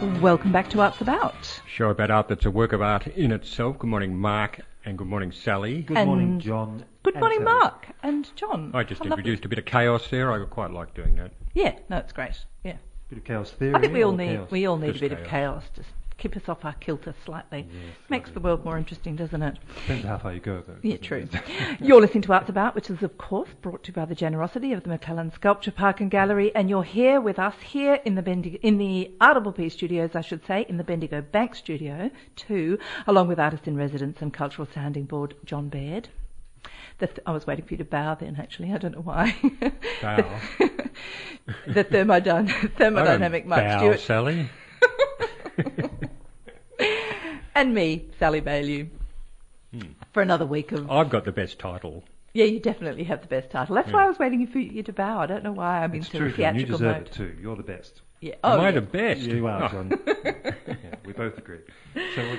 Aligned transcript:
Welcome 0.00 0.52
back 0.52 0.70
to 0.70 0.80
Arts 0.80 1.00
About. 1.00 1.60
Show 1.66 1.90
about 1.90 2.10
art 2.12 2.28
that's 2.28 2.44
a 2.46 2.50
work 2.52 2.72
of 2.72 2.80
art 2.80 3.08
in 3.08 3.32
itself. 3.32 3.80
Good 3.80 3.90
morning, 3.90 4.16
Mark, 4.16 4.60
and 4.84 4.96
good 4.96 5.08
morning, 5.08 5.32
Sally. 5.32 5.82
Good 5.82 5.96
And 5.96 6.06
morning, 6.08 6.38
John. 6.38 6.84
Good 7.02 7.14
and 7.14 7.20
morning, 7.20 7.40
Sally. 7.40 7.58
Mark 7.58 7.86
and 8.04 8.30
John. 8.36 8.70
I 8.74 8.84
just 8.84 9.00
How 9.02 9.10
lovely. 9.10 9.22
introduced 9.22 9.44
a 9.44 9.48
bit 9.48 9.58
of 9.58 9.64
chaos 9.64 10.06
there. 10.08 10.30
I 10.30 10.44
quite 10.46 10.70
like 10.70 10.94
doing 10.94 11.16
that. 11.16 11.32
Yeah, 11.52 11.76
no, 11.88 11.96
it's 11.96 12.12
great. 12.12 12.34
Yeah, 12.62 12.76
Bit 13.08 13.18
of 13.18 13.24
chaos 13.24 13.50
theory. 13.50 13.74
I 13.74 13.80
think 13.80 13.92
we 13.92 14.04
all 14.04 14.14
or 14.14 14.16
need 14.16 14.26
chaos? 14.36 14.50
we 14.52 14.66
all 14.66 14.76
need 14.76 14.92
Just 14.92 14.98
a 15.02 15.08
bit 15.08 15.12
of 15.18 15.26
chaos. 15.26 15.64
chaos. 15.64 15.70
Just 15.74 15.88
keep 16.18 16.36
us 16.36 16.48
off 16.48 16.64
our 16.64 16.74
kilter 16.74 17.14
slightly. 17.24 17.66
Yes, 17.70 17.94
Makes 18.10 18.30
the 18.32 18.40
world 18.40 18.64
more 18.64 18.76
interesting, 18.76 19.16
doesn't 19.16 19.40
it? 19.42 19.56
Depends 19.82 20.04
how 20.04 20.18
far 20.18 20.34
you 20.34 20.40
go, 20.40 20.60
though. 20.66 20.76
Yeah, 20.82 20.96
true. 20.96 21.28
you're 21.80 22.00
listening 22.00 22.22
to 22.22 22.32
Arts 22.32 22.48
About, 22.48 22.74
which 22.74 22.90
is, 22.90 23.02
of 23.02 23.16
course, 23.16 23.48
brought 23.62 23.84
to 23.84 23.88
you 23.88 23.94
by 23.94 24.04
the 24.04 24.14
generosity 24.14 24.72
of 24.72 24.82
the 24.82 24.90
McClelland 24.90 25.32
Sculpture 25.34 25.70
Park 25.70 26.00
and 26.00 26.10
Gallery, 26.10 26.54
and 26.54 26.68
you're 26.68 26.82
here 26.82 27.20
with 27.20 27.38
us 27.38 27.54
here 27.64 27.94
in 28.04 28.16
the 28.16 28.22
Bendigo, 28.22 28.58
in 28.62 28.78
the 28.78 29.12
Audible 29.20 29.52
P 29.52 29.68
Studios, 29.68 30.10
I 30.14 30.20
should 30.20 30.44
say, 30.44 30.66
in 30.68 30.76
the 30.76 30.84
Bendigo 30.84 31.22
Bank 31.22 31.54
Studio, 31.54 32.10
too, 32.36 32.78
along 33.06 33.28
with 33.28 33.38
artist 33.38 33.66
in 33.68 33.76
residence 33.76 34.18
and 34.20 34.34
cultural 34.34 34.68
sounding 34.74 35.04
board 35.04 35.34
John 35.44 35.68
Baird. 35.68 36.08
The 36.98 37.06
th- 37.06 37.20
I 37.24 37.30
was 37.30 37.46
waiting 37.46 37.64
for 37.64 37.74
you 37.74 37.78
to 37.78 37.84
bow 37.84 38.16
then, 38.16 38.36
actually. 38.40 38.72
I 38.72 38.78
don't 38.78 38.92
know 38.96 39.02
why. 39.02 39.36
Bow. 40.02 40.40
the 41.68 41.84
thermodyn- 41.84 42.50
thermodynamic 42.76 43.44
Mark 43.44 43.62
bow, 43.62 43.78
Stewart. 43.78 44.00
Sally. 44.00 44.50
And 47.54 47.74
me, 47.74 48.06
Sally 48.18 48.40
Bailey, 48.40 48.90
Hmm. 49.72 49.80
for 50.14 50.22
another 50.22 50.46
week 50.46 50.72
of 50.72 50.90
I've 50.90 51.10
got 51.10 51.24
the 51.24 51.32
best 51.32 51.58
title. 51.58 52.04
Yeah, 52.32 52.44
you 52.46 52.60
definitely 52.60 53.04
have 53.04 53.20
the 53.20 53.26
best 53.26 53.50
title. 53.50 53.74
That's 53.74 53.90
why 53.92 54.04
I 54.04 54.08
was 54.08 54.18
waiting 54.18 54.46
for 54.46 54.58
you 54.58 54.82
to 54.82 54.92
bow. 54.92 55.18
I 55.18 55.26
don't 55.26 55.42
know 55.44 55.52
why 55.52 55.82
I'm 55.82 55.92
in 55.92 56.00
It's 56.00 56.10
sort 56.10 56.20
true, 56.20 56.28
of 56.30 56.36
John. 56.36 56.54
You 56.58 56.64
deserve 56.66 56.96
mode. 56.96 57.06
it 57.06 57.12
too. 57.12 57.36
You're 57.40 57.56
the 57.56 57.62
best. 57.62 58.00
Yeah. 58.20 58.34
Am 58.44 58.60
Oh, 58.60 58.60
I 58.60 58.64
yeah. 58.66 58.70
the 58.72 58.80
best? 58.80 59.20
You 59.20 59.46
are, 59.46 59.64
Oh, 59.64 59.68
John. 59.68 59.92
yeah, 60.06 60.94
we 61.04 61.12
both 61.12 61.36
agree. 61.38 61.60
So, 61.94 62.28
what- 62.28 62.38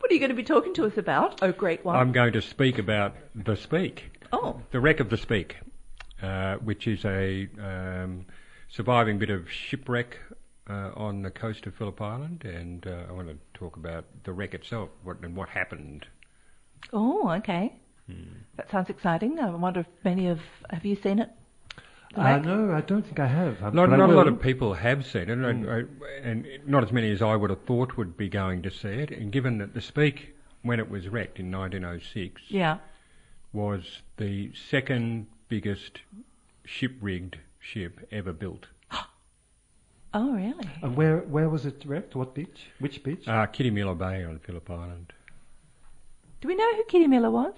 What 0.00 0.10
are 0.10 0.14
you 0.14 0.20
going 0.20 0.30
to 0.30 0.36
be 0.36 0.42
talking 0.44 0.74
to 0.74 0.84
us 0.84 0.96
about? 0.98 1.42
Oh, 1.42 1.52
great 1.52 1.82
one. 1.84 1.96
I'm 1.96 2.12
going 2.12 2.34
to 2.34 2.42
speak 2.42 2.78
about 2.78 3.14
the 3.34 3.56
Speke, 3.56 4.10
oh, 4.34 4.60
the 4.70 4.78
wreck 4.80 5.00
of 5.00 5.08
the 5.08 5.16
Speke, 5.16 5.56
uh, 6.22 6.56
which 6.56 6.86
is 6.86 7.04
a 7.06 7.48
um, 7.58 8.26
surviving 8.68 9.18
bit 9.18 9.30
of 9.30 9.50
shipwreck 9.50 10.18
uh, 10.68 10.90
on 10.96 11.22
the 11.22 11.30
coast 11.30 11.66
of 11.66 11.74
Phillip 11.74 12.00
Island, 12.00 12.44
and 12.44 12.86
uh, 12.86 13.04
I 13.08 13.12
want 13.12 13.28
to 13.28 13.36
talk 13.52 13.76
about 13.76 14.04
the 14.24 14.32
wreck 14.32 14.54
itself 14.54 14.88
what, 15.02 15.18
and 15.22 15.36
what 15.36 15.48
happened. 15.50 16.06
oh, 16.92 17.30
okay. 17.30 17.74
Hmm. 18.06 18.22
That 18.56 18.70
sounds 18.70 18.90
exciting. 18.90 19.38
I 19.38 19.50
wonder 19.50 19.80
if 19.80 19.86
many 20.04 20.26
of 20.28 20.40
have 20.70 20.84
you 20.84 20.94
seen 20.96 21.18
it? 21.18 21.30
The 22.14 22.20
uh, 22.20 22.38
no, 22.38 22.72
I 22.72 22.80
don't 22.82 23.02
think 23.02 23.18
I 23.18 23.26
have. 23.26 23.62
Um, 23.62 23.74
Not, 23.74 23.90
not 23.90 24.08
a 24.10 24.14
lot 24.14 24.28
of 24.28 24.40
people 24.40 24.74
have 24.74 25.04
seen 25.06 25.22
it, 25.22 25.30
and, 25.30 25.68
I, 25.68 25.82
and 26.22 26.46
not 26.66 26.84
as 26.84 26.92
many 26.92 27.10
as 27.10 27.22
I 27.22 27.34
would 27.34 27.50
have 27.50 27.62
thought 27.62 27.96
would 27.96 28.16
be 28.16 28.28
going 28.28 28.62
to 28.62 28.70
see 28.70 28.88
it. 28.88 29.10
And 29.10 29.32
given 29.32 29.58
that 29.58 29.74
the 29.74 29.80
Speke, 29.80 30.34
when 30.62 30.78
it 30.78 30.88
was 30.88 31.08
wrecked 31.08 31.40
in 31.40 31.50
1906, 31.50 32.42
Yeah. 32.48 32.78
was 33.52 34.02
the 34.16 34.52
second 34.54 35.26
biggest 35.48 36.02
ship-rigged 36.64 37.38
ship 37.58 38.06
ever 38.12 38.32
built. 38.32 38.66
Oh, 40.16 40.32
really? 40.32 40.68
And 40.82 40.96
where 40.96 41.18
where 41.18 41.48
was 41.48 41.66
it 41.66 41.82
wrecked? 41.84 42.14
What 42.14 42.34
beach? 42.34 42.70
Which 42.78 43.02
beach? 43.02 43.26
Uh, 43.26 43.46
Kitty 43.46 43.70
Miller 43.70 43.94
Bay 43.96 44.24
on 44.24 44.38
Phillip 44.38 44.70
Island. 44.70 45.12
Do 46.40 46.48
we 46.48 46.54
know 46.54 46.74
who 46.76 46.84
Kitty 46.84 47.06
Miller 47.08 47.30
was? 47.30 47.54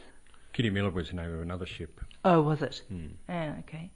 Kitty 0.53 0.71
Miller 0.71 0.91
was 0.91 1.09
the 1.11 1.17
name 1.17 1.35
of 1.35 1.41
another 1.41 1.67
ship. 1.67 2.01
Oh, 2.25 2.41
was 2.41 2.63
it? 2.63 2.81
Yeah. 3.29 3.57
Okay. 3.61 3.91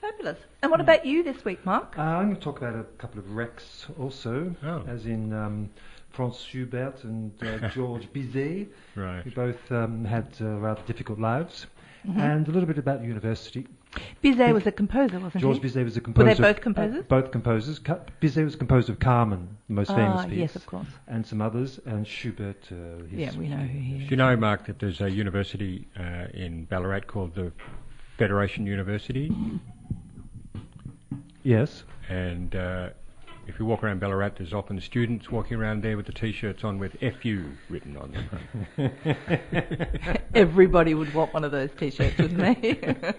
Fabulous. 0.00 0.38
And 0.62 0.70
what 0.70 0.80
about 0.80 1.04
you 1.04 1.22
this 1.24 1.44
week, 1.44 1.66
Mark? 1.66 1.98
Uh, 1.98 2.02
I'm 2.02 2.26
going 2.26 2.36
to 2.36 2.40
talk 2.42 2.58
about 2.58 2.74
a 2.76 2.84
couple 2.98 3.18
of 3.18 3.30
wrecks 3.32 3.86
also, 3.98 4.54
Oh. 4.64 4.82
as 4.86 5.04
in 5.04 5.32
um, 5.32 5.68
Franz 6.10 6.38
Schubert 6.40 7.02
and 7.04 7.32
uh, 7.42 7.68
George 7.74 8.08
Bizet, 8.12 8.68
Right. 8.94 9.22
who 9.24 9.30
both 9.32 9.70
um, 9.72 10.04
had 10.04 10.28
uh, 10.40 10.44
rather 10.58 10.80
difficult 10.86 11.18
lives, 11.18 11.66
Mm-hmm. 12.06 12.18
and 12.18 12.48
a 12.48 12.50
little 12.50 12.66
bit 12.66 12.78
about 12.78 13.02
university. 13.04 13.66
Bizet 14.22 14.52
was 14.54 14.66
a 14.66 14.72
composer, 14.72 15.18
wasn't 15.18 15.42
George 15.42 15.56
he? 15.60 15.68
Bizet 15.68 15.84
was 15.84 15.96
a 15.96 16.00
composer. 16.00 16.28
Were 16.28 16.34
they 16.34 16.40
both 16.40 16.60
composers? 16.60 17.00
Uh, 17.00 17.02
both 17.08 17.30
composers. 17.32 17.78
Ca- 17.80 17.98
Bizet 18.20 18.44
was 18.44 18.54
a 18.54 18.58
composer 18.58 18.92
of 18.92 19.00
Carmen, 19.00 19.56
the 19.68 19.74
most 19.74 19.88
famous 19.88 20.20
Ah, 20.20 20.26
piece. 20.26 20.38
yes, 20.38 20.56
of 20.56 20.64
course. 20.66 20.86
And 21.08 21.26
some 21.26 21.40
others, 21.42 21.80
and 21.86 22.06
Schubert. 22.06 22.56
Uh, 22.70 23.02
his 23.10 23.18
Yeah, 23.18 23.36
we 23.38 23.48
know 23.48 23.56
who 23.56 23.78
he 23.78 23.94
is. 23.96 24.04
Do 24.04 24.10
you 24.10 24.16
know, 24.16 24.36
Mark, 24.36 24.66
that 24.66 24.78
there's 24.78 25.00
a 25.00 25.10
university 25.10 25.88
uh, 25.98 26.26
in 26.34 26.64
Ballarat 26.66 27.00
called 27.08 27.34
the 27.34 27.50
Federation 28.16 28.66
University? 28.66 29.32
Yes. 31.42 31.82
And 32.08 32.54
uh, 32.54 32.90
if 33.48 33.58
you 33.58 33.64
walk 33.64 33.82
around 33.82 33.98
Ballarat, 34.00 34.32
there's 34.38 34.52
often 34.52 34.80
students 34.80 35.30
walking 35.30 35.56
around 35.56 35.82
there 35.82 35.96
with 35.96 36.06
the 36.06 36.12
T-shirts 36.12 36.62
on 36.62 36.78
with 36.78 36.96
"FU" 37.22 37.44
written 37.68 37.96
on 37.96 38.12
them. 38.12 38.92
Everybody 40.34 40.94
would 40.94 41.12
want 41.14 41.32
one 41.34 41.44
of 41.44 41.50
those 41.50 41.70
t-shirts, 41.78 42.16
wouldn't 42.18 42.38
they? 42.38 43.04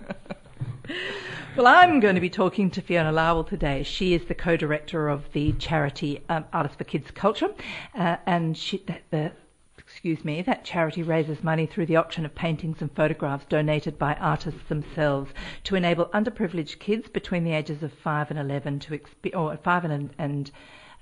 well, 1.56 1.68
I'm 1.68 2.00
going 2.00 2.16
to 2.16 2.22
be 2.22 2.30
talking 2.30 2.70
to 2.72 2.82
Fiona 2.82 3.12
Lowell 3.12 3.44
today. 3.44 3.84
She 3.84 4.14
is 4.14 4.26
the 4.26 4.36
co-director 4.36 5.10
of 5.10 5.32
the 5.34 5.54
charity 5.54 6.24
um, 6.30 6.46
Artists 6.54 6.78
for 6.78 6.84
Kids 6.84 7.12
Culture, 7.12 7.50
uh, 7.96 8.18
and 8.26 8.58
she, 8.58 8.84
that, 8.88 9.02
the, 9.12 9.32
excuse 9.78 10.24
me, 10.24 10.42
that 10.42 10.64
charity 10.64 11.04
raises 11.04 11.44
money 11.44 11.66
through 11.66 11.86
the 11.86 11.96
auction 11.96 12.26
of 12.26 12.34
paintings 12.34 12.82
and 12.82 12.92
photographs 12.96 13.46
donated 13.46 14.00
by 14.00 14.16
artists 14.16 14.68
themselves 14.70 15.32
to 15.66 15.76
enable 15.76 16.06
underprivileged 16.08 16.80
kids 16.80 17.10
between 17.10 17.44
the 17.44 17.54
ages 17.54 17.84
of 17.84 17.92
five 17.94 18.30
and 18.30 18.40
eleven 18.40 18.80
to 18.80 18.98
expe- 18.98 19.36
or 19.36 19.56
five 19.58 19.84
and 19.86 20.12
and 20.18 20.52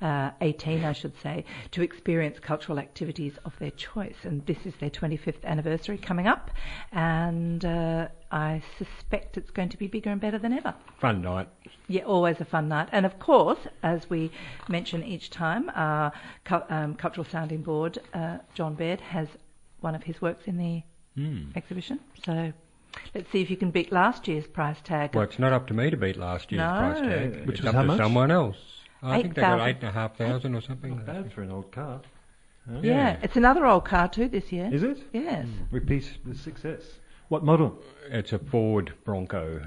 uh, 0.01 0.31
18, 0.41 0.83
I 0.85 0.93
should 0.93 1.13
say, 1.21 1.45
to 1.71 1.81
experience 1.81 2.39
cultural 2.39 2.79
activities 2.79 3.33
of 3.45 3.53
their 3.59 3.71
choice. 3.71 4.15
And 4.23 4.45
this 4.45 4.57
is 4.65 4.73
their 4.79 4.89
25th 4.89 5.43
anniversary 5.43 5.97
coming 5.97 6.27
up, 6.27 6.51
and 6.91 7.63
uh, 7.65 8.07
I 8.31 8.61
suspect 8.77 9.37
it's 9.37 9.51
going 9.51 9.69
to 9.69 9.77
be 9.77 9.87
bigger 9.87 10.09
and 10.09 10.21
better 10.21 10.39
than 10.39 10.53
ever. 10.53 10.73
Fun 10.99 11.21
night. 11.21 11.47
Yeah, 11.87 12.03
always 12.03 12.39
a 12.39 12.45
fun 12.45 12.67
night. 12.69 12.89
And 12.91 13.05
of 13.05 13.19
course, 13.19 13.59
as 13.83 14.09
we 14.09 14.31
mention 14.67 15.03
each 15.03 15.29
time, 15.29 15.69
our 15.75 16.11
cu- 16.45 16.61
um, 16.69 16.95
Cultural 16.95 17.25
Sounding 17.25 17.61
Board, 17.61 17.99
uh, 18.13 18.37
John 18.53 18.75
Baird, 18.75 19.01
has 19.01 19.27
one 19.81 19.95
of 19.95 20.03
his 20.03 20.21
works 20.21 20.43
in 20.45 20.57
the 20.57 20.83
Hmm. 21.15 21.49
exhibition. 21.55 21.99
So 22.23 22.53
let's 23.15 23.29
see 23.31 23.41
if 23.41 23.49
you 23.49 23.57
can 23.57 23.71
beat 23.71 23.91
last 23.91 24.27
year's 24.27 24.45
price 24.47 24.77
tag. 24.83 25.15
Well, 25.15 25.23
it's 25.23 25.39
not 25.39 25.51
up 25.53 25.67
to 25.67 25.73
me 25.73 25.89
to 25.89 25.97
beat 25.97 26.15
last 26.17 26.51
year's 26.51 26.59
No. 26.71 26.77
price 26.77 27.01
tag. 27.01 27.45
Which 27.47 27.57
it's 27.57 27.61
was 27.61 27.69
up 27.69 27.75
how 27.75 27.81
to 27.81 27.87
much? 27.87 27.97
someone 27.97 28.29
else. 28.31 28.57
I 29.01 29.21
think 29.21 29.35
they 29.35 29.41
got 29.41 29.67
eight 29.67 29.77
and 29.77 29.89
a 29.89 29.91
half 29.91 30.17
thousand 30.17 30.55
or 30.55 30.61
something. 30.61 30.97
Not 30.97 31.05
bad 31.05 31.33
for 31.33 31.41
an 31.41 31.51
old 31.51 31.71
car. 31.71 32.01
Huh? 32.69 32.79
yeah. 32.81 32.91
yeah. 32.91 33.17
it's 33.23 33.37
another 33.37 33.65
old 33.65 33.85
car 33.85 34.07
too 34.07 34.27
this 34.27 34.51
year. 34.51 34.69
Is 34.71 34.83
it? 34.83 34.99
Yes. 35.13 35.47
Repeat 35.71 36.17
the 36.25 36.35
success. 36.35 36.81
What 37.29 37.43
model? 37.43 37.81
It's 38.09 38.33
a 38.33 38.39
Ford 38.39 38.93
Bronco. 39.05 39.61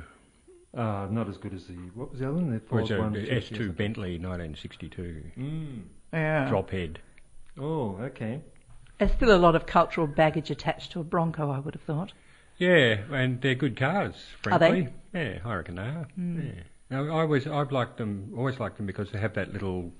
Uh, 0.76 1.06
not 1.10 1.28
as 1.28 1.36
good 1.36 1.54
as 1.54 1.66
the. 1.66 1.74
What 1.94 2.10
was 2.10 2.20
the 2.20 2.28
other 2.28 2.36
one? 2.36 2.50
The 2.50 2.56
Or 2.56 2.60
Ford 2.60 2.82
it's 2.82 2.90
a 2.90 2.98
one, 2.98 3.12
two, 3.14 3.20
S2. 3.20 3.76
Bentley 3.76 4.18
1962. 4.18 5.22
Mm. 5.38 5.82
Yeah. 6.12 6.48
Drop 6.48 6.70
head. 6.70 6.98
Oh, 7.58 7.96
okay. 8.00 8.40
There's 8.98 9.12
still 9.12 9.34
a 9.34 9.38
lot 9.38 9.54
of 9.54 9.66
cultural 9.66 10.06
baggage 10.06 10.50
attached 10.50 10.92
to 10.92 11.00
a 11.00 11.04
Bronco, 11.04 11.50
I 11.50 11.58
would 11.58 11.74
have 11.74 11.82
thought. 11.82 12.12
Yeah, 12.58 12.98
and 13.10 13.40
they're 13.40 13.54
good 13.54 13.76
cars, 13.76 14.14
frankly. 14.42 14.52
Are 14.52 14.58
they? 14.70 14.82
frankly. 14.82 14.92
Yeah, 15.14 15.38
I 15.44 15.54
reckon 15.54 15.74
they 15.76 15.82
are. 15.82 16.06
Yeah. 16.16 16.62
Now, 16.92 17.06
I 17.06 17.20
always, 17.22 17.46
I've 17.46 17.72
liked 17.72 17.96
them, 17.96 18.34
always 18.36 18.60
liked 18.60 18.76
them 18.76 18.84
because 18.84 19.10
they 19.10 19.18
have 19.18 19.32
that 19.34 19.50
little 19.50 19.92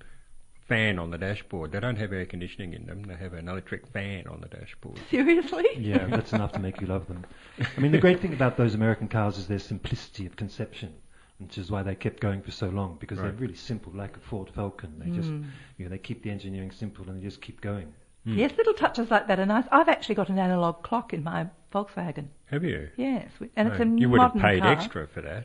fan 0.68 0.98
on 0.98 1.10
the 1.10 1.16
dashboard. 1.16 1.72
They 1.72 1.80
don't 1.80 1.96
have 1.96 2.12
air 2.12 2.26
conditioning 2.26 2.74
in 2.74 2.84
them. 2.84 3.02
They 3.04 3.14
have 3.14 3.32
an 3.32 3.48
electric 3.48 3.86
fan 3.86 4.26
on 4.26 4.42
the 4.42 4.48
dashboard. 4.48 4.98
Seriously? 5.10 5.64
Yeah, 5.78 6.04
that's 6.04 6.34
enough 6.34 6.52
to 6.52 6.60
make 6.60 6.82
you 6.82 6.86
love 6.86 7.08
them. 7.08 7.24
I 7.58 7.80
mean, 7.80 7.92
the 7.92 7.98
great 7.98 8.20
thing 8.20 8.34
about 8.34 8.58
those 8.58 8.74
American 8.74 9.08
cars 9.08 9.38
is 9.38 9.46
their 9.46 9.58
simplicity 9.58 10.26
of 10.26 10.36
conception, 10.36 10.92
which 11.38 11.56
is 11.56 11.70
why 11.70 11.82
they 11.82 11.94
kept 11.94 12.20
going 12.20 12.42
for 12.42 12.50
so 12.50 12.68
long 12.68 12.98
because 13.00 13.18
they're 13.18 13.32
really 13.32 13.54
simple, 13.56 13.90
like 13.94 14.14
a 14.18 14.20
Ford 14.20 14.50
Falcon. 14.54 14.92
They 14.98 15.08
just, 15.16 15.30
Mm. 15.30 15.46
you 15.78 15.86
know, 15.86 15.90
they 15.90 15.98
keep 15.98 16.22
the 16.22 16.30
engineering 16.30 16.72
simple 16.72 17.08
and 17.08 17.18
they 17.18 17.24
just 17.24 17.40
keep 17.40 17.62
going. 17.62 17.90
Yes, 18.26 18.52
little 18.58 18.74
touches 18.74 19.10
like 19.10 19.28
that 19.28 19.40
are 19.40 19.46
nice. 19.46 19.64
I've 19.72 19.88
actually 19.88 20.14
got 20.16 20.28
an 20.28 20.38
analog 20.38 20.82
clock 20.82 21.14
in 21.14 21.24
my 21.24 21.46
Volkswagen. 21.72 22.26
Have 22.50 22.64
you? 22.64 22.88
Yes, 22.96 23.28
we- 23.40 23.50
and 23.56 23.68
it's 23.68 23.80
a 23.80 23.84
Oh, 23.84 23.96
you 23.96 24.08
would 24.10 24.20
have 24.20 24.34
paid 24.34 24.62
car. 24.62 24.72
extra 24.72 25.06
for 25.08 25.22
that. 25.22 25.44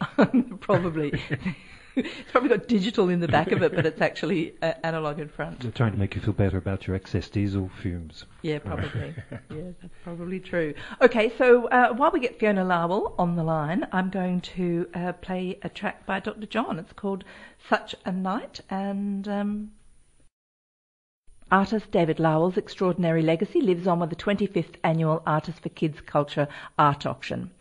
probably. 0.61 1.13
it's 1.95 2.31
probably 2.31 2.49
got 2.49 2.67
digital 2.67 3.09
in 3.09 3.19
the 3.19 3.27
back 3.27 3.51
of 3.51 3.63
it, 3.63 3.73
but 3.73 3.85
it's 3.85 4.01
actually 4.01 4.53
uh, 4.61 4.73
analog 4.83 5.19
in 5.19 5.29
front. 5.29 5.61
They're 5.61 5.71
trying 5.71 5.93
to 5.93 5.97
make 5.97 6.15
you 6.15 6.21
feel 6.21 6.33
better 6.33 6.57
about 6.57 6.85
your 6.85 6.95
excess 6.95 7.27
diesel 7.29 7.71
fumes. 7.81 8.25
Yeah, 8.43 8.59
probably. 8.59 9.15
yeah, 9.31 9.71
that's 9.81 9.93
probably 10.03 10.39
true. 10.39 10.75
Okay, 11.01 11.31
so 11.37 11.67
uh, 11.69 11.93
while 11.93 12.11
we 12.11 12.19
get 12.19 12.39
Fiona 12.39 12.63
Lowell 12.63 13.15
on 13.17 13.35
the 13.35 13.43
line, 13.43 13.87
I'm 13.91 14.09
going 14.09 14.41
to 14.41 14.87
uh, 14.93 15.13
play 15.13 15.57
a 15.63 15.69
track 15.69 16.05
by 16.05 16.19
Dr. 16.19 16.45
John. 16.45 16.77
It's 16.77 16.93
called 16.93 17.23
Such 17.67 17.95
a 18.05 18.11
Night, 18.11 18.61
and 18.69 19.27
um, 19.27 19.71
Artist 21.49 21.91
David 21.91 22.19
Lowell's 22.19 22.57
extraordinary 22.57 23.21
legacy 23.21 23.61
lives 23.61 23.87
on 23.87 24.01
with 24.01 24.09
the 24.09 24.17
25th 24.17 24.75
annual 24.83 25.23
Artists 25.25 25.61
for 25.61 25.69
Kids 25.69 26.01
Culture 26.01 26.49
art 26.77 27.05
auction. 27.05 27.51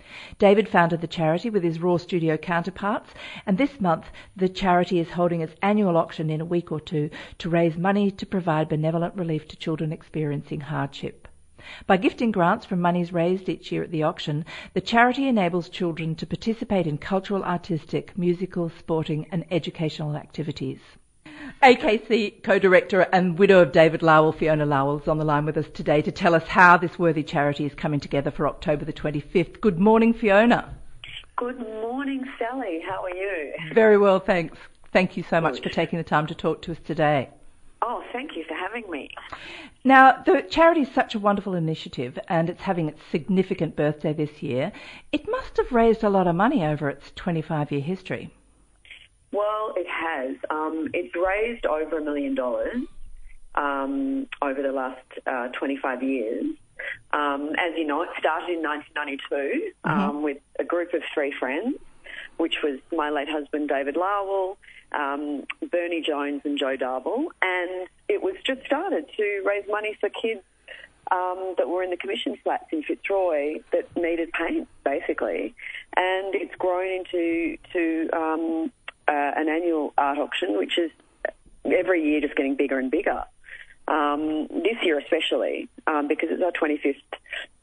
David 0.41 0.69
founded 0.69 1.01
the 1.01 1.07
charity 1.07 1.51
with 1.51 1.63
his 1.63 1.81
Raw 1.81 1.97
Studio 1.97 2.37
counterparts, 2.37 3.15
and 3.47 3.57
this 3.57 3.81
month 3.81 4.11
the 4.35 4.49
charity 4.49 4.99
is 4.99 5.11
holding 5.11 5.41
its 5.41 5.55
annual 5.63 5.97
auction 5.97 6.31
in 6.31 6.41
a 6.41 6.45
week 6.45 6.73
or 6.73 6.81
two 6.81 7.11
to 7.39 7.49
raise 7.49 7.77
money 7.77 8.11
to 8.11 8.27
provide 8.27 8.69
benevolent 8.69 9.15
relief 9.15 9.47
to 9.47 9.57
children 9.57 9.93
experiencing 9.93 10.63
hardship. 10.63 11.29
By 11.87 11.97
gifting 11.97 12.33
grants 12.33 12.67
from 12.67 12.81
monies 12.81 13.13
raised 13.13 13.49
each 13.49 13.71
year 13.71 13.85
at 13.85 13.93
the 13.93 14.03
auction, 14.03 14.45
the 14.75 14.81
charity 14.81 15.29
enables 15.29 15.69
children 15.69 16.17
to 16.17 16.27
participate 16.27 16.89
in 16.89 16.99
cultural, 16.99 17.45
artistic, 17.45 18.19
musical, 18.19 18.69
sporting, 18.69 19.29
and 19.31 19.45
educational 19.49 20.17
activities. 20.17 20.81
AKC 21.63 22.43
co-director 22.43 23.01
and 23.13 23.39
widow 23.39 23.61
of 23.61 23.73
David 23.73 24.03
Lowell, 24.03 24.33
Fiona 24.33 24.67
Lowell, 24.67 25.01
is 25.01 25.09
on 25.09 25.19
the 25.19 25.25
line 25.25 25.45
with 25.45 25.57
us 25.57 25.67
today 25.73 26.03
to 26.03 26.13
tell 26.13 26.35
us 26.35 26.45
how 26.45 26.77
this 26.77 26.99
worthy 26.99 27.23
charity 27.23 27.65
is 27.65 27.75
coming 27.75 28.01
together 28.01 28.31
for 28.31 28.47
October 28.47 28.85
the 28.85 28.93
25th. 28.93 29.61
Good 29.61 29.79
morning, 29.79 30.15
Fiona. 30.15 30.75
Good 31.37 31.59
morning, 31.59 32.25
Sally. 32.39 32.81
How 32.87 33.03
are 33.05 33.15
you? 33.15 33.53
Very 33.75 33.99
well, 33.99 34.21
thanks. 34.21 34.59
Thank 34.93 35.17
you 35.17 35.23
so 35.23 35.41
much 35.41 35.61
for 35.63 35.69
taking 35.69 35.99
the 35.99 36.05
time 36.05 36.27
to 36.29 36.35
talk 36.35 36.63
to 36.63 36.73
us 36.73 36.79
today. 36.85 37.31
Oh, 37.83 38.03
thank 38.13 38.37
you 38.37 38.45
for 38.45 38.55
having 38.55 38.91
me. 38.91 39.11
Now, 39.85 40.23
the 40.25 40.43
charity 40.43 40.81
is 40.83 40.91
such 40.93 41.15
a 41.15 41.19
wonderful 41.19 41.55
initiative 41.55 42.19
and 42.29 42.49
it's 42.49 42.63
having 42.63 42.89
its 42.89 43.01
significant 43.11 43.77
birthday 43.77 44.13
this 44.13 44.43
year. 44.43 44.73
It 45.13 45.29
must 45.29 45.57
have 45.59 45.73
raised 45.73 46.03
a 46.03 46.11
lot 46.11 46.27
of 46.27 46.35
money 46.35 46.65
over 46.65 46.89
its 46.89 47.13
25 47.15 47.71
year 47.71 47.81
history. 47.81 48.31
Well, 49.33 49.75
it 49.77 49.87
has. 49.89 50.37
Um, 50.51 50.89
it's 50.95 51.15
raised 51.15 51.67
over 51.67 51.99
a 51.99 52.03
million 52.03 52.35
dollars 52.35 52.77
um, 53.55 54.27
over 54.43 54.63
the 54.63 54.73
last 54.73 55.03
uh, 55.27 55.49
25 55.49 56.03
years. 56.03 56.45
Um, 57.13 57.53
as 57.59 57.73
you 57.77 57.87
know, 57.87 58.03
it 58.03 58.11
started 58.19 58.51
in 58.51 58.63
1992 58.63 59.73
Mm-hmm. 59.87 60.01
um, 60.01 60.23
with 60.23 60.39
a 60.59 60.65
group 60.65 60.93
of 60.95 61.03
three 61.15 61.33
friends, 61.39 61.77
which 62.39 62.57
was 62.63 62.79
my 62.93 63.11
late 63.11 63.29
husband 63.29 63.69
David 63.69 63.97
Lowell, 63.97 64.59
um, 64.93 65.45
Bernie 65.71 66.03
Jones, 66.03 66.43
and 66.45 66.59
Joe 66.59 66.77
Darble. 66.77 67.27
And 67.41 67.89
it 68.09 68.23
was 68.23 68.35
just 68.45 68.65
started 68.67 69.07
to 69.17 69.43
raise 69.47 69.65
money 69.69 69.97
for 70.01 70.09
kids 70.09 70.43
um, 71.11 71.55
that 71.57 71.69
were 71.69 71.83
in 71.83 71.91
the 71.91 71.97
commission 71.97 72.37
flats 72.43 72.67
in 72.73 72.83
Fitzroy 72.83 73.61
that 73.73 73.97
needed 73.97 74.33
paint, 74.33 74.69
basically. 74.85 75.55
And 75.97 76.35
it's 76.35 76.55
grown 76.57 76.91
into 76.91 77.57
to 77.73 78.11
um, 78.13 78.73
uh, 79.09 79.33
an 79.37 79.49
annual 79.49 79.93
art 79.97 80.19
auction, 80.19 80.59
which 80.59 80.79
is 80.79 80.91
every 81.65 82.03
year 82.05 82.21
just 82.21 82.37
getting 82.37 82.55
bigger 82.57 82.79
and 82.79 82.91
bigger. 82.91 83.25
Um, 83.89 84.49
this 84.49 84.77
year 84.83 84.99
especially, 84.99 85.69
um, 85.87 86.09
because 86.09 86.29
it's 86.33 86.43
our 86.43 86.51
25th 86.51 86.97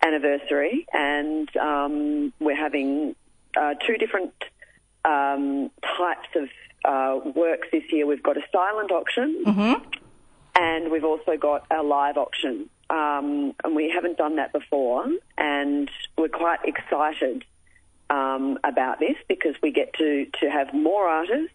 anniversary, 0.01 0.85
and 0.93 1.55
um, 1.57 2.33
we're 2.39 2.55
having 2.55 3.15
uh, 3.57 3.73
two 3.85 3.97
different 3.97 4.33
um, 5.03 5.69
types 5.97 6.29
of 6.35 6.47
uh, 6.85 7.19
works 7.35 7.67
this 7.73 7.83
year. 7.91 8.05
We've 8.07 8.23
got 8.23 8.37
a 8.37 8.43
silent 8.51 8.91
auction, 8.91 9.43
Mm-hmm. 9.45 9.83
and 10.55 10.91
we've 10.91 11.03
also 11.03 11.35
got 11.37 11.65
a 11.71 11.83
live 11.83 12.17
auction. 12.17 12.69
Um, 12.89 13.53
and 13.63 13.75
we 13.75 13.89
haven't 13.89 14.17
done 14.17 14.35
that 14.37 14.53
before, 14.53 15.07
and 15.37 15.89
we're 16.17 16.27
quite 16.29 16.59
excited 16.63 17.43
um, 18.13 18.60
about 18.63 19.00
this 19.00 19.18
because 19.27 19.56
we 19.62 19.71
get 19.71 19.94
to, 19.95 20.27
to 20.39 20.50
have 20.50 20.74
more 20.74 21.07
artists, 21.07 21.54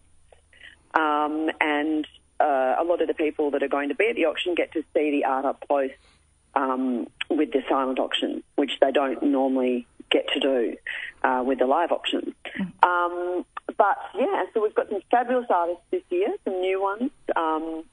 um, 0.95 1.51
and 1.61 2.07
uh, 2.41 2.75
a 2.79 2.85
lot 2.85 3.01
of 3.01 3.09
the 3.09 3.15
people 3.15 3.53
that 3.53 3.63
are 3.63 3.69
going 3.69 3.91
to 3.91 3.95
be 3.95 4.09
at 4.09 4.17
the 4.17 4.25
auction 4.25 4.55
get 4.55 4.73
to 4.73 4.83
see 4.95 5.11
the 5.11 5.25
art 5.25 5.45
up 5.45 5.65
close 5.69 5.91
um, 6.55 7.07
with 7.31 7.53
the 7.53 7.63
silent 7.69 7.99
auction, 7.99 8.43
which 8.57 8.73
they 8.81 8.91
don't 8.91 9.23
normally 9.23 9.87
get 10.11 10.27
to 10.33 10.41
do 10.41 10.77
uh, 11.23 11.43
with 11.47 11.59
the 11.59 11.67
live 11.67 11.93
auction. 11.93 12.35
Um, 12.83 13.45
but 13.77 13.99
yeah, 14.15 14.45
so 14.53 14.63
we've 14.63 14.75
got 14.75 14.89
some 14.89 15.01
fabulous 15.11 15.47
artists 15.51 15.83
this 15.91 16.03
year, 16.11 16.29
some 16.45 16.61
new 16.61 16.83
ones 16.83 17.11
um, 17.37 17.85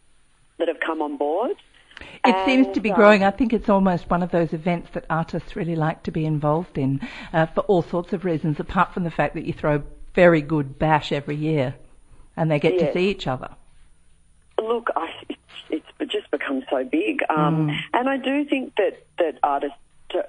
that 0.57 0.69
have 0.69 0.79
come 0.79 1.01
on 1.01 1.17
board. 1.17 1.55
It 2.27 2.45
seems 2.45 2.73
to 2.75 2.81
be 2.81 2.91
growing. 2.91 3.23
I 3.23 3.31
think 3.31 3.53
it's 3.53 3.69
almost 3.69 4.09
one 4.09 4.23
of 4.23 4.31
those 4.31 4.53
events 4.53 4.89
that 4.93 5.05
artists 5.09 5.55
really 5.55 5.75
like 5.75 6.03
to 6.03 6.11
be 6.11 6.25
involved 6.25 6.77
in 6.77 7.01
uh, 7.33 7.45
for 7.47 7.61
all 7.61 7.81
sorts 7.81 8.13
of 8.13 8.25
reasons, 8.25 8.59
apart 8.59 8.93
from 8.93 9.03
the 9.03 9.11
fact 9.11 9.35
that 9.35 9.45
you 9.45 9.53
throw 9.53 9.83
very 10.13 10.41
good 10.41 10.79
bash 10.79 11.11
every 11.11 11.35
year 11.35 11.75
and 12.37 12.49
they 12.49 12.59
get 12.59 12.79
to 12.79 12.93
see 12.93 13.09
each 13.09 13.27
other. 13.27 13.49
Look, 14.61 14.89
I, 14.95 15.09
it's, 15.69 15.85
it's 15.99 16.11
just 16.11 16.31
become 16.31 16.63
so 16.69 16.83
big, 16.83 17.21
um, 17.29 17.69
and 17.93 18.09
I 18.09 18.17
do 18.17 18.45
think 18.45 18.75
that 18.77 19.03
that 19.19 19.37
artists 19.43 19.77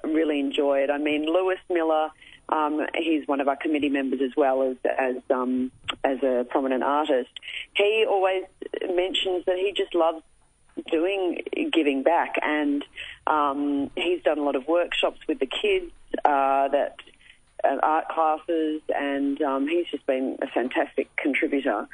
really 0.03 0.39
enjoy 0.39 0.79
it. 0.79 0.89
I 0.89 0.97
mean, 0.97 1.25
Lewis 1.25 1.59
Miller, 1.69 2.09
um, 2.49 2.85
he's 2.95 3.27
one 3.27 3.39
of 3.39 3.47
our 3.47 3.55
committee 3.55 3.89
members 3.89 4.19
as 4.21 4.31
well 4.35 4.63
as 4.63 4.77
as 4.99 5.15
um, 5.29 5.71
as 6.03 6.21
a 6.23 6.45
prominent 6.49 6.83
artist. 6.83 7.29
He 7.73 8.05
always 8.07 8.43
mentions 8.89 9.45
that 9.45 9.57
he 9.57 9.73
just 9.75 9.95
loves 9.95 10.21
doing 10.91 11.41
giving 11.71 12.03
back, 12.03 12.35
and 12.41 12.83
um, 13.25 13.91
he's 13.95 14.21
done 14.23 14.37
a 14.37 14.43
lot 14.43 14.55
of 14.55 14.67
workshops 14.67 15.19
with 15.27 15.39
the 15.39 15.45
kids 15.45 15.91
uh, 16.25 16.67
that 16.69 16.95
uh, 17.63 17.77
art 17.81 18.07
classes, 18.09 18.81
and 18.95 19.41
um, 19.41 19.67
he's 19.67 19.87
just 19.87 20.05
been 20.05 20.37
a 20.41 20.47
fantastic 20.47 21.13
contributor. 21.15 21.87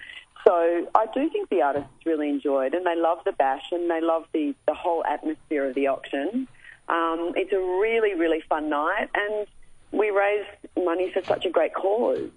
So 0.46 0.88
I 0.94 1.06
do 1.14 1.30
think 1.30 1.50
the 1.50 1.62
artists 1.62 1.90
really 2.06 2.30
enjoyed, 2.30 2.74
and 2.74 2.86
they 2.86 2.96
love 2.96 3.20
the 3.26 3.32
bash, 3.32 3.64
and 3.72 3.90
they 3.90 4.02
love 4.02 4.26
the, 4.34 4.54
the 4.68 4.74
whole 4.74 5.04
atmosphere 5.06 5.66
of 5.66 5.76
the 5.76 5.88
auction. 5.88 6.48
Um, 6.90 7.32
it's 7.36 7.54
a 7.54 7.60
really, 7.60 8.14
really 8.14 8.42
fun 8.50 8.70
night, 8.70 9.10
and 9.16 9.48
we 9.92 10.10
raise 10.10 10.46
money 10.76 11.12
for 11.12 11.24
such 11.24 11.46
a 11.46 11.50
great 11.50 11.74
cause. 11.74 12.30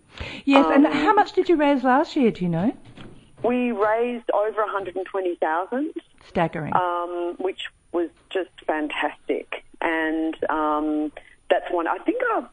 Yes, 0.45 0.67
and 0.71 0.87
Um, 0.87 0.93
how 0.93 1.15
much 1.15 1.33
did 1.33 1.49
you 1.49 1.57
raise 1.57 1.83
last 1.83 2.15
year? 2.15 2.31
Do 2.31 2.45
you 2.45 2.51
know? 2.51 2.77
We 3.43 3.73
raised 3.73 4.31
over 4.33 4.63
120,000. 4.63 5.93
Staggering. 6.29 6.75
um, 6.75 7.35
which 7.39 7.63
was 7.93 8.09
just 8.31 8.51
fantastic. 8.67 9.65
And 9.81 10.35
um, 10.51 11.13
that's 11.51 11.71
one. 11.71 11.87
I 11.87 11.99
think 11.99 12.21
our, 12.33 12.41
I 12.43 12.49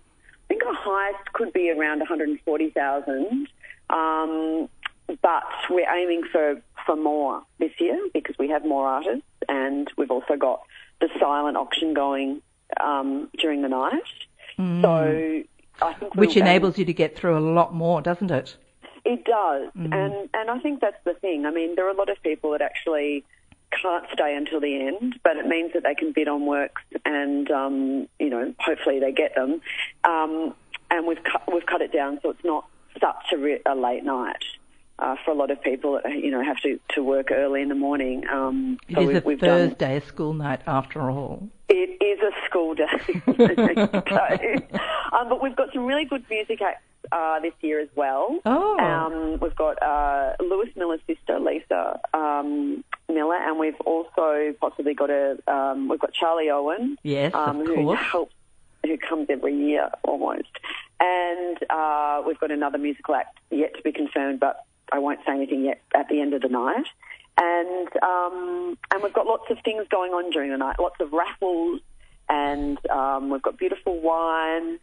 think 0.48 0.66
our 0.66 0.74
highest 0.74 1.34
could 1.34 1.54
be 1.54 1.70
around 1.72 2.00
140,000. 2.00 3.48
Um, 3.90 4.70
but 5.22 5.44
we're 5.70 5.90
aiming 5.90 6.24
for 6.32 6.62
for 6.86 6.96
more 6.96 7.44
this 7.60 7.72
year 7.80 7.98
because 8.14 8.38
we 8.38 8.50
have 8.50 8.66
more 8.66 8.88
artists, 8.88 9.24
and 9.48 9.90
we've 9.98 10.12
also 10.12 10.36
got 10.36 10.62
the 11.02 11.10
silent 11.20 11.56
auction 11.58 11.94
going 11.94 12.42
um, 12.82 13.30
during 13.38 13.62
the 13.62 13.70
night. 13.70 14.02
So 14.58 15.44
I 15.82 15.94
think 15.94 16.14
Mm. 16.14 16.16
which 16.16 16.36
we'll- 16.36 16.44
enables 16.46 16.78
you 16.78 16.86
to 16.86 16.94
get 16.94 17.16
through 17.16 17.38
a 17.38 17.40
lot 17.40 17.74
more, 17.74 18.02
doesn't 18.02 18.32
it? 18.32 18.56
it 19.06 19.26
does, 19.26 19.70
Mm. 19.78 19.94
and 19.94 20.30
and 20.34 20.50
I 20.50 20.60
think 20.60 20.80
that's 20.80 21.04
the 21.04 21.14
thing. 21.16 21.46
I 21.46 21.52
mean, 21.52 21.76
there 21.76 21.86
are 21.86 21.90
a 21.90 21.94
lot 21.98 22.10
of 22.10 22.22
people 22.24 22.52
that 22.52 22.62
actually 22.62 23.24
can't 23.82 24.06
stay 24.14 24.36
until 24.36 24.60
the 24.60 24.88
end, 24.88 25.20
but 25.24 25.38
it 25.38 25.48
means 25.48 25.74
that 25.74 25.84
they 25.84 25.96
can 25.96 26.12
bid 26.12 26.28
on 26.28 26.46
works, 26.46 26.82
and 27.06 27.50
um, 27.52 28.08
you 28.20 28.30
know, 28.30 28.54
hopefully 28.60 29.00
they 29.00 29.12
get 29.12 29.36
them. 29.36 29.62
Um, 30.04 30.54
and 30.92 31.08
we've 31.08 31.24
cut 31.24 31.52
we've 31.52 31.66
cut 31.66 31.82
it 31.82 31.92
down 31.92 32.20
so 32.22 32.30
it's 32.30 32.44
not 32.44 32.66
such 33.02 33.34
a, 33.34 33.38
re- 33.38 33.62
a 33.66 33.76
late 33.76 34.04
night. 34.04 34.44
Uh, 35.00 35.16
for 35.26 35.32
a 35.32 35.34
lot 35.34 35.50
of 35.50 35.60
people 35.64 36.00
that 36.04 36.12
you 36.14 36.30
know 36.30 36.44
have 36.44 36.58
to, 36.62 36.80
to 36.90 37.02
work 37.02 37.32
early 37.32 37.64
in 37.64 37.68
the 37.70 37.76
morning, 37.76 38.24
um, 38.32 38.78
It 38.88 38.96
so 38.96 39.02
is 39.02 39.08
we've, 39.08 39.16
a 39.16 39.22
we've 39.26 39.40
done 39.40 39.70
Thursday, 39.70 39.98
a 39.98 40.02
school 40.02 40.34
night 40.34 40.62
after 40.68 41.10
all. 41.10 41.50
it 41.68 41.98
is 42.02 42.20
a 42.22 42.32
school 42.46 42.76
day. 42.76 42.86
so, 43.26 45.18
um, 45.18 45.30
but 45.30 45.42
we've 45.42 45.56
got 45.56 45.74
some 45.74 45.86
really 45.86 46.06
good 46.06 46.24
music 46.30 46.62
acts 46.62 46.84
uh, 47.12 47.40
this 47.40 47.54
year 47.62 47.80
as 47.80 47.90
well. 47.96 48.38
Oh. 48.46 48.78
Um, 48.80 49.40
we've 49.42 49.56
got 49.56 49.82
uh, 49.82 50.34
Lewis 50.40 50.70
Miller's 50.76 51.02
sister, 51.08 51.40
Lisa 51.40 52.00
um, 52.14 52.84
Miller, 53.10 53.36
and 53.36 53.60
we've 53.60 53.80
also 53.86 54.54
possibly 54.60 54.94
got 54.94 55.10
a 55.10 55.38
um, 55.48 55.88
we've 55.90 56.00
got 56.00 56.14
Charlie 56.14 56.50
Owen, 56.50 56.98
Yes, 57.04 57.34
um, 57.34 57.62
of 57.62 57.68
who 57.68 57.76
course. 57.76 58.00
helps, 58.00 58.34
who 58.86 58.98
comes 58.98 59.28
every 59.30 59.56
year 59.56 59.90
almost, 60.04 60.50
and 61.00 61.58
uh, 61.70 62.22
we've 62.26 62.40
got 62.40 62.52
another 62.52 62.78
musical 62.78 63.16
act 63.16 63.38
yet 63.52 63.76
to 63.76 63.82
be 63.84 63.92
confirmed, 63.92 64.40
but 64.40 64.66
I 64.92 65.00
won't 65.00 65.20
say 65.26 65.34
anything 65.34 65.64
yet 65.66 65.82
at 65.96 66.08
the 66.10 66.22
end 66.22 66.34
of 66.34 66.42
the 66.42 66.50
night. 66.50 66.86
And 67.36 67.88
um, 68.04 68.78
and 68.94 69.02
we've 69.04 69.14
got 69.14 69.26
lots 69.26 69.46
of 69.50 69.58
things 69.66 69.86
going 69.90 70.12
on 70.14 70.30
during 70.30 70.52
the 70.52 70.58
night, 70.58 70.78
lots 70.80 70.96
of 71.00 71.12
raffles, 71.14 71.82
and 72.30 72.78
um, 72.90 73.30
we've 73.32 73.42
got 73.42 73.58
beautiful 73.58 74.00
wine. 74.00 74.80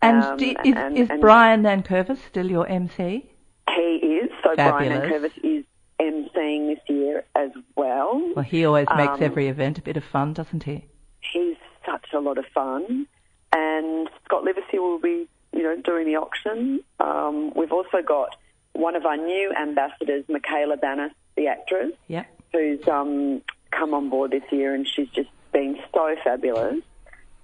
And 0.00 0.22
Um, 0.22 0.36
do, 0.36 0.44
is, 0.64 0.74
and- 0.76 0.96
is 0.96 1.10
and- 1.10 1.20
Brian 1.20 1.62
Nankervis 1.64 2.18
still 2.28 2.48
your 2.48 2.68
MC? 2.68 3.28
He 3.74 3.82
is 3.82 4.30
so 4.44 4.54
Brian 4.54 4.88
Fabulous. 5.02 5.32
Nankervis 5.34 5.58
is 5.58 5.64
emceeing 6.00 6.74
this 6.74 6.80
year 6.88 7.24
as 7.34 7.50
well. 7.76 8.32
Well, 8.34 8.44
he 8.44 8.64
always 8.64 8.86
makes 8.96 9.14
Um, 9.14 9.22
every 9.22 9.48
event 9.48 9.78
a 9.78 9.82
bit 9.82 9.96
of 9.96 10.04
fun, 10.04 10.32
doesn't 10.32 10.64
he? 10.64 10.84
He's 11.20 11.56
such 11.84 12.12
a 12.12 12.20
lot 12.20 12.38
of 12.38 12.46
fun, 12.54 13.06
and 13.52 14.08
Scott 14.24 14.44
Livesey 14.44 14.78
will 14.78 14.98
be, 15.00 15.26
you 15.52 15.62
know, 15.62 15.76
doing 15.76 16.06
the 16.06 16.16
auction. 16.16 16.80
Um, 17.00 17.52
we've 17.54 17.72
also 17.72 18.02
got 18.02 18.36
one 18.74 18.94
of 18.94 19.04
our 19.06 19.16
new 19.16 19.52
ambassadors, 19.52 20.24
Michala 20.26 20.76
Banas, 20.78 21.10
the 21.36 21.48
actress, 21.48 21.92
Yeah. 22.06 22.24
who's 22.52 22.86
um, 22.86 23.42
come 23.70 23.92
on 23.94 24.08
board 24.08 24.30
this 24.30 24.44
year, 24.52 24.74
and 24.74 24.86
she's 24.86 25.08
just 25.08 25.30
been 25.52 25.78
so 25.92 26.14
fabulous. 26.22 26.80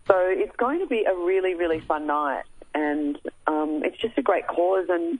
So 0.06 0.14
it's 0.16 0.54
going 0.56 0.80
to 0.80 0.86
be 0.86 1.04
a 1.04 1.14
really, 1.16 1.54
really 1.54 1.80
fun 1.80 2.06
night, 2.06 2.44
and 2.74 3.18
um, 3.46 3.82
it's 3.84 3.96
just 3.98 4.16
a 4.18 4.22
great 4.22 4.46
cause, 4.46 4.86
and 4.90 5.18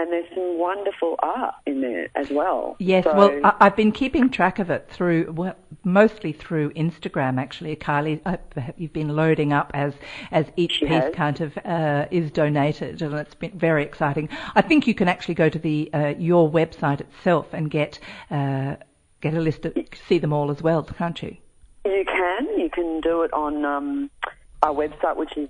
and 0.00 0.10
there's 0.10 0.28
some 0.34 0.58
wonderful 0.58 1.16
art 1.22 1.54
in 1.66 1.80
there 1.82 2.08
as 2.14 2.30
well. 2.30 2.76
Yes, 2.78 3.04
So- 3.04 3.14
well, 3.14 3.40
I, 3.44 3.54
I've 3.60 3.76
been 3.76 3.92
keeping 3.92 4.30
track 4.30 4.58
of 4.58 4.70
it 4.70 4.88
through, 4.90 5.32
well, 5.32 5.54
mostly 5.84 6.32
through 6.32 6.70
Instagram. 6.70 7.38
Actually, 7.38 7.76
Kylie, 7.76 8.20
uh, 8.24 8.38
you've 8.76 8.92
been 8.92 9.14
loading 9.14 9.52
up 9.52 9.70
as 9.74 9.94
as 10.30 10.46
each 10.56 10.80
piece 10.80 10.88
has. 10.88 11.14
kind 11.14 11.40
of 11.40 11.58
uh, 11.64 12.06
is 12.10 12.30
donated, 12.30 13.02
and 13.02 13.14
it's 13.14 13.34
been 13.34 13.58
very 13.58 13.82
exciting. 13.82 14.28
I 14.54 14.62
think 14.62 14.86
you 14.86 14.94
can 14.94 15.08
actually 15.08 15.34
go 15.34 15.48
to 15.48 15.58
the 15.58 15.90
uh, 15.92 16.14
your 16.18 16.50
website 16.50 17.00
itself 17.00 17.48
and 17.52 17.70
get 17.70 17.98
uh, 18.30 18.76
get 19.20 19.34
a 19.34 19.40
list 19.40 19.66
of 19.66 19.76
see 20.08 20.18
them 20.18 20.32
all 20.32 20.50
as 20.50 20.62
well, 20.62 20.82
can't 20.82 21.22
you? 21.22 21.36
You 21.84 22.04
can. 22.06 22.58
You 22.58 22.70
can 22.70 23.00
do 23.00 23.22
it 23.22 23.32
on 23.32 23.64
um, 23.64 24.10
our 24.62 24.72
website, 24.72 25.16
which 25.16 25.36
is 25.36 25.48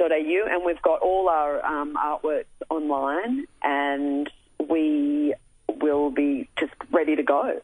www.akc.org.au, 0.00 0.54
and 0.54 0.64
we've 0.64 0.82
got 0.82 1.00
all 1.00 1.28
our 1.28 1.64
um, 1.64 1.96
artworks 1.96 2.44
online, 2.68 3.46
and 3.62 4.30
we 4.68 5.34
will 5.80 6.10
be 6.10 6.48
just 6.58 6.72
ready 6.90 7.16
to 7.16 7.22
go. 7.22 7.60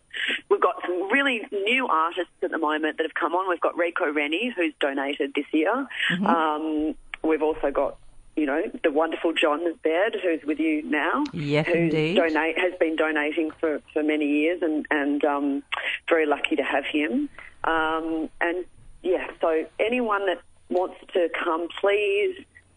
We've 0.49 0.61
got 0.61 0.77
some 0.83 1.11
really 1.11 1.43
new 1.53 1.87
artists 1.89 2.33
at 2.43 2.51
the 2.51 2.59
moment 2.59 2.99
that 2.99 3.05
have 3.05 3.15
come 3.15 3.35
on. 3.35 3.49
We've 3.49 3.61
got 3.61 3.75
Reko 3.75 4.15
Rennie, 4.15 4.53
who's 4.55 4.73
donated 4.81 5.33
this 5.35 5.47
year. 5.53 5.87
Um, 6.25 6.95
we've 7.23 7.43
also 7.43 7.71
got 7.71 7.99
you 8.37 8.45
know, 8.45 8.63
the 8.85 8.91
wonderful 8.91 9.33
John 9.33 9.61
Baird, 9.83 10.15
who's 10.23 10.45
with 10.45 10.61
you 10.61 10.83
now. 10.83 11.25
Yes, 11.33 11.67
who's 11.67 11.77
indeed. 11.77 12.17
Donate, 12.17 12.59
has 12.59 12.75
been 12.79 12.95
donating 12.95 13.51
for, 13.59 13.81
for 13.95 14.03
many 14.03 14.27
years 14.27 14.61
and, 14.61 14.87
and 14.91 15.25
um, 15.25 15.63
very 16.07 16.27
lucky 16.27 16.57
to 16.57 16.63
have 16.63 16.85
him. 16.85 17.31
Um, 17.65 18.29
and 18.43 18.67
yeah, 19.03 19.27
so 19.41 19.65
anyone 19.81 20.27
that 20.27 20.43
wants 20.69 20.97
to 21.13 21.29
come, 21.43 21.69
please 21.81 22.37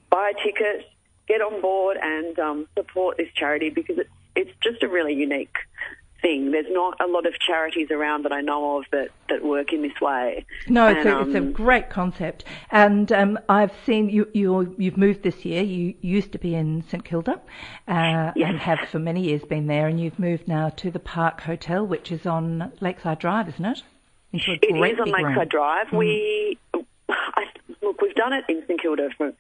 buy 0.09 0.31
a 0.37 0.43
ticket, 0.43 0.89
get 1.27 1.41
on 1.41 1.61
board 1.61 1.97
and 2.01 2.37
um, 2.39 2.67
support 2.77 3.17
this 3.17 3.29
charity 3.33 3.69
because 3.69 3.97
it's, 3.97 4.09
it's 4.35 4.51
just 4.61 4.83
a 4.83 4.87
really 4.87 5.13
unique 5.13 5.55
thing. 6.21 6.51
There's 6.51 6.65
not 6.69 6.99
a 6.99 7.07
lot 7.07 7.25
of 7.25 7.39
charities 7.39 7.91
around 7.91 8.23
that 8.23 8.33
I 8.33 8.41
know 8.41 8.79
of 8.79 8.85
that, 8.91 9.09
that 9.29 9.43
work 9.43 9.71
in 9.71 9.81
this 9.81 9.99
way. 10.01 10.45
No, 10.67 10.87
it's, 10.87 11.05
And, 11.05 11.09
a, 11.09 11.21
it's 11.21 11.35
a 11.35 11.37
um, 11.37 11.51
great 11.51 11.89
concept, 11.89 12.43
and 12.71 13.11
um, 13.11 13.39
I've 13.47 13.71
seen 13.85 14.09
you. 14.09 14.27
You 14.33 14.75
you've 14.77 14.97
moved 14.97 15.23
this 15.23 15.45
year. 15.45 15.63
You 15.63 15.93
used 16.01 16.31
to 16.33 16.37
be 16.37 16.55
in 16.55 16.83
St 16.89 17.03
Kilda, 17.05 17.39
uh, 17.87 18.31
Yes. 18.35 18.49
and 18.49 18.59
have 18.59 18.79
for 18.91 18.99
many 18.99 19.21
years 19.23 19.43
been 19.43 19.67
there. 19.67 19.87
And 19.87 19.99
you've 19.99 20.19
moved 20.19 20.47
now 20.47 20.69
to 20.69 20.91
the 20.91 20.99
Park 20.99 21.41
Hotel, 21.41 21.85
which 21.85 22.11
is 22.11 22.25
on 22.25 22.73
Lakeside 22.81 23.19
Drive, 23.19 23.47
isn't 23.49 23.65
it? 23.65 23.83
It 24.33 24.37
is 24.37 24.47
on 24.49 24.57
big 24.61 25.15
room. 25.15 25.25
Lakeside 25.35 25.49
Drive. 25.49 25.93
We 25.93 26.57
I, 26.73 26.79
look, 27.81 28.01
we've 28.01 28.15
done 28.15 28.33
it 28.33 28.45
in 28.49 28.63
St 28.67 28.81
Kilda 28.81 29.09
for 29.17 29.33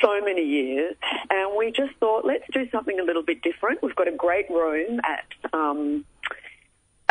so 0.00 0.20
many 0.20 0.42
years, 0.42 0.94
and 1.30 1.56
we 1.56 1.72
just 1.72 1.94
thought 2.00 2.24
let's 2.24 2.44
do 2.52 2.68
something 2.70 2.98
a 3.00 3.02
little 3.02 3.22
bit 3.22 3.42
different. 3.42 3.82
We've 3.82 3.96
got 3.96 4.08
a 4.08 4.12
great 4.12 4.48
room 4.50 5.00
at 5.04 5.24
um, 5.52 6.04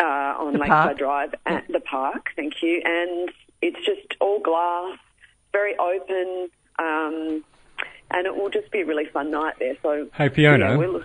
uh, 0.00 0.04
on 0.04 0.52
The 0.52 0.58
Lakeside 0.60 0.68
park. 0.84 0.98
Drive 0.98 1.34
at 1.46 1.66
the 1.68 1.80
park. 1.80 2.28
Thank 2.36 2.62
you, 2.62 2.82
and 2.84 3.30
it's 3.62 3.84
just 3.84 4.16
all 4.20 4.40
glass, 4.40 4.98
very 5.52 5.76
open, 5.78 6.48
um, 6.78 7.44
and 8.10 8.26
it 8.26 8.36
will 8.36 8.50
just 8.50 8.70
be 8.70 8.82
a 8.82 8.86
really 8.86 9.06
fun 9.06 9.30
night 9.30 9.54
there. 9.58 9.76
So 9.82 10.08
Hey, 10.14 10.28
Fiona. 10.28 10.70
yeah, 10.70 10.76
we'll, 10.76 11.02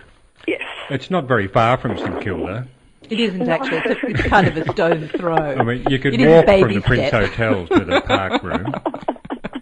yes. 0.47 0.61
It's 0.89 1.09
not 1.09 1.25
very 1.25 1.47
far 1.47 1.77
from 1.77 1.97
St 1.97 2.21
Kilda. 2.21 2.67
It 3.09 3.19
isn't 3.19 3.50
actually. 3.50 3.77
It's, 3.79 4.03
a, 4.03 4.07
it's 4.07 4.21
kind 4.21 4.47
of 4.47 4.55
a 4.55 4.71
stone's 4.71 5.11
throw. 5.11 5.35
I 5.35 5.63
mean, 5.63 5.83
you 5.89 5.97
could 5.97 6.13
It 6.13 6.21
is 6.21 6.27
walk 6.27 6.45
from 6.59 6.73
the 6.73 6.81
Prince 6.81 7.07
step. 7.07 7.29
Hotel 7.31 7.67
to 7.67 7.85
the 7.85 8.01
park 8.01 8.43
room. 8.43 8.71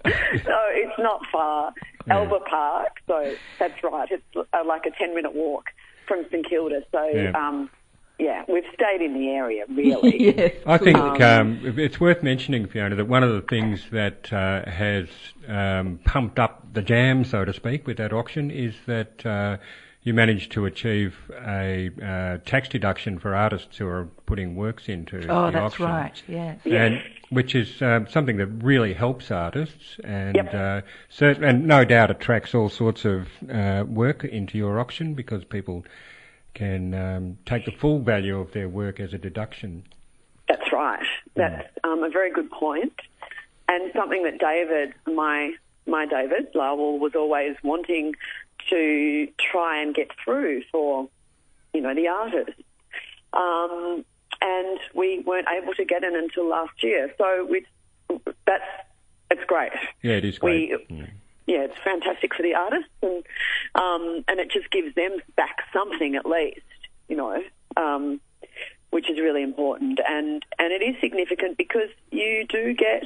No, 0.45 0.61
it's 0.71 0.99
not 0.99 1.21
far. 1.31 1.73
Yeah. 2.07 2.17
Albert 2.17 2.45
Park, 2.49 2.97
so 3.07 3.33
that's 3.59 3.83
right. 3.83 4.09
It's 4.11 4.23
uh, 4.35 4.63
like 4.65 4.85
a 4.85 4.91
10 4.91 5.13
minute 5.15 5.33
walk 5.35 5.65
from 6.07 6.25
St 6.31 6.47
Kilda. 6.47 6.81
So, 6.91 7.03
Yeah. 7.13 7.31
um, 7.35 7.69
yeah, 8.17 8.43
we've 8.49 8.63
stayed 8.73 9.01
in 9.01 9.13
the 9.13 9.29
area, 9.29 9.63
really. 9.69 10.35
yes. 10.37 10.53
I 10.65 10.77
think 10.77 10.97
Um, 10.97 11.21
um, 11.63 11.79
it's 11.79 11.99
worth 11.99 12.21
mentioning, 12.23 12.67
Fiona, 12.67 12.95
that 12.95 13.05
one 13.07 13.23
of 13.23 13.29
the 13.31 13.41
things 13.41 13.81
that 13.91 14.31
uh, 14.33 14.69
has 14.69 15.07
um, 15.47 15.99
pumped 16.05 16.37
up 16.39 16.65
the 16.73 16.81
jam, 16.81 17.23
so 17.23 17.45
to 17.45 17.53
speak, 17.53 17.87
with 17.87 17.97
that 17.97 18.11
auction 18.11 18.51
is 18.51 18.73
that 18.87 19.25
uh, 19.25 19.57
you 20.03 20.13
managed 20.13 20.51
to 20.53 20.65
achieve 20.65 21.15
a 21.45 21.89
uh, 22.03 22.37
tax 22.45 22.67
deduction 22.69 23.19
for 23.19 23.35
artists 23.35 23.77
who 23.77 23.87
are 23.87 24.05
putting 24.25 24.55
works 24.55 24.89
into 24.89 25.17
Oh, 25.29 25.45
the 25.45 25.51
that's 25.51 25.73
auction. 25.79 25.85
right. 25.85 26.23
Yes. 26.27 26.59
and 26.65 27.01
which 27.29 27.53
is 27.55 27.81
um, 27.81 28.07
something 28.07 28.37
that 28.37 28.47
really 28.47 28.93
helps 28.93 29.31
artists, 29.31 29.97
and 30.03 30.35
Yep. 30.35 30.53
uh, 30.53 30.81
cert- 31.11 31.43
and 31.43 31.65
no 31.67 31.85
doubt 31.85 32.09
attracts 32.11 32.55
all 32.55 32.69
sorts 32.69 33.05
of 33.05 33.27
uh, 33.51 33.83
work 33.87 34.23
into 34.23 34.57
your 34.57 34.79
auction 34.79 35.13
because 35.13 35.43
people 35.43 35.85
can 36.55 36.93
um, 36.93 37.37
take 37.45 37.65
the 37.65 37.71
full 37.71 37.99
value 37.99 38.39
of 38.39 38.51
their 38.53 38.67
work 38.67 38.99
as 38.99 39.13
a 39.13 39.17
deduction. 39.17 39.83
That's 40.47 40.71
right. 40.73 41.05
That's 41.35 41.67
um, 41.83 42.03
a 42.03 42.09
very 42.09 42.31
good 42.31 42.49
point. 42.49 42.93
and 43.67 43.91
something 43.93 44.23
that 44.23 44.39
David, 44.39 44.93
my 45.05 45.53
my 45.85 46.05
David 46.07 46.47
Lowell, 46.55 46.97
was 46.99 47.13
always 47.15 47.55
wanting 47.63 48.15
to 48.69 49.27
try 49.39 49.81
and 49.81 49.93
get 49.95 50.09
through 50.23 50.63
for, 50.71 51.07
you 51.73 51.81
know, 51.81 51.93
the 51.93 52.07
artists. 52.07 52.61
Um, 53.33 54.03
and 54.41 54.79
we 54.93 55.19
weren't 55.19 55.47
able 55.49 55.73
to 55.73 55.85
get 55.85 56.03
in 56.03 56.15
until 56.15 56.47
last 56.47 56.83
year. 56.83 57.13
So 57.17 57.45
we, 57.49 57.65
that's 58.45 58.63
it's 59.31 59.43
great. 59.45 59.71
Yeah, 60.01 60.13
it 60.13 60.25
is 60.25 60.39
great. 60.39 60.71
We, 60.89 61.07
yeah, 61.45 61.61
it's 61.61 61.77
fantastic 61.83 62.35
for 62.35 62.43
the 62.43 62.53
artists, 62.53 62.89
and 63.01 63.23
um, 63.73 64.23
and 64.27 64.39
it 64.39 64.51
just 64.51 64.69
gives 64.69 64.93
them 64.93 65.17
back 65.35 65.57
something 65.73 66.15
at 66.15 66.25
least, 66.25 66.61
you 67.07 67.15
know, 67.15 67.41
um, 67.75 68.21
which 68.91 69.09
is 69.09 69.19
really 69.19 69.41
important, 69.41 69.99
and 70.07 70.45
and 70.59 70.71
it 70.71 70.83
is 70.83 70.95
significant 71.01 71.57
because 71.57 71.89
you 72.11 72.45
do 72.47 72.73
get, 72.75 73.03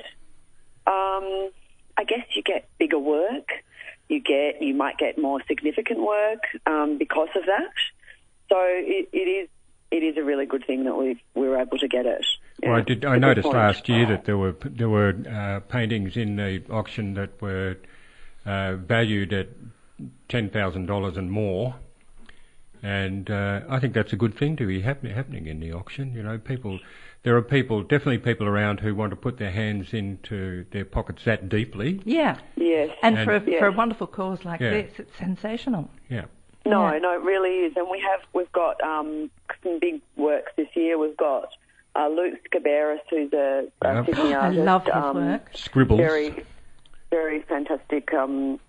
um, 0.88 1.50
I 1.98 2.04
guess 2.06 2.26
you 2.36 2.42
get 2.44 2.68
bigger 2.78 3.00
work, 3.00 3.64
you 4.10 4.20
get 4.20 4.62
you 4.62 4.74
might 4.74 4.98
get 4.98 5.18
more 5.18 5.42
significant 5.48 6.02
work 6.02 6.44
um, 6.66 6.98
because 6.98 7.30
of 7.36 7.46
that. 7.46 7.74
So 8.50 8.58
it, 8.60 9.08
it 9.14 9.18
is 9.18 9.50
it 9.98 10.04
is 10.04 10.18
a 10.18 10.24
really 10.24 10.46
good 10.46 10.66
thing 10.66 10.84
that 10.86 10.96
we 10.98 11.22
we 11.36 11.48
were 11.48 11.58
able 11.60 11.78
to 11.78 11.88
get 11.88 12.06
it. 12.06 12.26
Well, 12.64 12.76
I 12.76 12.82
did. 12.82 12.98
it's 13.00 13.06
a 13.06 13.10
I 13.10 13.14
good 13.16 13.22
noticed 13.22 13.48
last 13.48 13.90
year 13.90 14.06
that 14.08 14.26
there 14.26 14.38
were 14.38 14.56
there 14.64 14.90
were 14.90 15.14
uh, 15.30 15.60
paintings 15.62 16.18
in 16.18 16.36
the 16.38 16.64
auction 16.70 17.14
that 17.16 17.42
were 17.42 17.78
uh, 18.46 18.76
valued 18.76 19.32
at 19.34 19.48
ten 20.30 20.50
thousand 20.50 20.86
dollars 20.88 21.18
and 21.18 21.32
more, 21.32 21.76
and 22.82 23.30
uh, 23.30 23.62
I 23.70 23.80
think 23.80 23.94
that's 23.94 24.14
a 24.14 24.18
good 24.18 24.36
thing 24.38 24.56
to 24.58 24.68
be 24.68 24.82
happen- 24.82 25.12
happening 25.12 25.48
in 25.48 25.60
the 25.60 25.72
auction. 25.74 26.14
You 26.14 26.24
know, 26.24 26.38
people. 26.38 26.80
There 27.24 27.38
are 27.38 27.42
people, 27.42 27.84
definitely 27.84 28.18
people 28.18 28.48
around 28.48 28.82
who 28.82 28.94
want 28.94 29.12
to 29.12 29.16
put 29.16 29.38
their 29.38 29.50
hands 29.52 29.94
into 29.94 30.66
their 30.72 30.84
pockets 30.84 31.24
that 31.24 31.48
deeply. 31.48 32.02
Yeah. 32.04 32.38
Yes. 32.58 32.90
And, 33.02 33.18
And- 33.18 33.26
for, 33.26 33.36
a, 33.38 33.50
Yes. 33.50 33.60
for 33.60 33.68
a 33.68 33.72
wonderful 33.72 34.08
cause 34.08 34.44
like 34.44 34.60
Yeah. 34.60 34.72
this, 34.72 34.92
it's 35.00 35.18
sensational. 35.18 35.90
Yeah. 36.10 36.26
No, 36.66 36.92
Yeah. 36.92 37.00
no, 37.00 37.14
it 37.14 37.22
really 37.24 37.66
is. 37.66 37.74
And 37.76 37.90
we 37.90 38.00
have 38.00 38.22
we've 38.34 38.52
got 38.52 38.82
um, 38.82 39.30
some 39.64 39.80
big 39.80 40.02
works 40.16 40.52
this 40.56 40.68
year. 40.76 40.98
We've 40.98 41.18
got 41.18 41.50
uh, 41.96 42.08
Luke 42.08 42.40
Sciberras, 42.54 43.00
who's 43.10 43.34
a, 43.34 43.68
a 43.82 43.94
Yeah. 43.94 44.06
Sydney 44.06 44.34
I 44.34 44.40
artist. 44.48 44.64
love 44.64 44.86
his 44.86 44.94
um, 44.94 45.16
work. 45.18 45.50
Scribbles. 45.54 46.00
Very, 46.00 46.44
very 47.12 47.42
fantastic 47.42 48.14
um, 48.14 48.60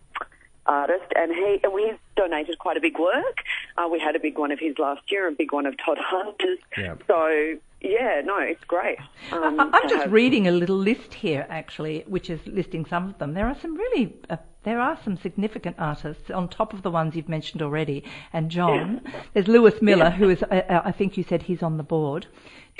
artist, 0.66 1.04
and 1.16 1.32
he 1.32 1.60
and 1.62 1.72
he's 1.78 1.98
donated 2.16 2.58
quite 2.58 2.76
a 2.76 2.80
big 2.80 2.98
work. 2.98 3.38
Uh, 3.78 3.88
we 3.90 4.00
had 4.00 4.16
a 4.16 4.20
big 4.20 4.38
one 4.38 4.50
of 4.50 4.58
his 4.58 4.78
last 4.78 5.10
year, 5.12 5.28
a 5.28 5.32
big 5.32 5.52
one 5.52 5.66
of 5.66 5.76
Todd 5.78 5.98
Hunter's. 6.00 6.58
Yeah. 6.76 6.94
So 7.06 7.56
yeah, 7.84 8.20
no, 8.24 8.38
it's 8.38 8.64
great. 8.64 8.98
Um, 9.32 9.60
I'm 9.60 9.88
just 9.88 10.02
have- 10.04 10.12
reading 10.12 10.48
a 10.48 10.50
little 10.50 10.76
list 10.76 11.14
here, 11.14 11.46
actually, 11.48 12.04
which 12.06 12.30
is 12.30 12.40
listing 12.46 12.84
some 12.86 13.08
of 13.10 13.18
them. 13.18 13.34
There 13.34 13.46
are 13.46 13.56
some 13.60 13.76
really, 13.76 14.14
uh, 14.30 14.36
there 14.64 14.80
are 14.80 14.98
some 15.04 15.16
significant 15.16 15.76
artists 15.78 16.30
on 16.30 16.48
top 16.48 16.72
of 16.72 16.82
the 16.82 16.90
ones 16.90 17.14
you've 17.14 17.28
mentioned 17.28 17.62
already. 17.62 18.02
And 18.32 18.50
John, 18.50 19.02
there's 19.34 19.46
Lewis 19.48 19.80
Miller, 19.82 20.10
who 20.10 20.30
is, 20.30 20.42
uh, 20.42 20.62
uh, 20.68 20.82
I 20.84 20.92
think 20.92 21.16
you 21.16 21.22
said 21.22 21.42
he's 21.42 21.62
on 21.62 21.76
the 21.76 21.82
board. 21.82 22.26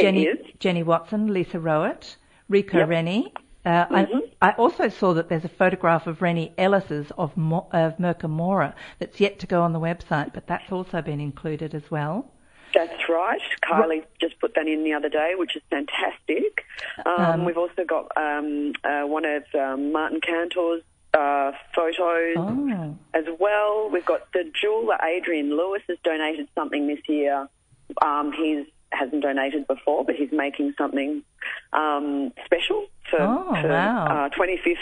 Jenny, 0.00 0.24
is. 0.24 0.38
Jenny 0.58 0.82
Watson, 0.82 1.32
Lisa 1.32 1.60
Roet, 1.60 2.16
Reko 2.50 2.74
Yep. 2.74 2.88
Rennie. 2.88 3.32
Uh, 3.66 3.86
Mhm. 3.86 4.22
I, 4.42 4.48
I 4.48 4.52
also 4.52 4.88
saw 4.88 5.14
that 5.14 5.28
there's 5.30 5.44
a 5.44 5.48
photograph 5.48 6.06
of 6.06 6.20
Rennie 6.20 6.52
Ellis's 6.58 7.10
of, 7.16 7.34
Mo- 7.36 7.66
of 7.72 7.96
Mercamora 7.98 8.74
that's 8.98 9.20
yet 9.20 9.38
to 9.38 9.46
go 9.46 9.62
on 9.62 9.72
the 9.72 9.80
website, 9.80 10.34
but 10.34 10.46
that's 10.46 10.70
also 10.70 11.00
been 11.00 11.20
included 11.20 11.74
as 11.74 11.90
well. 11.90 12.30
That's 12.74 13.08
right. 13.08 13.40
Kylie 13.62 14.02
just 14.20 14.38
put 14.40 14.54
that 14.56 14.66
in 14.66 14.82
the 14.84 14.92
other 14.94 15.08
day, 15.08 15.34
which 15.36 15.54
is 15.56 15.62
fantastic. 15.70 16.64
Um, 17.06 17.14
Um, 17.24 17.44
we've 17.44 17.56
also 17.58 17.84
got 17.86 18.10
um, 18.16 18.72
uh, 18.82 19.02
one 19.02 19.24
of 19.24 19.44
um, 19.54 19.92
Martin 19.92 20.20
Cantor's 20.20 20.82
uh, 21.14 21.52
photos 21.74 22.34
Oh. 22.36 22.96
as 23.14 23.24
well. 23.38 23.88
We've 23.92 24.04
got 24.04 24.32
the 24.32 24.50
jeweler 24.60 24.98
Adrian 25.04 25.50
Lewis 25.56 25.82
has 25.88 25.98
donated 26.02 26.48
something 26.56 26.88
this 26.88 26.98
year. 27.08 27.48
Um, 28.02 28.32
he's 28.32 28.66
hasn't 28.90 29.22
donated 29.22 29.66
before, 29.66 30.04
but 30.04 30.14
he's 30.14 30.30
making 30.32 30.72
something 30.78 31.22
um, 31.72 32.32
special 32.44 32.86
for, 33.10 33.20
Oh, 33.20 33.56
for 33.60 33.68
wow. 33.68 34.26
uh, 34.26 34.28
25th 34.30 34.76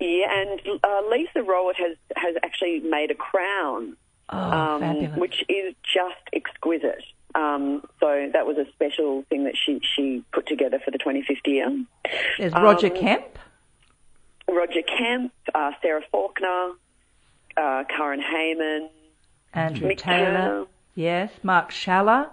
year. 0.00 0.26
And 0.30 0.60
uh, 0.82 1.02
Lisa 1.10 1.42
Roet 1.42 1.76
has 1.76 1.96
has 2.16 2.34
actually 2.42 2.80
made 2.80 3.10
a 3.10 3.14
crown, 3.14 3.96
Oh, 4.28 4.36
um, 4.36 5.16
which 5.18 5.44
is 5.48 5.74
just 5.84 6.16
exquisite. 6.32 7.02
Um, 7.34 7.82
so 8.00 8.30
that 8.32 8.46
was 8.46 8.56
a 8.56 8.64
special 8.72 9.24
thing 9.28 9.44
that 9.44 9.54
she 9.56 9.80
she 9.94 10.24
put 10.32 10.46
together 10.46 10.80
for 10.84 10.90
the 10.90 10.98
25th 10.98 11.46
year. 11.46 11.84
There's 12.38 12.52
Roger 12.52 12.88
um, 12.88 12.96
Kemp. 12.96 13.38
Roger 14.48 14.82
Kemp, 14.82 15.32
uh, 15.54 15.72
Sarah 15.82 16.02
Faulkner, 16.10 16.70
uh, 17.56 17.84
Karen 17.88 18.20
Heyman, 18.22 18.88
Andrew 19.52 19.88
Mick 19.90 19.98
Taylor. 19.98 20.24
Turner. 20.32 20.64
Yes, 20.94 21.30
Mark 21.42 21.70
Schaller. 21.70 22.28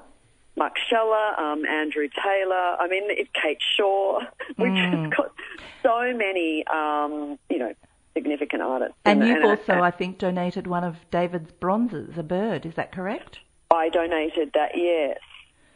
Mark 0.55 0.75
Schaller, 0.89 1.39
um, 1.39 1.65
Andrew 1.65 2.07
Taylor. 2.07 2.77
I 2.79 2.87
mean, 2.87 3.09
Kate 3.33 3.57
Shaw. 3.75 4.21
We've 4.57 4.71
Mm. 4.71 5.05
just 5.09 5.17
got 5.17 5.31
so 5.81 6.13
many, 6.15 6.65
um, 6.67 7.37
you 7.49 7.57
know, 7.57 7.73
significant 8.13 8.61
artists. 8.61 8.95
And 9.05 9.19
And- 9.21 9.27
you've 9.29 9.37
and 9.37 9.45
also, 9.45 9.81
I 9.81 9.91
think, 9.91 10.17
donated 10.17 10.67
one 10.67 10.83
of 10.83 10.97
David's 11.11 11.51
bronzes, 11.51 12.17
a 12.17 12.23
bird. 12.23 12.65
Is 12.65 12.75
that 12.75 12.91
correct? 12.91 13.39
I 13.71 13.89
donated 13.89 14.51
that, 14.53 14.77
yes, 14.77 15.19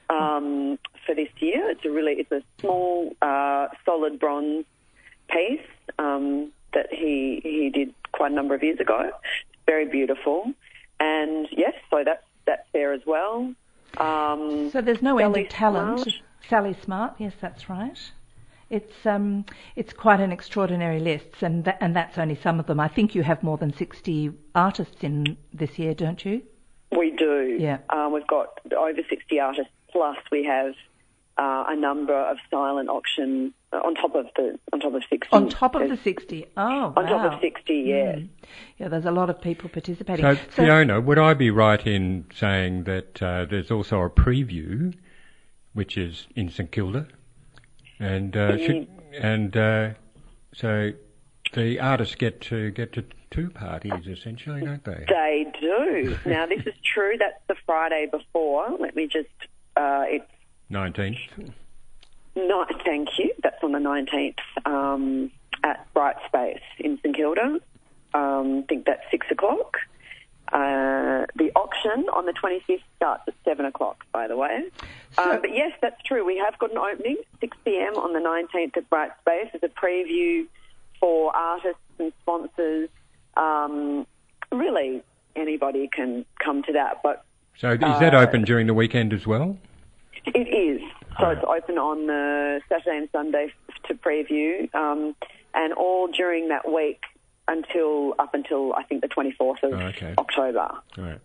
um, 0.09 0.77
for 1.05 1.15
this 1.15 1.29
year. 1.39 1.69
It's 1.69 1.83
a 1.83 1.89
really, 1.89 2.13
it's 2.13 2.31
a 2.31 2.43
small, 2.59 3.15
uh, 3.21 3.67
solid 3.85 4.19
bronze 4.19 4.65
piece 5.29 5.59
um, 5.99 6.51
that 6.73 6.93
he 6.93 7.41
he 7.43 7.69
did 7.69 7.93
quite 8.11 8.31
a 8.31 8.35
number 8.35 8.53
of 8.55 8.63
years 8.63 8.79
ago. 8.79 8.99
It's 9.01 9.59
very 9.65 9.85
beautiful, 9.87 10.53
and 10.99 11.47
yes, 11.51 11.73
so 11.89 12.03
that's 12.03 12.23
that's 12.45 12.67
there 12.71 12.93
as 12.93 13.01
well. 13.05 13.53
Um, 13.97 14.69
So 14.69 14.81
there's 14.81 15.01
no 15.01 15.17
end 15.17 15.35
of 15.35 15.49
talent. 15.49 16.01
Smart. 16.01 16.21
Sally 16.47 16.73
Smart, 16.81 17.15
yes, 17.17 17.33
that's 17.41 17.67
right. 17.69 17.99
It's 18.69 19.05
um, 19.05 19.45
it's 19.75 19.93
quite 19.93 20.19
an 20.19 20.31
extraordinary 20.31 20.99
list, 20.99 21.41
and 21.41 21.63
tha- 21.63 21.81
and 21.81 21.95
that's 21.95 22.17
only 22.17 22.35
some 22.35 22.59
of 22.59 22.65
them. 22.65 22.79
I 22.79 22.87
think 22.89 23.15
you 23.15 23.23
have 23.23 23.41
more 23.43 23.57
than 23.57 23.73
sixty 23.73 24.31
artists 24.55 25.03
in 25.03 25.37
this 25.53 25.79
year, 25.79 25.93
don't 25.93 26.23
you? 26.25 26.41
We 26.91 27.11
do. 27.11 27.57
Yeah. 27.59 27.79
Um, 27.89 28.13
we've 28.13 28.27
got 28.27 28.59
over 28.73 29.01
60 29.09 29.39
artists, 29.41 29.71
plus 29.91 30.15
we 30.31 30.45
have 30.45 30.73
uh, 31.37 31.65
a 31.67 31.75
number 31.75 32.13
of 32.13 32.37
silent 32.49 32.87
auctions 32.89 33.51
uh, 33.73 33.77
on 33.77 33.93
top 33.95 34.15
of 34.15 34.25
the 34.37 34.57
on 34.71 34.79
top 34.79 34.93
of 34.93 35.03
60. 35.09 35.27
On 35.33 35.49
top 35.49 35.75
of 35.75 35.89
the 35.89 35.97
sixty. 35.97 36.45
Oh, 36.55 36.93
on 36.95 37.05
top 37.05 37.33
of 37.33 37.39
60, 37.41 37.73
yeah. 37.73 37.95
Mm. 38.15 38.29
Yeah, 38.77 38.87
there's 38.87 39.05
a 39.05 39.11
lot 39.11 39.29
of 39.29 39.41
people 39.41 39.69
participating. 39.69 40.23
So, 40.23 40.35
Fiona, 40.49 41.01
would 41.01 41.19
I 41.19 41.33
be 41.33 41.51
right 41.51 41.85
in 41.85 42.25
saying 42.33 42.85
that 42.85 43.21
uh, 43.21 43.45
there's 43.45 43.69
also 43.71 44.01
a 44.01 44.09
preview, 44.09 44.93
which 45.73 45.97
is 45.97 46.27
in 46.35 46.49
St 46.49 46.71
Kilda, 46.71 47.07
and 47.99 48.35
uh, 48.35 48.57
should, 48.57 48.87
and 49.13 49.55
uh, 49.55 49.89
so 50.53 50.91
the 51.53 51.79
artists 51.79 52.15
get 52.15 52.41
to 52.41 52.71
get 52.71 52.93
to 52.93 53.05
two 53.31 53.49
parties 53.49 54.07
essentially, 54.07 54.61
don't 54.61 54.83
they? 54.83 55.05
They 55.07 55.51
do. 55.59 56.17
now 56.25 56.45
this 56.45 56.65
is 56.65 56.73
true. 56.83 57.15
That's 57.17 57.39
the 57.47 57.55
Friday 57.65 58.07
before. 58.11 58.69
Let 58.79 58.95
me 58.95 59.07
just. 59.07 59.29
Uh, 59.75 60.05
it's 60.07 60.31
Nineteenth. 60.69 61.19
No, 62.35 62.65
Thank 62.85 63.17
you. 63.17 63.33
That's 63.41 63.63
on 63.63 63.71
the 63.71 63.79
19th 63.79 64.37
um, 64.65 65.31
at 65.63 65.91
Bright 65.93 66.17
Space 66.27 66.61
in 66.77 66.97
St 66.97 67.15
Kilda. 67.15 67.59
Um, 68.13 68.59
I 68.59 68.65
think 68.69 68.85
that's 68.85 69.01
six 69.09 69.25
o'clock. 69.31 69.77
Uh, 70.51 71.25
the 71.35 71.51
auction 71.55 72.07
on 72.13 72.25
the 72.25 72.31
25th 72.33 72.81
starts 72.95 73.23
at 73.27 73.33
7 73.43 73.65
o'clock, 73.65 74.05
by 74.13 74.27
the 74.27 74.37
way. 74.37 74.63
So- 75.13 75.31
um, 75.31 75.41
but 75.41 75.53
yes, 75.53 75.71
that's 75.81 76.01
true. 76.03 76.25
We 76.25 76.37
have 76.37 76.57
got 76.59 76.71
an 76.71 76.77
opening, 76.77 77.17
6 77.41 77.57
p.m. 77.65 77.95
on 77.97 78.13
the 78.13 78.19
19th 78.19 78.77
at 78.77 78.89
Bright 78.89 79.11
Space 79.21 79.49
as 79.53 79.61
a 79.63 79.67
preview 79.67 80.47
for 80.99 81.35
artists 81.35 81.79
and 81.99 82.13
sponsors. 82.21 82.89
Um, 83.35 84.07
really, 84.51 85.03
anybody 85.35 85.87
can 85.89 86.25
come 86.43 86.63
to 86.63 86.73
that, 86.73 87.01
but 87.03 87.23
So 87.57 87.71
is 87.71 87.79
that 87.79 88.13
Uh, 88.15 88.19
open 88.19 88.43
during 88.43 88.67
the 88.67 88.73
weekend 88.73 89.13
as 89.13 89.27
well? 89.27 89.57
it 90.25 90.47
is. 90.47 90.81
So 91.19 91.29
it's 91.29 91.43
open 91.43 91.77
on 91.79 92.05
the 92.07 92.61
Saturday 92.69 92.97
and 92.97 93.09
Sunday 93.11 93.51
to 93.85 93.95
preview, 93.95 94.73
um, 94.75 95.15
and 95.55 95.73
all 95.73 96.07
during 96.07 96.49
that 96.49 96.71
week 96.71 97.01
until 97.47 98.13
up 98.19 98.33
until 98.33 98.73
I 98.73 98.83
think 98.83 99.01
the 99.01 99.07
24th 99.07 99.63
of 99.63 99.73
Oh, 99.73 99.85
okay. 99.87 100.13
October. 100.17 100.59
All 100.97 101.03
right. 101.03 101.19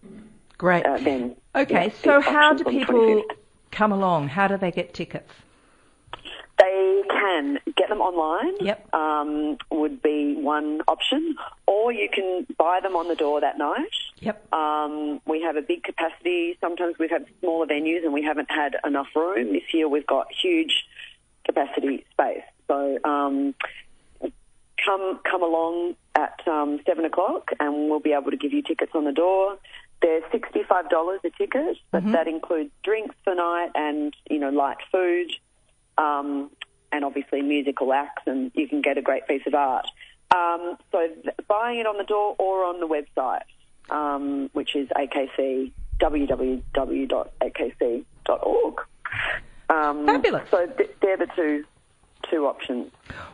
Great. 0.58 0.86
Uh, 0.86 0.98
then 0.98 1.36
okay, 1.56 1.86
yes, 1.86 1.94
so 2.04 2.20
how 2.20 2.54
do 2.54 2.62
auction's 2.64 2.88
on 2.88 2.94
the 2.94 3.10
people 3.10 3.24
come 3.72 3.92
along? 3.92 4.28
How 4.28 4.46
do 4.46 4.56
they 4.56 4.70
get 4.70 4.94
tickets? 4.94 5.32
They 6.58 7.02
can 7.10 7.58
get 7.76 7.88
them 7.88 8.00
online. 8.00 8.54
Yep. 8.60 8.94
Um, 8.94 9.56
would 9.70 10.00
be 10.02 10.36
one 10.36 10.82
option, 10.86 11.34
or 11.66 11.90
you 11.92 12.08
can 12.08 12.46
buy 12.56 12.78
them 12.80 12.94
on 12.94 13.08
the 13.08 13.16
door 13.16 13.40
that 13.40 13.58
night. 13.58 13.90
Yep. 14.20 14.52
Um, 14.52 15.20
we 15.26 15.42
have 15.42 15.56
a 15.56 15.62
big 15.62 15.82
capacity. 15.82 16.56
Sometimes 16.60 16.96
we've 17.00 17.10
had 17.10 17.26
smaller 17.40 17.66
venues 17.66 18.04
and 18.04 18.12
we 18.12 18.22
haven't 18.22 18.50
had 18.50 18.76
enough 18.84 19.08
room. 19.16 19.52
This 19.52 19.74
year 19.74 19.88
we've 19.88 20.06
got 20.06 20.28
huge 20.30 20.84
capacity 21.44 22.04
space. 22.12 22.44
So 22.68 22.98
um, 23.04 23.54
come 24.84 25.18
come 25.28 25.42
along 25.42 25.96
seven 26.86 27.04
o'clock 27.04 27.50
and 27.60 27.88
we'll 27.90 28.00
be 28.00 28.12
able 28.12 28.30
to 28.30 28.36
give 28.36 28.52
you 28.52 28.62
tickets 28.62 28.92
on 28.94 29.04
the 29.04 29.12
door. 29.12 29.58
They're 30.00 30.22
sixty 30.32 30.62
five 30.68 30.88
dollars 30.88 31.20
a 31.24 31.30
ticket, 31.30 31.76
but 31.90 32.04
that 32.12 32.26
includes 32.26 32.70
drinks 32.82 33.14
for 33.24 33.34
night 33.34 33.70
and 33.74 34.14
you 34.28 34.38
know 34.38 34.50
light 34.50 34.78
food, 34.90 35.30
um, 35.96 36.50
and 36.90 37.04
obviously 37.04 37.40
musical 37.42 37.92
acts, 37.92 38.22
and 38.26 38.50
you 38.54 38.66
can 38.68 38.80
get 38.82 38.98
a 38.98 39.02
great 39.02 39.26
piece 39.28 39.46
of 39.46 39.54
art. 39.54 39.86
Um, 40.34 40.76
so 40.90 41.06
th- 41.22 41.36
buying 41.46 41.78
it 41.78 41.86
on 41.86 41.98
the 41.98 42.04
door 42.04 42.34
or 42.38 42.64
on 42.64 42.80
the 42.80 42.88
website, 42.88 43.42
um, 43.90 44.50
which 44.54 44.74
is 44.74 44.88
AKC 44.88 45.72
www.akc.org. 46.00 46.74
Um, 49.68 50.06
Fabulous. 50.06 50.50
So 50.50 50.66
th- 50.66 50.90
they're 51.00 51.16
the 51.16 51.28
two 51.36 51.64
two 52.32 52.46
options. 52.46 52.90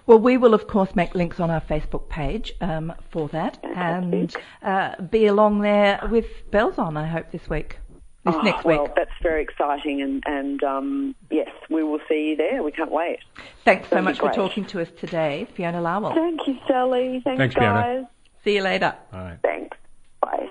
Well, 0.06 0.18
we 0.18 0.36
will, 0.36 0.52
of 0.54 0.66
course, 0.66 0.94
make 0.94 1.14
links 1.14 1.38
on 1.40 1.50
our 1.50 1.60
Facebook 1.60 2.08
page 2.08 2.52
um, 2.60 2.92
for 3.10 3.28
that 3.28 3.58
and 3.64 4.34
uh, 4.62 5.00
be 5.02 5.26
along 5.26 5.60
there 5.60 6.00
with 6.10 6.26
bells 6.50 6.78
on, 6.78 6.96
I 6.96 7.06
hope, 7.06 7.30
this 7.30 7.48
week. 7.48 7.78
This 8.24 8.34
Oh, 8.34 8.40
next 8.42 8.64
week. 8.64 8.78
Well, 8.78 8.92
that's 8.96 9.10
very 9.22 9.42
exciting, 9.42 10.02
and, 10.02 10.22
and 10.26 10.62
um, 10.64 11.14
yes, 11.30 11.48
we 11.70 11.82
will 11.84 12.00
see 12.08 12.30
you 12.30 12.36
there. 12.36 12.62
We 12.62 12.72
can't 12.72 12.90
wait. 12.90 13.20
Thanks 13.64 13.88
so 13.88 13.94
that'd 13.96 14.04
be 14.04 14.10
much 14.10 14.18
for 14.18 14.32
talking 14.32 14.64
to 14.66 14.80
us 14.82 14.88
today, 14.98 15.46
Fiona 15.54 15.80
Lowell. 15.80 16.12
Thank 16.14 16.46
you, 16.46 16.58
Sally. 16.66 17.20
Thanks, 17.24 17.38
Thanks, 17.38 17.54
Fiona. 17.54 17.80
guys. 18.02 18.04
See 18.44 18.56
you 18.56 18.62
later. 18.62 18.94
All 19.12 19.20
right. 19.20 19.38
Thanks. 19.42 19.76
Bye. 20.20 20.48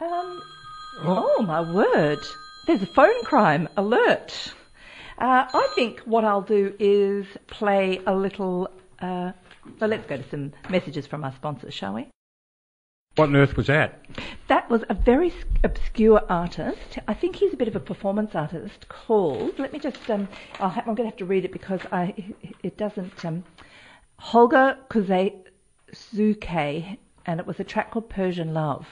Um, 0.00 0.42
oh, 1.04 1.44
my 1.46 1.60
word. 1.72 2.18
There's 2.66 2.82
a 2.82 2.86
phone 2.86 3.24
crime 3.24 3.68
alert. 3.76 4.52
Uh, 5.22 5.46
I 5.54 5.68
think 5.76 6.00
what 6.00 6.24
I'll 6.24 6.42
do 6.42 6.74
is 6.80 7.26
play 7.46 8.00
a 8.08 8.12
little. 8.12 8.68
Uh, 8.98 9.30
well, 9.78 9.88
let's 9.88 10.04
go 10.08 10.16
to 10.16 10.28
some 10.28 10.52
messages 10.68 11.06
from 11.06 11.22
our 11.22 11.32
sponsors, 11.32 11.72
shall 11.72 11.94
we? 11.94 12.08
What 13.14 13.28
on 13.28 13.36
earth 13.36 13.56
was 13.56 13.68
that? 13.68 14.04
That 14.48 14.68
was 14.68 14.82
a 14.88 14.94
very 14.94 15.32
obscure 15.62 16.22
artist. 16.28 16.98
I 17.06 17.14
think 17.14 17.36
he's 17.36 17.52
a 17.52 17.56
bit 17.56 17.68
of 17.68 17.76
a 17.76 17.80
performance 17.80 18.34
artist 18.34 18.88
called. 18.88 19.60
Let 19.60 19.72
me 19.72 19.78
just. 19.78 20.10
Um, 20.10 20.26
I'll 20.58 20.70
ha- 20.70 20.80
I'm 20.80 20.96
going 20.96 21.06
to 21.06 21.12
have 21.12 21.18
to 21.18 21.24
read 21.24 21.44
it 21.44 21.52
because 21.52 21.82
I 21.92 22.34
it 22.64 22.76
doesn't. 22.76 23.24
Um, 23.24 23.44
Holger 24.18 24.76
Czukay, 24.90 26.98
and 27.26 27.40
it 27.40 27.46
was 27.46 27.58
a 27.60 27.64
track 27.64 27.90
called 27.90 28.08
Persian 28.08 28.52
Love. 28.54 28.86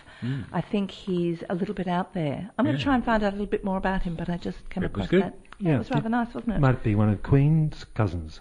I 0.52 0.60
think 0.60 0.90
he's 0.90 1.42
a 1.48 1.54
little 1.54 1.74
bit 1.74 1.88
out 1.88 2.14
there. 2.14 2.50
I'm 2.58 2.64
going 2.64 2.76
to 2.76 2.82
try 2.82 2.94
and 2.94 3.04
find 3.04 3.22
out 3.22 3.32
a 3.32 3.36
little 3.36 3.46
bit 3.46 3.64
more 3.64 3.76
about 3.78 4.02
him, 4.02 4.14
but 4.14 4.28
I 4.28 4.36
just 4.36 4.68
came 4.70 4.82
It 4.84 4.92
was 4.92 5.06
across 5.06 5.08
good. 5.08 5.22
that. 5.22 5.38
Yeah, 5.58 5.74
it 5.76 5.78
was 5.78 5.90
rather 5.90 6.08
nice, 6.08 6.32
wasn't 6.34 6.54
it? 6.56 6.60
Might 6.60 6.82
be 6.82 6.94
one 6.94 7.08
of 7.10 7.22
Queen's 7.22 7.84
cousins. 7.94 8.40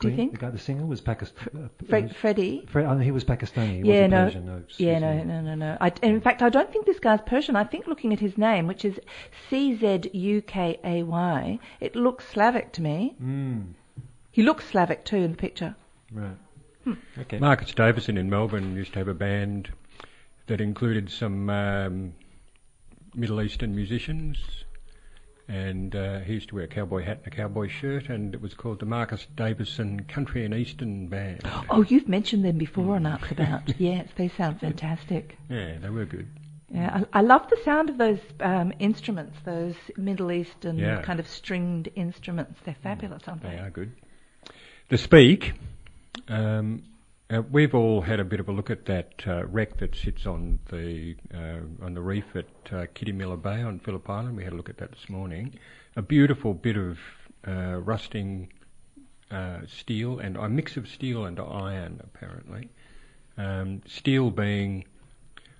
Do 0.00 0.08
you 0.10 0.14
think? 0.14 0.30
The 0.30 0.38
guy, 0.38 0.50
the 0.50 0.58
singer, 0.58 0.86
was 0.86 1.00
Pakistan. 1.00 1.48
Uh, 1.64 1.84
Fre- 1.88 2.14
Freddie. 2.14 2.64
Fre- 2.68 2.80
oh, 2.82 2.98
he 2.98 3.10
was 3.10 3.24
Pakistani. 3.24 3.82
He 3.82 3.88
Yeah, 3.90 4.02
wasn't 4.06 4.10
no, 4.12 4.24
Persian, 4.26 4.46
no. 4.46 4.62
yeah, 4.76 4.98
no, 5.00 5.22
no, 5.24 5.40
no, 5.40 5.54
no. 5.56 5.76
I, 5.80 5.92
in 6.02 6.20
fact, 6.20 6.40
I 6.40 6.50
don't 6.50 6.70
think 6.72 6.86
this 6.86 7.00
guy's 7.00 7.20
Persian. 7.26 7.56
I 7.56 7.64
think 7.64 7.88
looking 7.88 8.12
at 8.12 8.20
his 8.20 8.38
name, 8.38 8.68
which 8.68 8.84
is 8.84 9.00
C 9.50 9.74
Z 9.76 10.08
U 10.12 10.40
K 10.42 10.78
A 10.84 11.02
Y, 11.02 11.58
it 11.80 11.96
looks 11.96 12.28
Slavic 12.28 12.70
to 12.74 12.82
me. 12.82 13.16
Mm, 13.20 13.72
He 14.30 14.42
looks 14.42 14.66
Slavic 14.66 15.04
too 15.04 15.16
in 15.16 15.32
the 15.32 15.36
picture. 15.36 15.74
right. 16.12 16.36
Hmm. 16.94 17.20
Okay. 17.20 17.38
Marcus 17.38 17.72
Davison 17.74 18.16
in 18.16 18.30
Melbourne 18.30 18.74
used 18.74 18.92
to 18.94 18.98
have 19.00 19.08
a 19.08 19.14
band 19.14 19.70
that 20.46 20.60
included 20.60 21.10
some 21.10 21.50
um, 21.50 22.14
Middle 23.14 23.42
Eastern 23.42 23.74
musicians, 23.74 24.38
and 25.48 25.94
uh, 25.94 26.20
he 26.20 26.34
used 26.34 26.48
to 26.48 26.54
wear 26.54 26.64
a 26.64 26.68
cowboy 26.68 27.04
hat 27.04 27.18
and 27.24 27.32
a 27.32 27.36
cowboy 27.36 27.68
shirt, 27.68 28.08
and 28.08 28.34
it 28.34 28.40
was 28.40 28.54
called 28.54 28.80
the 28.80 28.86
Marcus 28.86 29.26
Davison 29.36 30.04
Country 30.04 30.44
and 30.44 30.54
Eastern 30.54 31.08
Band. 31.08 31.42
Oh, 31.70 31.82
you've 31.82 32.08
mentioned 32.08 32.44
them 32.44 32.56
before 32.56 32.96
on 32.96 33.04
Arts 33.04 33.30
About. 33.30 33.62
yes, 33.78 34.08
they 34.16 34.28
sound 34.28 34.60
fantastic. 34.60 35.36
Yeah, 35.50 35.76
they 35.78 35.90
were 35.90 36.06
good. 36.06 36.28
Yeah, 36.70 37.02
I, 37.12 37.18
I 37.18 37.22
love 37.22 37.48
the 37.50 37.58
sound 37.64 37.90
of 37.90 37.98
those 37.98 38.18
um, 38.40 38.72
instruments, 38.78 39.36
those 39.44 39.74
Middle 39.96 40.32
Eastern 40.32 40.78
Yeah. 40.78 41.02
kind 41.02 41.20
of 41.20 41.28
stringed 41.28 41.88
instruments. 41.94 42.60
They're 42.64 42.76
fabulous, 42.82 43.22
aren't 43.26 43.42
they? 43.42 43.50
They 43.50 43.58
are 43.58 43.70
good. 43.70 43.92
The 44.90 44.98
Speke, 44.98 45.52
um, 46.28 46.82
uh, 47.30 47.42
we've 47.50 47.74
all 47.74 48.00
had 48.00 48.20
a 48.20 48.24
bit 48.24 48.40
of 48.40 48.48
a 48.48 48.52
look 48.52 48.70
at 48.70 48.86
that 48.86 49.22
uh, 49.26 49.44
wreck 49.46 49.76
that 49.78 49.94
sits 49.94 50.26
on 50.26 50.58
the 50.70 51.14
uh, 51.34 51.84
on 51.84 51.94
the 51.94 52.00
reef 52.00 52.24
at 52.34 52.72
uh, 52.72 52.86
Kitty 52.94 53.12
Miller 53.12 53.36
Bay 53.36 53.62
on 53.62 53.78
Phillip 53.78 54.08
Island. 54.08 54.36
We 54.36 54.44
had 54.44 54.54
a 54.54 54.56
look 54.56 54.70
at 54.70 54.78
that 54.78 54.92
this 54.92 55.08
morning. 55.10 55.58
A 55.96 56.02
beautiful 56.02 56.54
bit 56.54 56.76
of 56.76 56.98
uh, 57.46 57.76
rusting 57.80 58.50
uh, 59.30 59.60
steel 59.66 60.18
and 60.18 60.36
a 60.36 60.48
mix 60.48 60.76
of 60.76 60.88
steel 60.88 61.26
and 61.26 61.38
iron, 61.38 62.00
apparently. 62.02 62.70
Um, 63.36 63.82
steel 63.86 64.30
being 64.30 64.86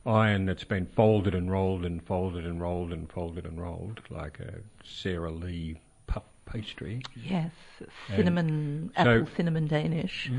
iron 0.07 0.47
that's 0.47 0.65
been 0.65 0.87
folded 0.87 1.35
and 1.35 1.51
rolled 1.51 1.85
and 1.85 2.03
folded 2.03 2.47
and 2.47 2.63
rolled 2.63 2.93
and 2.93 3.11
folded 3.13 3.45
and 3.45 3.61
rolled, 3.61 4.01
like 4.09 4.41
a 4.41 4.55
Sara 4.85 5.31
Lee 5.31 5.81
pastry. 6.51 7.03
Yes, 7.17 7.53
cinnamon, 8.09 8.91
apple 8.97 9.29
cinnamon 9.37 9.67
Danish. 9.67 10.31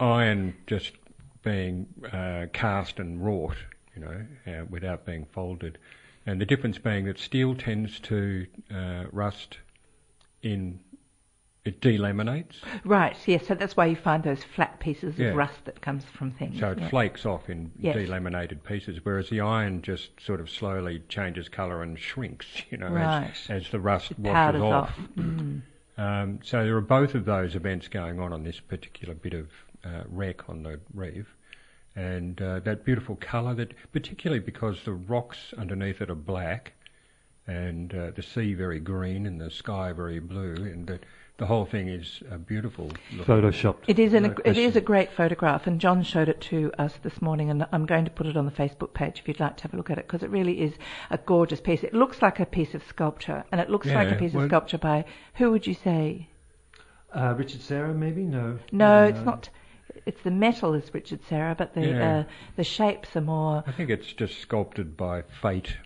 iron 0.00 0.54
just 0.66 0.92
being 1.42 1.86
uh, 2.12 2.46
cast 2.52 2.98
and 2.98 3.24
wrought, 3.24 3.56
you 3.94 4.02
know, 4.02 4.26
uh, 4.46 4.64
without 4.68 5.06
being 5.06 5.26
folded. 5.32 5.78
And 6.26 6.40
the 6.40 6.46
difference 6.46 6.78
being 6.78 7.06
that 7.06 7.18
steel 7.18 7.54
tends 7.54 8.00
to 8.00 8.46
uh, 8.74 9.04
rust 9.12 9.58
in, 10.42 10.80
it 11.68 11.80
delaminates, 11.80 12.56
Right, 12.84 13.16
yes, 13.26 13.46
so 13.46 13.54
that's 13.54 13.76
why 13.76 13.86
you 13.86 13.96
find 13.96 14.22
those 14.22 14.42
flat 14.42 14.80
pieces 14.80 15.16
Yeah. 15.18 15.28
of 15.28 15.36
rust 15.36 15.64
that 15.66 15.80
comes 15.80 16.04
from 16.04 16.30
things. 16.32 16.58
so 16.58 16.70
it 16.72 16.78
yeah. 16.80 16.88
flakes 16.88 17.24
off 17.26 17.48
in 17.48 17.70
Yes. 17.78 17.96
delaminated 17.96 18.62
pieces, 18.64 18.98
whereas 19.04 19.28
the 19.30 19.40
iron 19.40 19.82
just 19.82 20.20
sort 20.20 20.40
of 20.40 20.48
slowly 20.50 21.02
changes 21.08 21.48
colour 21.48 21.82
and 21.82 21.98
shrinks, 21.98 22.46
you 22.70 22.78
know, 22.78 22.88
Right. 22.88 23.30
as, 23.48 23.64
as 23.64 23.70
the 23.70 23.80
rust 23.80 24.10
It 24.12 24.18
washes 24.18 24.60
off. 24.62 24.90
off. 24.90 24.98
Mm. 25.16 25.62
Um, 25.96 26.38
so 26.42 26.64
there 26.64 26.76
are 26.76 26.80
both 26.80 27.14
of 27.14 27.24
those 27.24 27.54
events 27.56 27.88
going 27.88 28.20
on 28.20 28.32
on 28.32 28.44
this 28.44 28.60
particular 28.60 29.14
bit 29.14 29.34
of 29.34 29.48
uh, 29.84 30.04
wreck 30.08 30.48
on 30.48 30.62
the 30.62 30.80
reef, 30.94 31.26
and 31.96 32.40
uh, 32.40 32.60
that 32.60 32.84
beautiful 32.84 33.16
colour 33.16 33.54
that, 33.54 33.72
particularly 33.92 34.40
because 34.40 34.84
the 34.84 34.92
rocks 34.92 35.52
underneath 35.58 36.00
it 36.00 36.08
are 36.10 36.14
black, 36.14 36.72
and 37.46 37.94
uh, 37.94 38.10
the 38.12 38.22
sea 38.22 38.54
very 38.54 38.78
green 38.78 39.26
and 39.26 39.40
the 39.40 39.50
sky 39.50 39.92
very 39.92 40.20
blue, 40.20 40.54
and 40.54 40.86
that 40.86 41.02
the 41.38 41.46
whole 41.46 41.64
thing 41.64 41.88
is 41.88 42.20
a 42.30 42.36
beautiful. 42.36 42.86
looking. 43.12 43.24
Photoshopped. 43.24 43.84
It 43.86 43.98
is, 44.00 44.12
an, 44.12 44.24
no 44.24 44.34
it 44.44 44.58
is 44.58 44.74
a 44.74 44.80
great 44.80 45.12
photograph, 45.12 45.66
and 45.68 45.80
John 45.80 46.02
showed 46.02 46.28
it 46.28 46.40
to 46.42 46.72
us 46.78 46.92
this 47.04 47.22
morning, 47.22 47.48
and 47.48 47.64
I'm 47.72 47.86
going 47.86 48.04
to 48.04 48.10
put 48.10 48.26
it 48.26 48.36
on 48.36 48.44
the 48.44 48.50
Facebook 48.52 48.92
page 48.92 49.20
if 49.20 49.28
you'd 49.28 49.38
like 49.38 49.56
to 49.58 49.62
have 49.62 49.72
a 49.72 49.76
look 49.76 49.88
at 49.88 49.98
it, 49.98 50.06
because 50.06 50.24
it 50.24 50.30
really 50.30 50.60
is 50.60 50.74
a 51.10 51.18
gorgeous 51.18 51.60
piece. 51.60 51.84
It 51.84 51.94
looks 51.94 52.20
like 52.20 52.40
a 52.40 52.46
piece 52.46 52.74
of 52.74 52.82
sculpture, 52.88 53.44
and 53.52 53.60
it 53.60 53.70
looks 53.70 53.86
like 53.86 54.10
a 54.10 54.16
piece 54.16 54.32
well- 54.32 54.44
of 54.44 54.50
sculpture 54.50 54.78
by, 54.78 55.04
who 55.34 55.52
would 55.52 55.66
you 55.66 55.74
say? 55.74 56.28
Uh, 57.14 57.34
Richard 57.38 57.62
Serra, 57.62 57.94
maybe? 57.94 58.22
No. 58.24 58.58
No, 58.72 59.04
Uh, 59.04 59.06
it's 59.06 59.20
not. 59.24 59.48
It's 60.06 60.22
the 60.22 60.30
metal 60.30 60.74
is 60.74 60.92
Richard 60.92 61.20
Serra, 61.28 61.54
but 61.56 61.72
the 61.74 61.86
Yeah. 61.88 62.18
uh, 62.18 62.24
the 62.56 62.64
shapes 62.64 63.16
are 63.16 63.20
more 63.20 63.62
I 63.66 63.72
think 63.72 63.90
it's 63.90 64.12
just 64.12 64.38
sculpted 64.40 64.96
by 64.96 65.22
fate. 65.22 65.76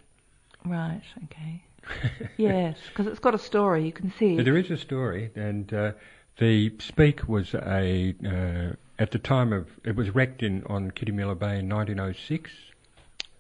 right. 0.65 1.03
Okay. 1.25 1.65
yes, 2.37 2.79
because 2.89 3.07
it's 3.07 3.21
got 3.21 3.35
a 3.35 3.39
story. 3.39 3.85
You 3.85 3.93
can 3.93 4.13
see. 4.19 4.37
But 4.37 4.45
there 4.45 4.57
is 4.57 4.71
a 4.71 4.77
story, 4.77 5.31
and 5.35 5.73
uh, 5.73 5.93
the 6.39 6.73
Speke 6.79 7.29
was 7.29 7.55
a 7.55 8.15
uh, 8.25 8.77
at 8.99 9.11
the 9.11 9.19
time 9.19 9.53
of 9.53 9.69
it 9.85 9.97
was 9.97 10.11
wrecked 10.11 10.43
in 10.43 10.65
on 10.67 10.91
Kitty 10.91 11.13
Miller 11.13 11.35
Bay 11.35 11.59
in 11.59 11.69
1906, 11.69 12.51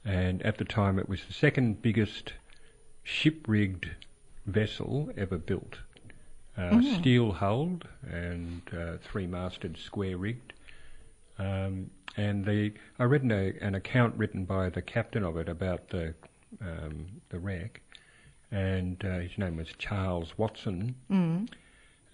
and 0.05 0.42
at 0.42 0.59
the 0.59 0.64
time 0.64 0.98
it 0.98 1.09
was 1.09 1.24
the 1.26 1.33
second 1.33 1.83
biggest 1.83 2.35
ship 3.02 3.44
rigged 3.46 3.90
vessel 4.46 5.11
ever 5.16 5.38
built. 5.38 5.78
Uh, 6.57 6.83
Steel 6.83 7.33
hulled 7.33 7.88
and 8.07 8.61
uh, 8.76 8.98
three 9.02 9.26
masted, 9.26 9.78
square 9.78 10.18
rigged. 10.18 10.52
Um, 11.38 11.90
and 12.16 12.44
the 12.44 12.72
I 12.98 13.05
read 13.05 13.22
an, 13.22 13.31
an 13.31 13.74
account 13.74 14.16
written 14.16 14.44
by 14.44 14.68
the 14.68 14.83
captain 14.83 15.24
of 15.24 15.38
it 15.38 15.48
about 15.48 15.88
the 15.88 16.14
um, 16.61 17.07
the 17.31 17.38
wreck, 17.38 17.81
and 18.52 19.02
uh, 19.04 19.18
his 19.18 19.36
name 19.38 19.56
was 19.56 19.68
Charles 19.78 20.32
Watson. 20.36 20.94
Mm. 21.10 21.48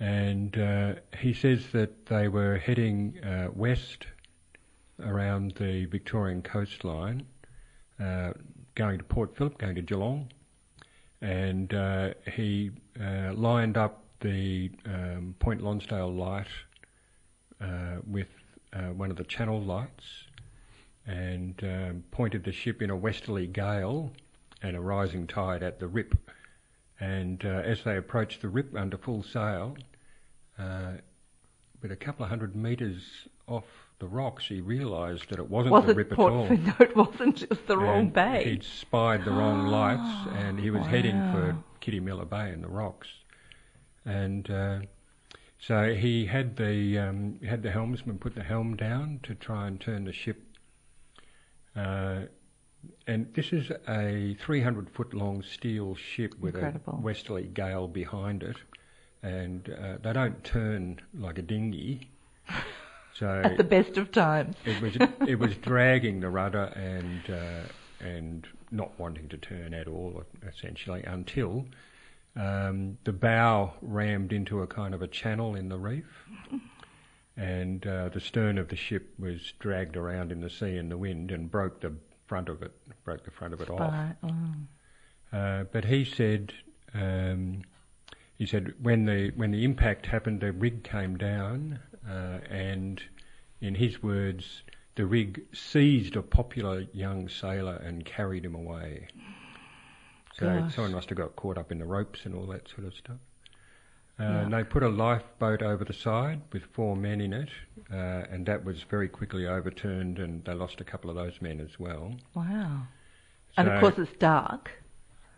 And 0.01 0.57
uh, 0.57 0.94
he 1.18 1.35
says 1.35 1.66
that 1.72 2.07
they 2.07 2.29
were 2.29 2.57
heading 2.57 3.18
uh, 3.24 3.48
west 3.53 4.07
around 5.05 5.55
the 5.59 5.87
Victorian 5.87 6.40
coastline, 6.40 7.27
uh, 8.01 8.33
going 8.77 8.98
to 8.98 9.05
Port 9.05 9.37
Phillip, 9.37 9.59
going 9.59 9.74
to 9.74 9.83
Geelong, 9.83 10.29
and 11.20 11.74
uh, 11.74 12.14
he 12.33 12.70
uh, 13.01 13.33
lined 13.35 13.77
up 13.77 14.05
the 14.20 14.70
um, 14.87 15.35
Point 15.40 15.62
Lonsdale 15.62 16.12
light 16.12 16.46
uh, 17.61 17.96
with 18.07 18.29
uh, 18.72 18.92
one 18.92 19.11
of 19.11 19.16
the 19.16 19.24
channel 19.24 19.61
lights 19.61 20.05
and 21.07 21.61
um, 21.62 22.05
pointed 22.11 22.44
the 22.44 22.53
ship 22.53 22.83
in 22.83 22.90
a 22.90 22.96
westerly 22.96 23.46
gale 23.46 24.12
and 24.62 24.77
a 24.77 24.81
rising 24.81 25.27
tide 25.27 25.62
at 25.62 25.79
the 25.81 25.88
rip. 25.88 26.14
And 27.01 27.44
uh, 27.44 27.62
as 27.64 27.85
they 27.85 27.97
approached 27.97 28.42
the 28.42 28.49
rip 28.49 28.75
under 28.77 28.99
full 28.99 29.23
sail, 29.23 29.77
uh, 30.59 30.92
with 31.81 31.92
a 31.92 31.97
couple 31.97 32.25
of 32.25 32.31
hundred 32.31 32.57
metres 32.57 33.03
off 33.47 33.64
the 34.01 34.07
rocks, 34.07 34.44
he 34.47 34.61
realised 34.61 35.31
that 35.31 35.38
it 35.38 35.49
wasn't 35.49 35.73
was 35.73 35.87
the 35.87 35.94
rip 35.94 36.11
Port? 36.11 36.33
at 36.33 36.37
all. 36.37 36.49
No, 36.57 36.75
it 36.81 36.97
wasn't. 36.97 37.42
It 37.42 37.51
was 37.51 37.61
the 37.66 37.79
wrong 37.79 38.11
bay. 38.11 38.44
He'd 38.44 38.64
spied 38.64 39.25
the 39.25 39.31
wrong 39.31 39.68
lights, 39.68 40.29
and 40.35 40.59
he 40.59 40.71
was 40.71 40.85
heading 40.87 41.16
for 41.33 41.57
Kitty 41.81 42.01
Miller 42.01 42.25
Bay 42.25 42.53
in 42.53 42.62
the 42.62 42.68
rocks. 42.68 43.09
And 44.05 44.51
uh, 44.51 44.79
so 45.59 45.94
he 45.94 46.27
had 46.27 46.57
the 46.57 46.99
um, 46.99 47.40
had 47.47 47.62
the 47.62 47.71
helmsman 47.71 48.18
put 48.18 48.35
the 48.35 48.42
helm 48.42 48.77
down 48.77 49.21
to 49.25 49.35
try 49.35 49.66
and 49.66 49.81
turn 49.81 50.05
the 50.05 50.12
ship. 50.12 50.42
Uh, 51.77 52.23
and 53.07 53.33
this 53.35 53.53
is 53.53 53.71
a 53.88 54.37
300 54.41 54.91
foot 54.91 55.14
long 55.14 55.43
steel 55.43 55.95
ship 55.95 56.35
with 56.38 56.55
Incredible. 56.55 56.95
a 56.95 57.01
westerly 57.01 57.45
gale 57.45 57.88
behind 57.88 58.43
it, 58.43 58.57
and 59.23 59.69
uh, 59.71 59.97
they 60.03 60.12
don't 60.12 60.43
turn 60.45 61.01
like 61.14 61.38
a 61.38 61.43
dinghy. 61.43 62.11
So 63.14 63.29
At 63.45 63.57
the 63.57 63.64
best 63.64 63.97
of 63.97 64.12
times. 64.12 64.57
it 64.64 64.81
was 64.81 64.97
it 65.27 65.38
was 65.38 65.57
dragging 65.57 66.21
the 66.21 66.29
rudder 66.31 66.73
and 66.77 67.23
uh, 67.31 68.05
and 68.05 68.47
not 68.71 68.99
wanting 68.99 69.29
to 69.29 69.37
turn 69.38 69.75
at 69.75 69.88
all, 69.88 70.23
essentially, 70.47 71.03
until 71.05 71.67
um, 72.37 72.99
the 73.05 73.12
bow 73.12 73.73
rammed 73.83 74.33
into 74.33 74.62
a 74.62 74.67
kind 74.67 74.95
of 74.95 75.03
a 75.03 75.09
channel 75.09 75.55
in 75.57 75.69
the 75.69 75.79
reef, 75.79 76.05
and 77.37 77.87
uh, 77.87 78.09
the 78.11 78.21
stern 78.21 78.59
of 78.59 78.69
the 78.69 78.77
ship 78.77 79.14
was 79.19 79.53
dragged 79.59 79.97
around 79.97 80.31
in 80.31 80.41
the 80.41 80.51
sea 80.51 80.77
and 80.77 80.91
the 80.91 80.99
wind 80.99 81.31
and 81.33 81.51
broke 81.51 81.81
the 81.81 81.93
front 82.29 82.49
of 82.49 82.62
it, 82.62 82.73
broke 83.05 83.25
the 83.25 83.31
front 83.31 83.55
of 83.55 83.61
it 83.61 83.71
off. 83.71 84.14
Oh. 84.23 85.37
Uh, 85.37 85.64
but 85.73 85.85
he 85.85 86.05
said, 86.05 86.53
um, 86.95 87.62
he 88.37 88.47
said 88.47 88.75
when 88.81 89.05
the 89.05 89.33
when 89.35 89.51
the 89.51 89.64
impact 89.64 90.07
happened, 90.07 90.41
the 90.41 90.53
rig 90.53 90.85
came 90.85 91.17
down, 91.17 91.81
uh, 92.09 92.38
and 92.49 93.03
in 93.61 93.75
his 93.75 94.03
words, 94.03 94.62
the 94.95 95.07
rig 95.07 95.43
seized 95.53 96.17
a 96.17 96.23
popular 96.23 96.87
young 96.93 97.29
sailor 97.29 97.77
and 97.77 98.05
carried 98.05 98.45
him 98.45 98.55
away. 98.55 99.09
So 100.38 100.47
Gosh. 100.47 100.75
someone 100.75 100.93
must 100.93 101.09
have 101.09 101.19
got 101.19 101.35
caught 101.35 101.59
up 101.59 101.73
in 101.73 101.79
the 101.79 101.85
ropes 101.85 102.21
and 102.25 102.35
all 102.35 102.47
that 102.47 102.69
sort 102.69 102.87
of 102.87 102.95
stuff. 102.95 103.17
Uh, 104.21 104.23
and 104.25 104.53
they 104.53 104.65
put 104.65 104.83
a 104.83 104.89
lifeboat 104.89 105.63
over 105.63 105.85
the 105.85 105.93
side 105.93 106.41
with 106.53 106.63
four 106.73 106.97
men 106.97 107.21
in 107.21 107.33
it, 107.33 107.51
uh, 107.93 108.25
and 108.31 108.45
that 108.47 108.65
was 108.65 108.83
very 108.83 109.09
quickly 109.09 109.47
overturned, 109.47 110.19
and 110.19 110.45
they 110.45 110.55
lost 110.55 110.81
a 110.81 110.85
couple 110.85 111.09
of 111.09 111.15
those 111.15 111.41
men 111.41 111.61
as 111.61 111.79
well. 111.79 112.15
Wow. 112.35 112.83
And 113.57 113.69
of 113.69 113.81
course, 113.81 113.99
it's 113.99 114.17
dark. 114.19 114.71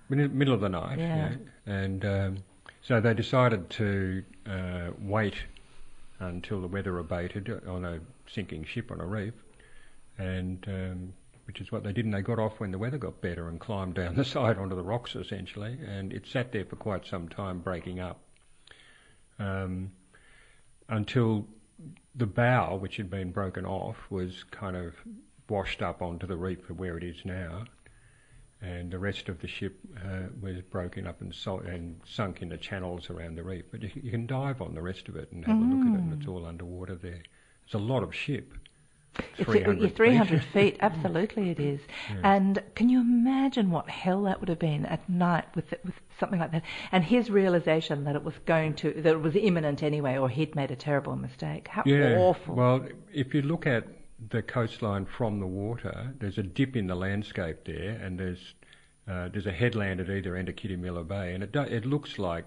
Middle 0.08 0.54
of 0.54 0.60
the 0.60 0.68
night, 0.68 0.98
Yeah. 0.98 1.30
yeah. 1.30 1.72
And 1.72 2.04
um, 2.04 2.36
so 2.82 3.00
they 3.00 3.14
decided 3.14 3.68
to 3.70 4.24
uh, 4.46 4.90
wait 4.98 5.34
until 6.18 6.60
the 6.60 6.66
weather 6.66 6.98
abated 6.98 7.50
on 7.66 7.84
a 7.84 8.00
sinking 8.32 8.64
ship 8.64 8.90
on 8.90 9.00
a 9.00 9.06
reef, 9.06 9.34
and 10.18 10.64
um, 10.68 11.12
which 11.46 11.60
is 11.60 11.70
what 11.70 11.82
they 11.84 11.92
did. 11.92 12.04
And 12.06 12.14
they 12.14 12.22
got 12.22 12.38
off 12.38 12.60
when 12.60 12.70
the 12.72 12.78
weather 12.78 12.98
got 12.98 13.20
better 13.20 13.48
and 13.48 13.60
climbed 13.60 13.94
down 13.94 14.16
the 14.16 14.24
side 14.36 14.56
onto 14.58 14.74
the 14.74 14.82
rocks 14.82 15.14
essentially, 15.14 15.78
and 15.86 16.12
it 16.12 16.26
sat 16.26 16.50
there 16.52 16.64
for 16.64 16.76
quite 16.76 17.06
some 17.06 17.28
time 17.28 17.58
breaking 17.60 18.00
up 18.00 18.20
um, 19.40 19.90
until 20.88 21.46
the 22.14 22.26
bow, 22.26 22.76
which 22.76 22.96
had 22.96 23.10
been 23.10 23.32
broken 23.32 23.64
off, 23.64 23.96
was 24.10 24.44
kind 24.50 24.76
of 24.76 24.94
washed 25.48 25.82
up 25.82 26.00
onto 26.02 26.26
the 26.26 26.36
reef 26.36 26.70
of 26.70 26.78
where 26.78 26.96
it 26.96 27.02
is 27.02 27.24
now 27.24 27.64
and 28.62 28.90
the 28.90 28.98
rest 28.98 29.28
of 29.28 29.40
the 29.40 29.48
ship 29.48 29.78
uh, 30.04 30.26
was 30.40 30.60
broken 30.70 31.06
up 31.06 31.20
and, 31.22 31.34
so- 31.34 31.60
and 31.60 31.98
sunk 32.06 32.42
into 32.42 32.56
channels 32.58 33.08
around 33.08 33.34
the 33.36 33.42
reef. 33.42 33.64
But 33.70 33.82
you, 33.82 33.90
you 34.02 34.10
can 34.10 34.26
dive 34.26 34.60
on 34.60 34.74
the 34.74 34.82
rest 34.82 35.08
of 35.08 35.16
it 35.16 35.32
and 35.32 35.44
have 35.46 35.56
a 35.56 35.60
look 35.60 35.86
at 35.86 35.94
it, 35.94 36.00
and 36.04 36.12
it's 36.20 36.28
all 36.28 36.44
underwater 36.44 36.94
there. 36.94 37.22
It's 37.64 37.74
a 37.74 37.78
lot 37.78 38.02
of 38.02 38.14
ship. 38.14 38.52
It's 39.38 39.50
300 39.50 39.82
it's 39.82 39.96
300 39.96 40.44
feet. 40.44 40.76
Absolutely, 40.80 41.50
it 41.50 41.58
is. 41.58 41.80
Yeah. 42.08 42.34
And 42.34 42.62
can 42.74 42.88
you 42.88 43.00
imagine 43.00 43.70
what 43.70 43.88
hell 43.88 44.22
that 44.24 44.40
would 44.40 44.48
have 44.48 44.58
been 44.58 44.86
at 44.86 45.08
night 45.08 45.46
with 45.54 45.74
with 45.84 45.94
something 46.18 46.38
like 46.38 46.52
that? 46.52 46.62
And 46.92 47.04
his 47.04 47.30
realization 47.30 48.04
that 48.04 48.16
it 48.16 48.22
was 48.22 48.34
going 48.46 48.74
to 48.76 48.92
that 49.02 49.12
it 49.12 49.20
was 49.20 49.36
imminent 49.36 49.82
anyway, 49.82 50.16
or 50.16 50.28
he'd 50.28 50.54
made 50.54 50.70
a 50.70 50.76
terrible 50.76 51.16
mistake. 51.16 51.68
How 51.68 51.82
Yeah. 51.84 52.16
awful! 52.18 52.54
Well, 52.54 52.86
if 53.12 53.34
you 53.34 53.42
look 53.42 53.66
at 53.66 53.84
the 54.30 54.42
coastline 54.42 55.06
from 55.06 55.40
the 55.40 55.46
water, 55.46 56.14
there's 56.18 56.38
a 56.38 56.42
dip 56.42 56.76
in 56.76 56.86
the 56.86 56.94
landscape 56.94 57.64
there, 57.64 57.98
and 58.02 58.18
there's 58.18 58.54
uh, 59.08 59.28
there's 59.28 59.46
a 59.46 59.52
headland 59.52 60.00
at 60.00 60.08
either 60.08 60.36
end 60.36 60.48
of 60.48 60.56
Kitty 60.56 60.76
Miller 60.76 61.04
Bay, 61.04 61.34
and 61.34 61.42
it 61.42 61.52
do, 61.52 61.60
it 61.62 61.84
looks 61.84 62.18
like. 62.18 62.44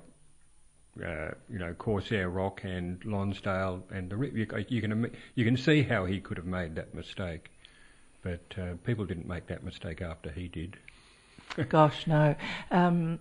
Uh, 1.04 1.32
you 1.50 1.58
know, 1.58 1.74
Corsair 1.74 2.30
Rock 2.30 2.62
and 2.64 3.04
Lonsdale, 3.04 3.84
and 3.92 4.12
the 4.12 4.16
you, 4.16 4.46
you 4.68 4.80
can 4.82 5.10
you 5.34 5.44
can 5.44 5.58
see 5.58 5.82
how 5.82 6.06
he 6.06 6.20
could 6.20 6.38
have 6.38 6.46
made 6.46 6.76
that 6.76 6.94
mistake, 6.94 7.50
but 8.22 8.42
uh, 8.60 8.76
people 8.86 9.04
didn't 9.04 9.28
make 9.28 9.48
that 9.48 9.64
mistake 9.64 10.04
after 10.04 10.30
he 10.30 10.48
did. 10.48 10.78
Gosh, 11.70 12.06
no. 12.06 12.36
Um, 12.70 13.18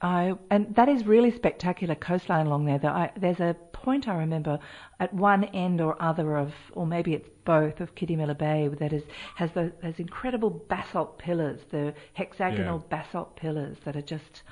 I 0.00 0.34
and 0.50 0.74
that 0.76 0.88
is 0.88 1.04
really 1.04 1.32
spectacular 1.32 1.96
coastline 1.96 2.46
along 2.46 2.66
there. 2.66 2.78
There 2.78 2.92
I, 2.92 3.10
there's 3.16 3.40
a 3.40 3.56
point 3.72 4.06
I 4.06 4.14
remember 4.14 4.60
at 5.00 5.12
one 5.12 5.44
end 5.44 5.80
or 5.80 6.00
other 6.00 6.36
of, 6.36 6.52
or 6.72 6.86
maybe 6.86 7.14
it's 7.14 7.28
both, 7.44 7.80
of 7.80 7.96
Kitty 7.96 8.14
Miller 8.14 8.34
Bay 8.34 8.68
that 8.78 8.92
is 8.92 9.02
has 9.34 9.50
the, 9.52 9.72
those 9.82 9.98
incredible 9.98 10.50
basalt 10.50 11.18
pillars, 11.18 11.60
the 11.70 11.94
hexagonal 12.12 12.78
Yeah. 12.78 12.96
basalt 12.96 13.34
pillars 13.34 13.76
that 13.84 13.96
are 13.96 14.02
just. 14.02 14.42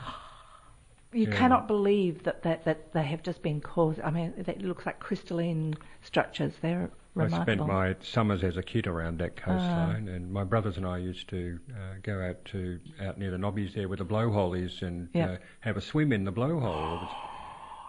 You 1.12 1.26
Yeah. 1.26 1.36
cannot 1.36 1.66
believe 1.66 2.22
that, 2.22 2.42
that, 2.44 2.64
that 2.64 2.92
they 2.92 3.02
have 3.02 3.22
just 3.22 3.42
been 3.42 3.60
caused. 3.60 4.00
I 4.00 4.10
mean, 4.10 4.32
it 4.36 4.62
looks 4.62 4.86
like 4.86 5.00
crystalline 5.00 5.74
structures. 6.02 6.52
They're 6.62 6.90
remarkable. 7.16 7.40
I 7.40 7.44
spent 7.44 7.66
my 7.66 7.96
summers 8.00 8.44
as 8.44 8.56
a 8.56 8.62
kid 8.62 8.86
around 8.86 9.18
that 9.18 9.32
Ah. 9.38 9.44
coastline, 9.44 10.08
and 10.08 10.32
my 10.32 10.44
brothers 10.44 10.76
and 10.76 10.86
I 10.86 10.98
used 10.98 11.28
to 11.30 11.58
uh, 11.72 11.94
go 12.02 12.20
out 12.22 12.44
to 12.46 12.78
out 13.02 13.18
near 13.18 13.32
the 13.32 13.38
Nobbies 13.38 13.74
there 13.74 13.88
where 13.88 13.96
the 13.96 14.04
blowhole 14.04 14.54
is, 14.60 14.82
and 14.82 15.08
uh, 15.16 15.36
have 15.60 15.76
a 15.76 15.80
swim 15.80 16.12
in 16.12 16.24
the 16.24 16.32
blowhole. 16.32 17.08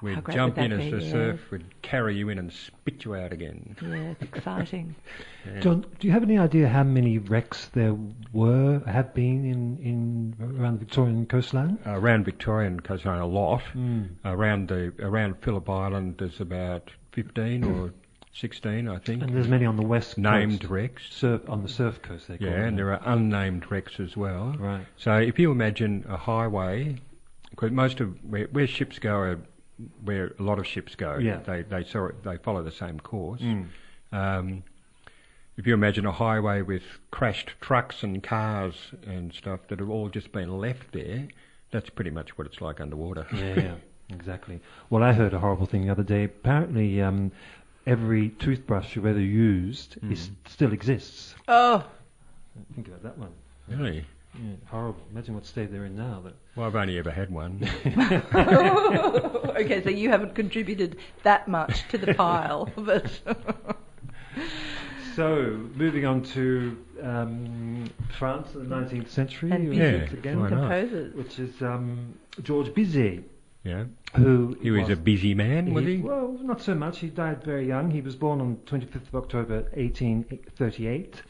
It 0.01 0.05
was- 0.05 0.11
We'd 0.11 0.15
How 0.15 0.21
great 0.21 0.35
jump 0.35 0.55
would 0.57 0.63
in 0.65 0.71
that 0.71 0.79
as 0.79 0.85
be, 0.85 0.91
the 0.91 1.01
yes. 1.03 1.11
surf 1.11 1.51
would 1.51 1.81
carry 1.81 2.15
you 2.17 2.29
in 2.29 2.39
and 2.39 2.51
spit 2.51 3.05
you 3.05 3.15
out 3.15 3.31
again. 3.31 3.75
yeah, 3.81 4.11
it's 4.11 4.23
exciting. 4.23 4.95
Yeah. 5.43 5.59
John, 5.59 5.85
do 5.99 6.05
you 6.07 6.13
have 6.13 6.21
any 6.21 6.37
idea 6.37 6.67
how 6.69 6.83
many 6.83 7.17
wrecks 7.17 7.69
there 7.73 7.95
were, 8.31 8.79
have 8.85 9.11
been 9.15 9.43
in, 9.43 9.79
in 9.79 10.35
around 10.59 10.75
the 10.75 10.85
Victorian 10.85 11.25
coastline? 11.25 11.79
around 11.87 12.25
Victorian 12.25 12.79
coastline 12.79 13.19
a 13.19 13.25
lot. 13.25 13.63
Mm. 13.75 14.09
Around 14.23 14.67
the 14.67 14.93
around 14.99 15.37
Phillip 15.41 15.67
Island, 15.67 16.17
there's 16.19 16.39
about 16.39 16.91
15 17.13 17.63
or 17.63 17.91
16, 18.33 18.87
I 18.87 18.99
think, 18.99 19.23
And 19.23 19.33
there's 19.35 19.47
many 19.47 19.65
on 19.65 19.77
the 19.77 19.81
west 19.83 20.09
coast. 20.09 20.17
named 20.19 20.61
coast. 20.61 20.71
wrecks. 20.71 21.03
Surf, 21.09 21.41
on 21.49 21.63
the 21.63 21.69
surf 21.69 21.99
coast, 22.03 22.27
they 22.27 22.37
call 22.37 22.47
Yeah, 22.47 22.61
it. 22.63 22.67
and 22.67 22.77
there 22.77 22.93
are 22.93 23.01
unnamed 23.03 23.71
wrecks 23.71 23.99
as 23.99 24.15
well. 24.15 24.55
Right. 24.59 24.85
So 24.97 25.17
if 25.17 25.39
you 25.39 25.51
imagine 25.51 26.05
a 26.07 26.17
highway, 26.17 26.97
because 27.49 27.71
most 27.71 27.99
of 27.99 28.15
where, 28.23 28.45
where 28.51 28.67
ships 28.67 28.99
go 28.99 29.15
are 29.17 29.39
where 30.03 30.33
a 30.39 30.43
lot 30.43 30.59
of 30.59 30.67
ships 30.67 30.95
go. 30.95 31.17
Yeah. 31.17 31.37
They 31.37 31.61
they 31.63 31.83
sort 31.83 32.15
of- 32.15 32.23
they 32.23 32.37
follow 32.37 32.63
the 32.63 32.71
same 32.71 32.99
course. 32.99 33.41
Mm. 33.41 33.67
Um, 34.11 34.63
if 35.57 35.67
you 35.67 35.73
imagine 35.73 36.05
a 36.05 36.11
highway 36.11 36.61
with 36.61 36.83
crashed 37.11 37.51
trucks 37.61 38.03
and 38.03 38.23
cars 38.23 38.75
and 39.05 39.33
stuff 39.33 39.59
that 39.67 39.79
have 39.79 39.89
all 39.89 40.09
just 40.09 40.31
been 40.31 40.57
left 40.57 40.91
there, 40.93 41.27
that's 41.71 41.89
pretty 41.89 42.09
much 42.11 42.37
what 42.37 42.47
it's 42.47 42.61
like 42.61 42.79
underwater. 42.81 43.27
Yeah, 43.33 43.55
yeah, 43.59 43.75
exactly. 44.15 44.59
Well, 44.89 45.03
I 45.03 45.13
heard 45.13 45.33
a 45.33 45.39
horrible 45.39 45.65
thing 45.65 45.85
the 45.85 45.91
other 45.91 46.03
day. 46.03 46.23
Apparently, 46.23 47.01
um, 47.01 47.31
every 47.85 48.29
toothbrush 48.29 48.95
you've 48.95 49.05
ever 49.05 49.19
used 49.19 49.97
is, 50.09 50.31
still 50.47 50.71
exists. 50.73 51.35
Oh, 51.47 51.85
Think 52.75 52.87
about 52.87 53.03
that 53.03 53.17
one. 53.17 53.31
really? 53.67 54.05
Yeah, 54.35 54.55
horrible. 54.67 55.01
Imagine 55.11 55.35
what 55.35 55.45
state 55.45 55.71
they're 55.71 55.85
in 55.85 55.95
now. 55.95 56.21
But 56.23 56.35
Well, 56.55 56.65
I've 56.67 56.75
only 56.75 56.97
ever 56.97 57.11
had 57.11 57.29
one. 57.31 57.67
okay, 59.55 59.83
so 59.83 59.89
you 59.89 60.09
haven't 60.09 60.35
contributed 60.35 60.97
that 61.23 61.47
much 61.47 61.87
to 61.89 61.97
the 61.97 62.13
pile, 62.13 62.69
but 62.77 63.09
So, 65.15 65.67
moving 65.75 66.05
on 66.05 66.23
to 66.23 66.77
um, 67.03 67.89
France 68.17 68.55
in 68.55 68.69
the 68.69 68.75
19th 68.75 69.09
century, 69.09 69.51
and 69.51 69.67
uh, 69.67 69.71
Yeah, 69.73 69.91
music 69.97 70.13
again, 70.13 70.47
composers. 70.47 71.13
which 71.15 71.37
is 71.37 71.61
um, 71.61 72.17
George 72.41 72.67
Bizet, 72.69 73.23
yeah. 73.63 73.83
who 74.15 74.57
He 74.61 74.71
was 74.71 74.89
a 74.89 74.95
busy 74.95 75.33
man, 75.35 75.73
was 75.73 75.85
he? 75.85 75.97
Well, 75.97 76.37
not 76.41 76.61
so 76.61 76.73
much. 76.75 76.99
He 76.99 77.07
died 77.09 77.43
very 77.43 77.67
young. 77.67 77.91
He 77.91 78.01
was 78.01 78.15
born 78.15 78.41
on 78.41 78.57
25th 78.65 79.07
of 79.07 79.15
October 79.15 79.61
1838 79.73 81.21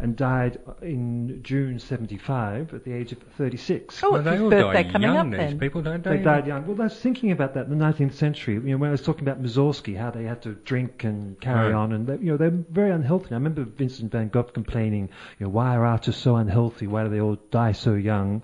and 0.00 0.14
died 0.16 0.60
in 0.80 1.40
June 1.42 1.78
75 1.80 2.72
at 2.72 2.84
the 2.84 2.92
age 2.92 3.10
of 3.10 3.18
36. 3.36 4.00
Oh, 4.04 4.10
Well, 4.12 4.20
it's 4.20 4.24
they 4.26 4.32
his 4.34 4.42
all 4.42 4.50
birthday 4.50 4.82
die 4.84 4.92
coming 4.92 5.12
young, 5.12 5.34
up 5.34 5.40
then. 5.40 5.58
people, 5.58 5.82
don't 5.82 6.04
they? 6.04 6.18
They 6.18 6.22
died 6.22 6.46
young. 6.46 6.66
Well, 6.66 6.80
I 6.80 6.84
was 6.84 7.00
thinking 7.00 7.32
about 7.32 7.54
that 7.54 7.66
in 7.66 7.76
the 7.76 7.84
19th 7.84 8.14
century. 8.14 8.54
You 8.54 8.60
know, 8.60 8.76
when 8.76 8.88
I 8.90 8.92
was 8.92 9.02
talking 9.02 9.22
about 9.26 9.42
Mussorgsky, 9.42 9.96
how 9.96 10.10
they 10.12 10.22
had 10.24 10.42
to 10.42 10.50
drink 10.54 11.02
and 11.02 11.40
carry 11.40 11.72
Right. 11.72 11.74
on, 11.74 11.92
and 11.92 12.06
they, 12.06 12.14
you 12.18 12.30
know 12.30 12.36
they're 12.36 12.50
very 12.70 12.92
unhealthy. 12.92 13.32
I 13.32 13.34
remember 13.34 13.64
Vincent 13.64 14.12
van 14.12 14.28
Gogh 14.28 14.44
complaining, 14.44 15.08
you 15.40 15.46
know, 15.46 15.50
why 15.50 15.74
are 15.74 15.84
artists 15.84 16.22
so 16.22 16.36
unhealthy? 16.36 16.86
Why 16.86 17.02
do 17.02 17.10
they 17.10 17.20
all 17.20 17.36
die 17.50 17.72
so 17.72 17.94
young? 17.94 18.42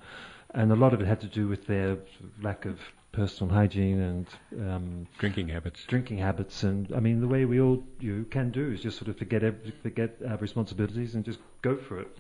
And 0.53 0.73
a 0.73 0.77
lot 0.77 0.93
of 0.93 1.01
it 1.01 1.07
had 1.07 1.21
to 1.21 1.27
do 1.29 1.47
with 1.47 1.67
their 1.67 1.99
lack 2.43 2.65
of 2.65 2.79
personal 3.15 3.53
hygiene 3.55 4.01
and 4.01 4.27
um, 4.69 5.07
Drinking 5.19 5.49
habits. 5.49 5.85
drinking 5.87 6.19
habits. 6.19 6.63
And 6.63 6.93
I 6.95 7.01
mean, 7.01 7.21
the 7.21 7.29
way 7.29 7.45
we 7.45 7.61
all 7.61 7.83
you 8.01 8.27
can 8.31 8.51
do 8.51 8.71
is 8.73 8.81
just 8.81 8.99
sort 8.99 9.09
of 9.09 9.17
forget 9.17 9.43
ev- 9.43 9.73
forget 9.83 10.17
our 10.29 10.37
responsibilities 10.39 11.15
and 11.15 11.25
just 11.25 11.39
go 11.63 11.77
for 11.77 12.01
it. 12.01 12.19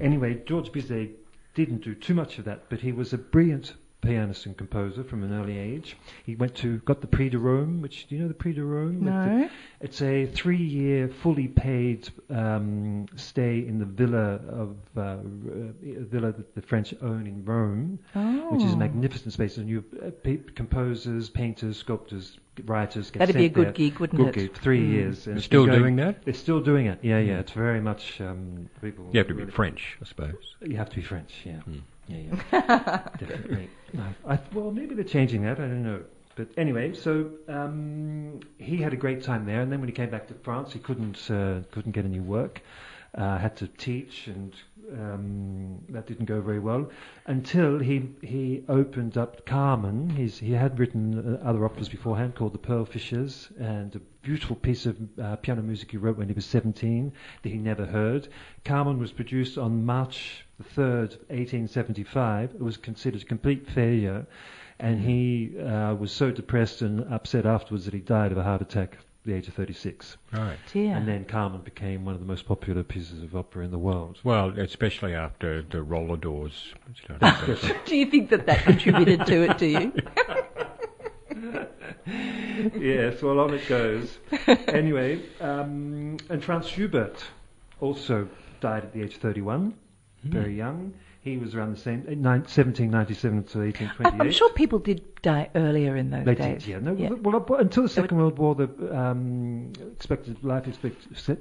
Anyway, 0.00 0.42
George 0.46 0.70
Bizet 0.72 1.10
didn't 1.54 1.82
do 1.82 1.94
too 1.94 2.14
much 2.14 2.38
of 2.38 2.44
that, 2.44 2.68
but 2.68 2.80
he 2.80 2.92
was 2.92 3.12
a 3.12 3.18
brilliant 3.18 3.74
pianist 4.00 4.46
and 4.46 4.56
composer 4.56 5.02
from 5.04 5.22
an 5.24 5.32
early 5.32 5.58
age. 5.58 5.96
He 6.24 6.36
went 6.36 6.54
to 6.56 6.78
got 6.78 7.00
the 7.00 7.06
Prix 7.06 7.30
de 7.30 7.38
Rome, 7.38 7.82
which 7.82 8.06
do 8.06 8.14
you 8.14 8.22
know 8.22 8.28
the 8.28 8.34
Prix 8.34 8.52
de 8.54 8.64
Rome? 8.64 9.04
No. 9.04 9.48
It's 9.80 10.00
a 10.02 10.26
three-year, 10.26 11.08
fully 11.22 11.48
paid 11.48 12.08
um, 12.30 13.06
stay 13.16 13.58
in 13.58 13.78
the 13.78 13.84
villa 13.84 14.40
of 14.48 14.76
uh, 14.96 15.00
uh, 15.00 15.16
villa 15.82 16.32
that 16.32 16.54
the 16.54 16.62
French 16.62 16.94
own 17.02 17.26
in 17.26 17.44
Rome, 17.44 17.98
Oh. 18.14 18.50
which 18.52 18.64
is 18.64 18.72
a 18.72 18.76
magnificent 18.76 19.32
space. 19.34 19.56
And 19.56 19.68
you 19.68 19.84
uh, 20.04 20.10
pe- 20.22 20.38
composers, 20.54 21.28
painters, 21.28 21.76
sculptors, 21.76 22.38
writers 22.64 23.10
get 23.10 23.18
That'd 23.20 23.36
be 23.36 23.44
a 23.46 23.48
good 23.48 23.66
there. 23.66 23.72
gig, 23.72 23.98
wouldn't 23.98 24.18
Good 24.20 24.28
it? 24.28 24.34
gig, 24.34 24.54
three 24.62 24.80
Mm. 24.84 24.92
years. 24.92 25.26
And 25.26 25.36
They're 25.36 25.42
still 25.42 25.66
going- 25.66 25.78
doing 25.78 25.96
that? 25.96 26.24
They're 26.24 26.34
still 26.34 26.60
doing 26.60 26.86
it. 26.86 26.98
Yeah, 27.02 27.18
yeah. 27.18 27.38
It's 27.40 27.52
very 27.52 27.80
much 27.80 28.20
um, 28.20 28.68
people. 28.80 29.08
You 29.12 29.18
have 29.18 29.28
to 29.28 29.34
be 29.34 29.44
French, 29.46 29.96
I 30.00 30.04
suppose. 30.06 30.56
You 30.62 30.76
have 30.76 30.90
to 30.90 30.96
be 30.96 31.02
French. 31.02 31.32
Yeah, 31.44 31.60
Hmm. 31.60 31.78
Yeah, 32.08 32.36
yeah. 32.52 33.08
Definitely. 33.18 33.70
No, 33.92 34.04
I, 34.26 34.38
well, 34.52 34.70
maybe 34.70 34.94
they're 34.94 35.04
changing 35.04 35.42
that. 35.42 35.58
I 35.58 35.62
don't 35.62 35.82
know. 35.82 36.02
But 36.36 36.48
anyway, 36.56 36.94
so 36.94 37.30
um, 37.48 38.40
he 38.58 38.76
had 38.76 38.92
a 38.92 38.96
great 38.96 39.22
time 39.22 39.44
there, 39.44 39.60
and 39.60 39.72
then 39.72 39.80
when 39.80 39.88
he 39.88 39.94
came 39.94 40.10
back 40.10 40.28
to 40.28 40.34
France, 40.34 40.72
he 40.72 40.78
couldn't 40.78 41.30
uh, 41.30 41.62
couldn't 41.72 41.92
get 41.92 42.04
any 42.04 42.20
work. 42.20 42.62
Uh, 43.14 43.38
had 43.38 43.56
to 43.56 43.66
teach, 43.66 44.26
and 44.26 44.54
um, 44.92 45.78
that 45.88 46.06
didn't 46.06 46.26
go 46.26 46.40
very 46.40 46.58
well 46.58 46.90
until 47.26 47.78
he 47.78 48.08
he 48.22 48.62
opened 48.68 49.16
up 49.16 49.46
Carmen. 49.46 50.10
He's, 50.10 50.38
he 50.38 50.52
had 50.52 50.78
written 50.78 51.38
uh, 51.42 51.48
other 51.48 51.64
operas 51.64 51.88
beforehand 51.88 52.34
called 52.34 52.52
The 52.52 52.58
Pearl 52.58 52.84
Fishers, 52.84 53.48
and 53.58 53.94
a 53.96 54.00
beautiful 54.22 54.56
piece 54.56 54.84
of 54.86 54.98
uh, 55.18 55.36
piano 55.36 55.62
music 55.62 55.90
he 55.90 55.96
wrote 55.96 56.18
when 56.18 56.28
he 56.28 56.34
was 56.34 56.46
17 56.46 57.12
that 57.42 57.48
he 57.48 57.56
never 57.56 57.86
heard. 57.86 58.28
Carmen 58.64 58.98
was 58.98 59.12
produced 59.12 59.56
on 59.56 59.86
March 59.86 60.44
the 60.58 60.64
3rd, 60.64 61.16
1875. 61.28 62.50
It 62.54 62.60
was 62.60 62.76
considered 62.76 63.22
a 63.22 63.24
complete 63.24 63.68
failure, 63.70 64.26
and 64.78 65.00
he 65.00 65.58
uh, 65.58 65.94
was 65.94 66.12
so 66.12 66.30
depressed 66.30 66.82
and 66.82 67.12
upset 67.12 67.46
afterwards 67.46 67.86
that 67.86 67.94
he 67.94 68.00
died 68.00 68.32
of 68.32 68.38
a 68.38 68.42
heart 68.42 68.60
attack 68.62 68.98
at 68.98 69.04
the 69.28 69.34
age 69.34 69.46
of 69.46 69.54
36. 69.54 70.16
Right. 70.32 70.56
Dear. 70.72 70.96
And 70.96 71.06
then 71.06 71.24
Carmen 71.24 71.60
became 71.60 72.04
one 72.04 72.14
of 72.14 72.20
the 72.20 72.26
most 72.26 72.46
popular 72.46 72.82
pieces 72.82 73.22
of 73.22 73.36
opera 73.36 73.64
in 73.64 73.70
the 73.70 73.78
world. 73.78 74.18
Well, 74.24 74.58
especially 74.58 75.14
after 75.14 75.62
the 75.62 75.82
roller 75.82 76.16
doors 76.16 76.74
do 77.86 77.96
you 77.96 78.06
think 78.06 78.30
that 78.30 78.46
that 78.46 78.64
contributed 78.64 79.26
to 79.26 79.42
it? 79.42 79.58
Do 79.58 79.66
you? 79.66 79.92
yes, 82.80 83.22
well, 83.22 83.40
on 83.40 83.54
it 83.54 83.68
goes. 83.68 84.18
anyway, 84.68 85.22
um, 85.40 86.16
and 86.30 86.42
Franz 86.42 86.66
Schubert 86.66 87.22
also 87.80 88.28
died 88.60 88.84
at 88.84 88.92
the 88.92 89.02
age 89.02 89.14
of 89.14 89.20
31, 89.20 89.74
very 90.24 90.56
young. 90.56 90.94
He 91.20 91.36
was 91.36 91.54
around 91.54 91.74
the 91.76 91.80
same, 91.80 92.04
uh, 92.08 92.14
1797 92.14 93.42
to 93.44 93.58
I- 93.58 93.62
1828. 93.66 94.20
I'm 94.20 94.30
sure 94.32 94.50
people 94.52 94.78
did 94.78 95.02
die 95.20 95.50
earlier 95.54 95.96
in 95.96 96.10
those 96.10 96.24
They 96.24 96.34
days. 96.36 96.62
did, 96.62 96.68
yeah. 96.70 96.78
No, 96.78 96.92
Yeah. 96.94 97.10
Well, 97.10 97.44
until 97.58 97.82
the 97.82 97.88
They 97.88 97.94
Second 97.94 98.16
World 98.18 98.38
War, 98.38 98.54
the 98.54 98.68
um, 98.96 99.72
expected 99.92 100.42
life 100.44 100.66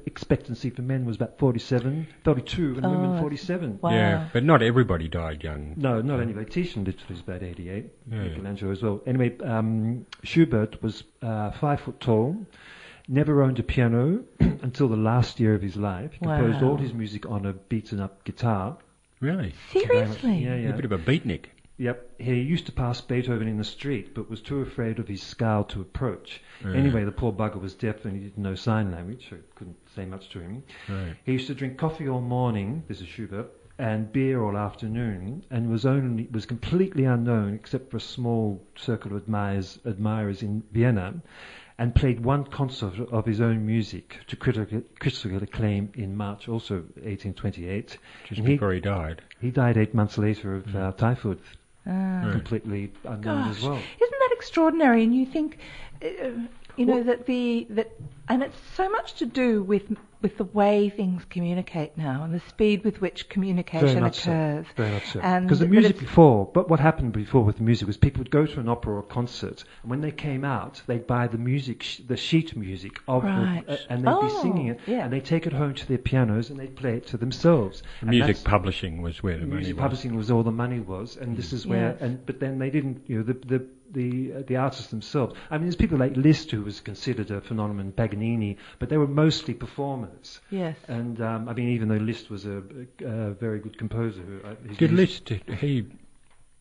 expectancy 0.05 0.69
for 0.71 0.81
men 0.81 1.05
was 1.05 1.15
about 1.15 1.37
47, 1.37 2.07
42, 2.23 2.75
and 2.77 2.85
Oh, 2.85 2.89
women 2.89 3.19
47. 3.19 3.79
Wow. 3.81 3.91
Yeah, 3.91 4.29
but 4.33 4.43
not 4.43 4.61
everybody 4.61 5.07
died 5.07 5.43
young. 5.43 5.73
No, 5.77 6.01
not 6.01 6.19
anyway. 6.21 6.45
Titian 6.45 6.83
literally 6.83 7.05
was 7.13 7.19
about 7.21 7.43
88. 7.43 7.85
Yeah. 8.11 8.23
Michelangelo 8.23 8.71
as 8.71 8.81
well. 8.81 9.01
Anyway, 9.05 9.37
um, 9.39 10.05
Schubert 10.23 10.81
was 10.81 11.03
uh, 11.21 11.51
five 11.51 11.81
foot 11.81 11.99
tall. 11.99 12.35
never 13.07 13.41
owned 13.41 13.57
a 13.57 13.63
piano 13.63 14.23
until 14.39 14.89
the 14.89 14.97
last 14.97 15.39
year 15.39 15.53
of 15.53 15.61
his 15.61 15.77
life. 15.77 16.11
He 16.13 16.17
composed 16.19 16.61
Wow. 16.61 16.71
all 16.71 16.77
his 16.77 16.93
music 16.93 17.25
on 17.29 17.45
a 17.45 17.53
beaten 17.53 17.99
up 18.01 18.23
guitar. 18.25 18.77
Really? 19.19 19.53
Seriously? 19.71 20.37
Yeah, 20.37 20.55
yeah. 20.55 20.69
A 20.69 20.73
bit 20.73 20.85
of 20.85 20.91
a 20.91 20.97
beatnik. 20.97 21.45
Yep, 21.79 22.13
he 22.17 22.33
used 22.33 22.65
to 22.65 22.71
pass 22.71 23.01
Beethoven 23.01 23.47
in 23.47 23.57
the 23.57 23.63
street, 23.63 24.15
but 24.15 24.29
was 24.31 24.41
too 24.41 24.61
afraid 24.61 24.97
of 24.97 25.07
his 25.07 25.21
scowl 25.21 25.63
to 25.65 25.81
approach. 25.81 26.41
Yeah. 26.65 26.73
Anyway, 26.73 27.03
the 27.03 27.11
poor 27.11 27.31
bugger 27.31 27.61
was 27.61 27.75
deaf 27.75 28.03
and 28.03 28.15
he 28.17 28.23
didn't 28.23 28.41
know 28.41 28.55
sign 28.55 28.91
language, 28.91 29.27
so 29.29 29.37
couldn't 29.53 29.77
say 29.95 30.05
much 30.05 30.29
to 30.29 30.39
him. 30.39 30.63
Right. 30.89 31.15
He 31.23 31.33
used 31.33 31.47
to 31.47 31.53
drink 31.53 31.77
coffee 31.77 32.09
all 32.09 32.21
morning, 32.21 32.83
this 32.87 32.99
is 32.99 33.07
Schubert, 33.07 33.51
and 33.77 34.11
beer 34.11 34.41
all 34.41 34.57
afternoon, 34.57 35.45
and 35.51 35.69
was 35.69 35.85
only 35.85 36.27
was 36.31 36.47
completely 36.47 37.03
unknown 37.03 37.53
except 37.53 37.91
for 37.91 37.97
a 37.97 38.01
small 38.01 38.59
circle 38.75 39.11
of 39.11 39.17
admirers, 39.17 39.77
admirers 39.85 40.41
in 40.41 40.63
Vienna, 40.71 41.13
and 41.79 41.93
played 41.93 42.19
one 42.23 42.43
concert 42.43 42.99
of 43.11 43.25
his 43.25 43.39
own 43.39 43.65
music 43.65 44.17
to 44.27 44.35
critical, 44.35 44.81
critical 44.99 45.37
acclaim 45.43 45.91
in 45.95 46.15
March, 46.15 46.47
also 46.47 46.75
1828. 47.03 47.97
Just 48.27 48.39
And 48.39 48.45
before 48.47 48.73
he 48.73 48.79
died. 48.79 49.21
he 49.39 49.51
died 49.51 49.77
eight 49.77 49.93
months 49.93 50.17
later 50.17 50.55
of 50.55 50.75
uh, 50.75 50.91
typhoid. 50.93 51.39
Right. 51.85 52.31
completely 52.33 52.91
unknown 53.05 53.45
Gosh, 53.47 53.57
as 53.59 53.63
well. 53.63 53.75
isn't 53.77 54.19
that 54.19 54.29
extraordinary? 54.33 55.05
And 55.05 55.15
you 55.15 55.25
think, 55.25 55.57
uh, 56.03 56.07
you 56.75 56.85
know, 56.85 57.01
that 57.03 57.25
the 57.27 57.65
that, 57.69 57.91
and 58.27 58.43
it's 58.43 58.57
so 58.75 58.89
much 58.89 59.13
to 59.19 59.25
do 59.25 59.63
with 59.63 59.95
with 60.21 60.37
the 60.37 60.43
way 60.45 60.89
things 60.89 61.23
communicate 61.29 61.95
now 61.97 62.23
and 62.23 62.33
the 62.33 62.41
speed 62.49 62.83
with 62.83 62.99
which 63.01 63.29
communication 63.29 63.87
Very 63.87 64.01
much 64.01 64.19
occurs. 64.25 64.65
so. 64.67 64.73
Very 64.75 64.91
much 64.91 65.05
so. 65.11 65.19
And 65.19 65.45
Because 65.45 65.59
the 65.59 65.67
music 65.67 65.99
before, 65.99 66.49
but 66.53 66.69
what 66.69 66.79
happened 66.79 67.13
before 67.13 67.43
with 67.43 67.57
the 67.57 67.63
music 67.63 67.87
was 67.87 67.97
people 67.97 68.21
would 68.21 68.31
go 68.31 68.45
to 68.45 68.59
an 68.59 68.67
opera 68.67 68.93
or 68.95 68.99
a 68.99 69.03
concert, 69.03 69.63
and 69.83 69.91
when 69.91 70.01
they 70.01 70.11
came 70.11 70.43
out, 70.43 70.81
they'd 70.87 71.05
buy 71.05 71.27
the 71.27 71.37
music, 71.37 71.83
sh- 71.83 71.99
the 72.07 72.17
sheet 72.17 72.55
music 72.57 72.99
of, 73.07 73.21
the- 73.21 73.29
uh, 73.29 73.77
and 73.89 73.99
they'd 73.99 74.11
be 74.11 74.27
Oh, 74.27 74.41
singing 74.41 74.67
it, 74.67 74.79
yeah. 74.87 75.03
and 75.03 75.13
they'd 75.13 75.23
take 75.25 75.45
it 75.45 75.53
home 75.53 75.73
to 75.75 75.87
their 75.87 75.97
pianos 75.99 76.49
and 76.49 76.59
they'd 76.59 76.75
play 76.75 76.95
it 76.97 77.05
to 77.07 77.17
themselves. 77.17 77.83
And 78.01 78.09
Music 78.09 78.43
publishing 78.43 79.01
was 79.03 79.21
where 79.21 79.37
the 79.37 79.45
money 79.45 79.57
music 79.57 79.75
was. 79.75 79.81
publishing 79.81 80.15
was 80.15 80.31
all 80.31 80.43
the 80.43 80.51
money 80.51 80.79
was, 80.79 81.15
and 81.17 81.37
this 81.37 81.53
is 81.53 81.67
where. 81.67 81.91
Yes. 81.91 82.01
And 82.01 82.25
but 82.25 82.39
then 82.39 82.57
they 82.57 82.69
didn't, 82.71 83.03
you 83.07 83.17
know, 83.17 83.23
the 83.23 83.33
the 83.33 83.65
the 83.91 84.33
uh, 84.33 84.43
the 84.47 84.55
artists 84.57 84.87
themselves. 84.87 85.35
I 85.49 85.55
mean, 85.57 85.63
there's 85.63 85.75
people 85.75 85.97
like 85.97 86.15
Liszt 86.17 86.51
who 86.51 86.61
was 86.63 86.79
considered 86.81 87.31
a 87.31 87.41
phenomenon, 87.41 87.91
Paganini, 87.91 88.57
but 88.79 88.89
they 88.89 88.97
were 88.97 89.07
mostly 89.07 89.53
performers. 89.53 90.39
Yes. 90.49 90.75
And 90.87 91.21
um, 91.21 91.47
I 91.49 91.53
mean, 91.53 91.69
even 91.69 91.87
though 91.87 91.95
Liszt 91.95 92.29
was 92.29 92.45
a, 92.45 92.61
a, 93.03 93.07
a 93.07 93.31
very 93.33 93.59
good 93.59 93.77
composer, 93.77 94.21
who, 94.21 94.47
uh, 94.47 94.55
his 94.67 94.77
Did 94.77 94.91
Liszt, 94.91 95.29
he, 95.59 95.85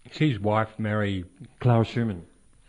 his 0.04 0.38
wife 0.38 0.78
marry, 0.78 1.24
Clara 1.60 1.84
Schumann. 1.84 2.22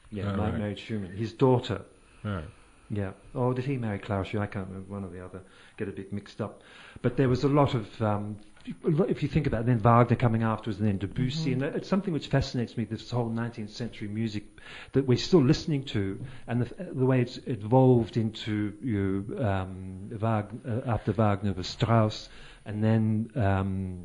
Yeah, 0.10 0.32
Oh, 0.34 0.38
right. 0.38 0.58
married 0.58 0.80
Schumann. 0.80 1.12
His 1.16 1.34
daughter. 1.34 1.82
oh, 2.26 2.42
Yeah. 2.90 3.12
Oh, 3.36 3.54
did 3.54 3.66
he 3.66 3.78
marry 3.78 4.00
Clara 4.00 4.26
Schumann? 4.26 4.48
I 4.48 4.52
can't 4.52 4.68
remember 4.68 4.92
one 4.92 5.04
or 5.04 5.10
the 5.10 5.24
other. 5.24 5.42
Get 5.78 5.90
a 5.90 5.92
bit 5.92 6.14
mixed 6.14 6.42
up. 6.42 6.62
But 7.02 7.18
there 7.18 7.30
was 7.30 7.44
a 7.44 7.50
lot 7.50 7.74
of. 7.74 8.02
Um, 8.02 8.38
if 8.84 9.24
you 9.24 9.30
think 9.30 9.48
about 9.48 9.62
it, 9.62 9.68
then 9.68 9.80
Wagner 9.80 10.18
coming 10.18 10.44
afterwards, 10.44 10.80
and 10.80 10.90
then 10.90 10.98
Debussy, 10.98 11.54
and 11.54 11.64
it's 11.64 11.88
something 11.88 12.14
which 12.14 12.28
fascinates 12.28 12.76
me. 12.76 12.84
This 12.84 13.10
whole 13.10 13.30
19th 13.30 13.70
century 13.70 14.10
music 14.10 14.44
that 14.92 15.08
we're 15.08 15.18
still 15.18 15.42
listening 15.42 15.84
to, 15.86 16.20
and 16.48 16.62
the, 16.62 16.84
the 16.84 17.06
way 17.06 17.22
it's 17.22 17.40
evolved 17.46 18.18
into 18.18 18.74
you 18.82 19.26
know, 19.30 19.48
um, 19.48 20.10
Wagner, 20.12 20.84
uh, 20.86 20.92
after 20.92 21.14
Wagner 21.14 21.54
was 21.54 21.68
Strauss, 21.68 22.28
and 22.66 22.84
then 22.84 23.32
um, 23.36 24.04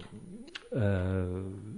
uh, 0.75 1.25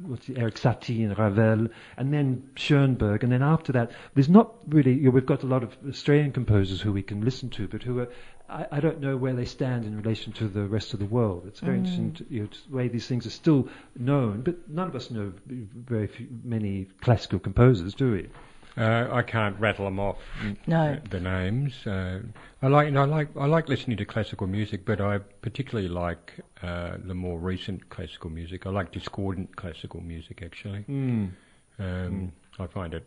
what's 0.06 0.28
it, 0.28 0.38
Eric 0.38 0.54
Satie 0.54 1.04
and 1.04 1.18
Ravel, 1.18 1.68
and 1.96 2.12
then 2.12 2.50
Schoenberg, 2.56 3.22
and 3.22 3.32
then 3.32 3.42
after 3.42 3.72
that, 3.72 3.90
there's 4.14 4.28
not 4.28 4.54
really. 4.68 4.92
You 4.92 5.04
know, 5.04 5.10
we've 5.10 5.26
got 5.26 5.42
a 5.42 5.46
lot 5.46 5.62
of 5.62 5.76
Australian 5.88 6.32
composers 6.32 6.80
who 6.80 6.92
we 6.92 7.02
can 7.02 7.24
listen 7.24 7.50
to, 7.50 7.68
but 7.68 7.82
who 7.82 8.00
are. 8.00 8.08
I, 8.48 8.66
I 8.72 8.80
don't 8.80 9.00
know 9.00 9.16
where 9.16 9.32
they 9.32 9.46
stand 9.46 9.84
in 9.84 9.96
relation 9.96 10.32
to 10.34 10.48
the 10.48 10.66
rest 10.66 10.92
of 10.92 11.00
the 11.00 11.06
world. 11.06 11.44
It's 11.46 11.60
very 11.60 11.78
interesting 11.78 12.12
to, 12.14 12.26
you 12.28 12.40
know, 12.42 12.46
to 12.46 12.68
the 12.68 12.76
way 12.76 12.88
these 12.88 13.06
things 13.06 13.26
are 13.26 13.30
still 13.30 13.68
known, 13.96 14.42
but 14.42 14.68
none 14.68 14.86
of 14.86 14.94
us 14.94 15.10
know 15.10 15.32
very 15.46 16.06
few, 16.06 16.28
many 16.44 16.88
classical 17.00 17.38
composers, 17.38 17.94
do 17.94 18.12
we? 18.12 18.28
Uh, 18.76 19.08
I 19.12 19.22
can't 19.22 19.58
rattle 19.60 19.84
them 19.84 20.00
off. 20.00 20.18
No. 20.66 20.94
uh, 20.94 20.98
The 21.08 21.20
names. 21.20 21.86
Uh, 21.86 22.20
I 22.60 22.66
like. 22.66 22.86
You 22.86 22.92
know, 22.92 23.02
I 23.02 23.06
like. 23.06 23.28
I 23.36 23.46
like 23.46 23.68
listening 23.68 23.96
to 23.98 24.04
classical 24.04 24.46
music, 24.48 24.84
but 24.84 25.00
I 25.00 25.18
particularly 25.42 25.88
like 25.88 26.32
uh, 26.62 26.96
the 27.04 27.14
more 27.14 27.38
recent 27.38 27.88
classical 27.88 28.30
music. 28.30 28.66
I 28.66 28.70
like 28.70 28.90
discordant 28.90 29.54
classical 29.54 30.00
music. 30.00 30.42
Actually, 30.42 30.84
Mm. 30.88 31.30
um, 31.78 32.32
I 32.58 32.66
find 32.66 32.94
it 32.94 33.04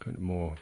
kind 0.00 0.14
of 0.16 0.22
more 0.22 0.56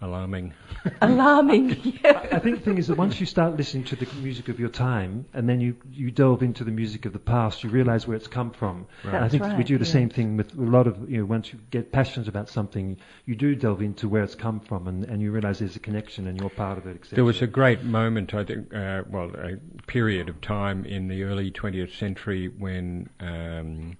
alarming. 0.00 0.52
Alarming. 1.00 1.70
yeah. 2.04 2.28
I 2.32 2.38
think 2.38 2.58
the 2.58 2.64
thing 2.64 2.78
is 2.78 2.88
that 2.88 2.96
once 2.96 3.20
you 3.20 3.26
start 3.26 3.56
listening 3.56 3.84
to 3.84 3.96
the 3.96 4.06
music 4.16 4.48
of 4.48 4.60
your 4.60 4.68
time, 4.68 5.26
and 5.32 5.48
then 5.48 5.60
you, 5.60 5.76
you 5.92 6.10
delve 6.10 6.42
into 6.42 6.64
the 6.64 6.70
music 6.70 7.06
of 7.06 7.12
the 7.12 7.18
past, 7.18 7.64
you 7.64 7.70
realise 7.70 8.06
where 8.06 8.16
it's 8.16 8.26
come 8.26 8.50
from. 8.50 8.86
Right. 9.04 9.14
And 9.14 9.24
I 9.24 9.28
That's 9.28 9.44
think 9.46 9.58
we 9.58 9.64
do 9.64 9.78
the 9.78 9.84
yes. 9.84 9.92
same 9.92 10.10
thing 10.10 10.36
with 10.36 10.56
a 10.56 10.62
lot 10.62 10.86
of 10.86 11.10
you 11.10 11.18
know. 11.18 11.24
Once 11.24 11.52
you 11.52 11.58
get 11.70 11.92
passionate 11.92 12.28
about 12.28 12.48
something, 12.48 12.96
you 13.24 13.34
do 13.34 13.54
delve 13.54 13.82
into 13.82 14.08
where 14.08 14.22
it's 14.22 14.34
come 14.34 14.60
from, 14.60 14.88
and, 14.88 15.04
and 15.04 15.22
you 15.22 15.30
realise 15.30 15.58
there's 15.58 15.76
a 15.76 15.80
connection, 15.80 16.26
and 16.26 16.40
you're 16.40 16.50
part 16.50 16.78
of 16.78 16.86
it. 16.86 16.96
Etc. 16.96 17.16
There 17.16 17.24
was 17.24 17.42
a 17.42 17.46
great 17.46 17.82
moment, 17.82 18.34
I 18.34 18.44
think, 18.44 18.74
uh, 18.74 19.02
well, 19.08 19.30
a 19.34 19.56
period 19.86 20.28
of 20.28 20.40
time 20.40 20.84
in 20.84 21.08
the 21.08 21.22
early 21.22 21.50
20th 21.50 21.96
century 21.96 22.48
when 22.48 23.08
um, 23.20 23.96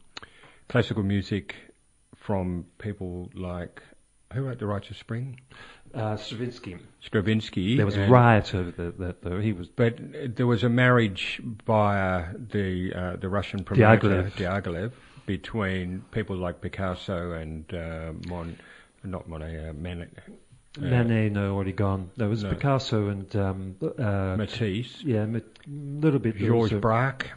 classical 0.68 1.02
music 1.02 1.54
from 2.16 2.64
people 2.78 3.30
like 3.34 3.82
who 4.34 4.42
wrote 4.42 4.58
The 4.58 4.66
of 4.66 4.96
Spring? 4.96 5.40
uh, 5.94 6.16
Stravinsky. 6.16 6.76
Stravinsky. 7.00 7.76
There 7.76 7.86
was 7.86 7.96
a 7.96 8.08
riot 8.08 8.54
over 8.54 8.70
that, 8.72 8.98
that 8.98 9.22
though. 9.22 9.40
He 9.40 9.52
was 9.52 9.68
But 9.68 10.36
there 10.36 10.46
was 10.46 10.64
a 10.64 10.68
marriage 10.68 11.40
via 11.66 12.34
the 12.36 12.92
uh, 12.94 13.16
the 13.16 13.28
Russian 13.28 13.64
promoter 13.64 14.08
Diaghilev. 14.08 14.32
Diaghilev 14.32 14.92
between 15.26 16.04
people 16.10 16.36
like 16.36 16.60
Picasso 16.60 17.32
and 17.32 17.72
uh, 17.72 18.12
Mon, 18.28 18.58
not 19.04 19.28
Monet, 19.28 19.68
uh, 19.68 19.72
Man, 19.72 20.02
uh, 20.02 20.80
Manet, 20.80 21.30
no, 21.30 21.54
already 21.54 21.72
gone. 21.72 22.10
There 22.16 22.28
was 22.28 22.42
No. 22.42 22.50
Picasso 22.50 23.08
and 23.08 23.34
um, 23.36 23.76
uh, 23.80 24.36
Matisse, 24.36 25.02
yeah, 25.02 25.24
a 25.24 25.40
little 25.66 26.18
bit. 26.18 26.36
Georges 26.36 26.80
Braque, 26.80 27.30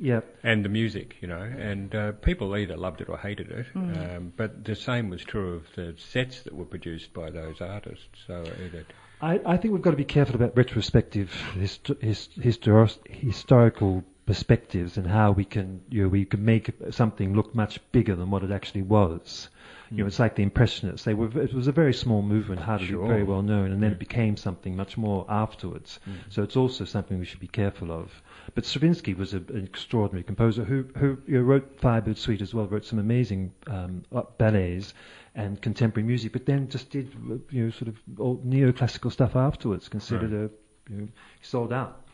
Yeah, 0.00 0.20
and 0.42 0.64
the 0.64 0.68
music, 0.68 1.16
you 1.20 1.28
know, 1.28 1.40
and 1.42 1.94
uh, 1.94 2.12
people 2.12 2.56
either 2.56 2.76
loved 2.76 3.00
it 3.00 3.08
or 3.08 3.18
hated 3.18 3.50
it. 3.50 3.66
Um, 3.74 4.32
but 4.36 4.64
the 4.64 4.76
same 4.76 5.10
was 5.10 5.22
true 5.24 5.54
of 5.54 5.66
the 5.74 5.94
sets 5.98 6.42
that 6.42 6.54
were 6.54 6.64
produced 6.64 7.12
by 7.12 7.30
those 7.30 7.60
artists. 7.60 8.06
So 8.26 8.44
either 8.64 8.84
I, 9.20 9.40
I 9.44 9.56
think 9.56 9.74
we've 9.74 9.82
got 9.82 9.90
to 9.92 9.96
be 9.96 10.04
careful 10.04 10.36
about 10.36 10.56
retrospective 10.56 11.32
hist- 11.54 11.90
his, 12.00 12.28
histor- 12.38 12.98
historical 13.06 14.04
perspectives 14.26 14.98
and 14.98 15.06
how 15.06 15.32
we 15.32 15.42
can 15.44 15.80
you 15.88 16.02
know 16.02 16.08
we 16.08 16.22
can 16.26 16.44
make 16.44 16.70
something 16.90 17.34
look 17.34 17.54
much 17.54 17.80
bigger 17.92 18.14
than 18.14 18.30
what 18.30 18.42
it 18.44 18.50
actually 18.50 18.82
was. 18.82 19.48
You 19.90 19.98
know, 19.98 20.06
it's 20.06 20.18
like 20.18 20.36
the 20.36 20.42
Impressionists. 20.42 21.04
They 21.06 21.14
were 21.14 21.30
it 21.40 21.54
was 21.54 21.66
a 21.66 21.72
very 21.72 21.94
small 21.94 22.20
movement, 22.20 22.60
hardly 22.60 22.88
Sure. 22.88 23.08
very 23.08 23.22
well 23.22 23.40
known, 23.40 23.72
and 23.72 23.82
then 23.82 23.90
it 23.90 23.98
became 23.98 24.36
something 24.36 24.76
much 24.76 24.98
more 24.98 25.24
afterwards. 25.30 25.98
So 26.28 26.42
it's 26.42 26.56
also 26.56 26.84
something 26.84 27.18
we 27.18 27.24
should 27.24 27.40
be 27.40 27.48
careful 27.48 27.90
of. 27.90 28.22
But 28.54 28.64
Stravinsky 28.64 29.14
was 29.14 29.34
a, 29.34 29.38
an 29.38 29.64
extraordinary 29.64 30.24
composer 30.24 30.64
who 30.64 30.84
who 30.96 31.18
you 31.26 31.38
know, 31.38 31.42
wrote 31.42 31.78
Firebird 31.80 32.18
Suite 32.18 32.42
as 32.42 32.54
well, 32.54 32.66
wrote 32.66 32.84
some 32.84 32.98
amazing 32.98 33.52
um, 33.66 34.02
uh, 34.14 34.22
ballets 34.38 34.94
and 35.34 35.60
contemporary 35.60 36.06
music, 36.06 36.32
but 36.32 36.46
then 36.46 36.68
just 36.68 36.90
did 36.90 37.12
you 37.50 37.64
know 37.64 37.70
sort 37.70 37.88
of 37.88 37.96
old 38.18 38.44
neoclassical 38.44 39.12
stuff 39.12 39.36
afterwards. 39.36 39.88
Considered 39.88 40.32
a 40.32 40.50
you 40.92 41.02
know, 41.02 41.08
sold 41.42 41.72
out. 41.72 42.07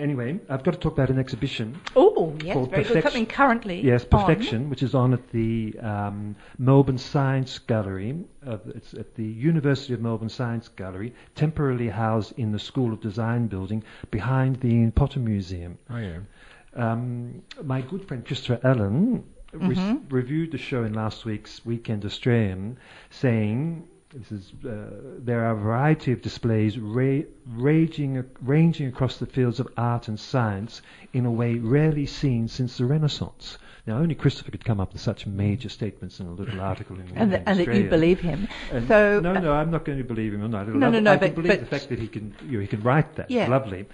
Anyway, 0.00 0.40
I've 0.48 0.62
got 0.64 0.72
to 0.72 0.78
talk 0.78 0.94
about 0.94 1.10
an 1.10 1.18
exhibition. 1.18 1.78
Oh, 1.94 2.34
yes, 2.42 2.54
Called 2.54 2.70
very 2.70 2.82
good. 2.82 2.88
Perfection- 2.88 3.02
Something 3.10 3.26
currently. 3.26 3.80
Yes, 3.82 4.04
on. 4.10 4.24
Perfection, 4.24 4.70
which 4.70 4.82
is 4.82 4.94
on 4.94 5.12
at 5.12 5.28
the 5.30 5.78
um, 5.80 6.34
Melbourne 6.58 6.98
Science 6.98 7.58
Gallery. 7.58 8.24
Uh, 8.46 8.56
it's 8.74 8.94
at 8.94 9.14
the 9.14 9.24
University 9.24 9.92
of 9.92 10.00
Melbourne 10.00 10.28
Science 10.30 10.68
Gallery, 10.68 11.14
temporarily 11.34 11.88
housed 11.88 12.32
in 12.38 12.50
the 12.52 12.58
School 12.58 12.92
of 12.92 13.00
Design 13.00 13.46
building 13.46 13.84
behind 14.10 14.56
the 14.60 14.68
Ian 14.68 14.92
Potter 14.92 15.20
Museum. 15.20 15.78
oh 15.90 15.98
yeah, 15.98 16.18
Um, 16.74 17.42
my 17.62 17.80
good 17.82 18.06
friend 18.08 18.24
Christopher 18.24 18.60
Allen 18.66 19.24
re- 19.52 19.98
reviewed 20.08 20.52
the 20.52 20.58
show 20.58 20.84
in 20.84 20.94
last 20.94 21.24
week's 21.26 21.64
Weekend 21.66 22.04
Australian, 22.06 22.78
saying 23.10 23.86
this 24.12 24.32
is 24.32 24.52
uh, 24.68 24.86
there 25.18 25.44
are 25.44 25.52
a 25.52 25.56
variety 25.56 26.10
of 26.12 26.20
displays 26.20 26.76
ra- 26.78 27.20
raging, 27.46 28.24
ranging 28.40 28.88
across 28.88 29.18
the 29.18 29.26
fields 29.26 29.60
of 29.60 29.68
art 29.76 30.08
and 30.08 30.18
science 30.18 30.82
in 31.12 31.26
a 31.26 31.30
way 31.30 31.54
rarely 31.54 32.06
seen 32.06 32.48
since 32.48 32.76
the 32.78 32.84
Renaissance. 32.84 33.56
Now, 33.86 33.98
only 33.98 34.14
Christopher 34.14 34.50
could 34.50 34.64
come 34.64 34.80
up 34.80 34.92
with 34.92 35.00
such 35.00 35.26
major 35.26 35.68
statements 35.68 36.20
in 36.20 36.26
a 36.26 36.32
little 36.32 36.60
article 36.60 36.96
in 36.96 37.02
And, 37.02 37.10
Weekend 37.10 37.30
th- 37.30 37.42
and 37.46 37.58
that 37.60 37.74
you 37.76 37.88
believe 37.88 38.20
him. 38.20 38.48
And 38.72 38.86
so, 38.88 39.20
no, 39.20 39.30
uh, 39.34 39.40
no, 39.40 39.52
I'm 39.52 39.70
not 39.70 39.84
going 39.84 39.98
to 39.98 40.04
believe 40.04 40.34
him 40.34 40.48
not. 40.50 40.68
No, 40.68 40.90
no, 40.90 41.00
no, 41.00 41.12
I 41.12 41.16
but- 41.16 41.34
believe 41.34 41.52
but- 41.52 41.60
the 41.60 41.66
fact 41.66 41.88
that 41.88 41.98
he 41.98 42.08
can, 42.08 42.34
you 42.46 42.54
know, 42.58 42.60
he 42.60 42.66
can 42.66 42.82
write 42.82 43.14
that. 43.16 43.30
Yeah. 43.30 43.48
Lovely. 43.48 43.86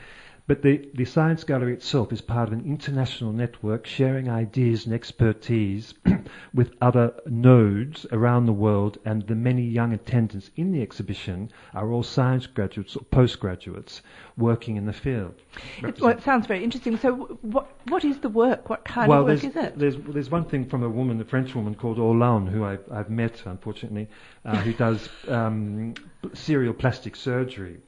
But 0.48 0.62
the, 0.62 0.88
the 0.94 1.04
Science 1.04 1.42
Gallery 1.42 1.72
itself 1.72 2.12
is 2.12 2.20
part 2.20 2.48
of 2.48 2.52
an 2.52 2.64
international 2.64 3.32
network 3.32 3.84
sharing 3.84 4.30
ideas 4.30 4.86
and 4.86 4.94
expertise 4.94 5.92
with 6.54 6.72
other 6.80 7.14
nodes 7.26 8.06
around 8.12 8.46
the 8.46 8.52
world, 8.52 8.98
and 9.04 9.26
the 9.26 9.34
many 9.34 9.62
young 9.62 9.92
attendants 9.92 10.52
in 10.54 10.70
the 10.70 10.82
exhibition 10.82 11.50
are 11.74 11.90
all 11.90 12.04
science 12.04 12.46
graduates 12.46 12.94
or 12.94 13.02
postgraduates 13.04 14.02
working 14.36 14.76
in 14.76 14.86
the 14.86 14.92
field. 14.92 15.34
It, 15.82 16.00
well, 16.00 16.10
it 16.10 16.22
sounds 16.22 16.46
very 16.46 16.62
interesting. 16.62 16.96
So, 16.96 17.10
w- 17.10 17.38
what 17.42 17.68
what 17.88 18.04
is 18.04 18.18
the 18.20 18.28
work? 18.28 18.70
What 18.70 18.84
kind 18.84 19.08
well, 19.08 19.20
of 19.22 19.26
work 19.26 19.42
is 19.42 19.56
it? 19.56 19.76
There's, 19.76 19.96
there's 19.96 20.30
one 20.30 20.44
thing 20.44 20.68
from 20.68 20.84
a 20.84 20.88
woman, 20.88 21.20
a 21.20 21.24
French 21.24 21.54
woman 21.56 21.74
called 21.74 21.98
Orlan, 21.98 22.46
who 22.46 22.64
I've, 22.64 22.84
I've 22.92 23.10
met, 23.10 23.42
unfortunately, 23.46 24.08
uh, 24.44 24.56
who 24.56 24.72
does 24.72 25.08
um, 25.26 25.94
serial 26.34 26.74
plastic 26.74 27.16
surgery. 27.16 27.78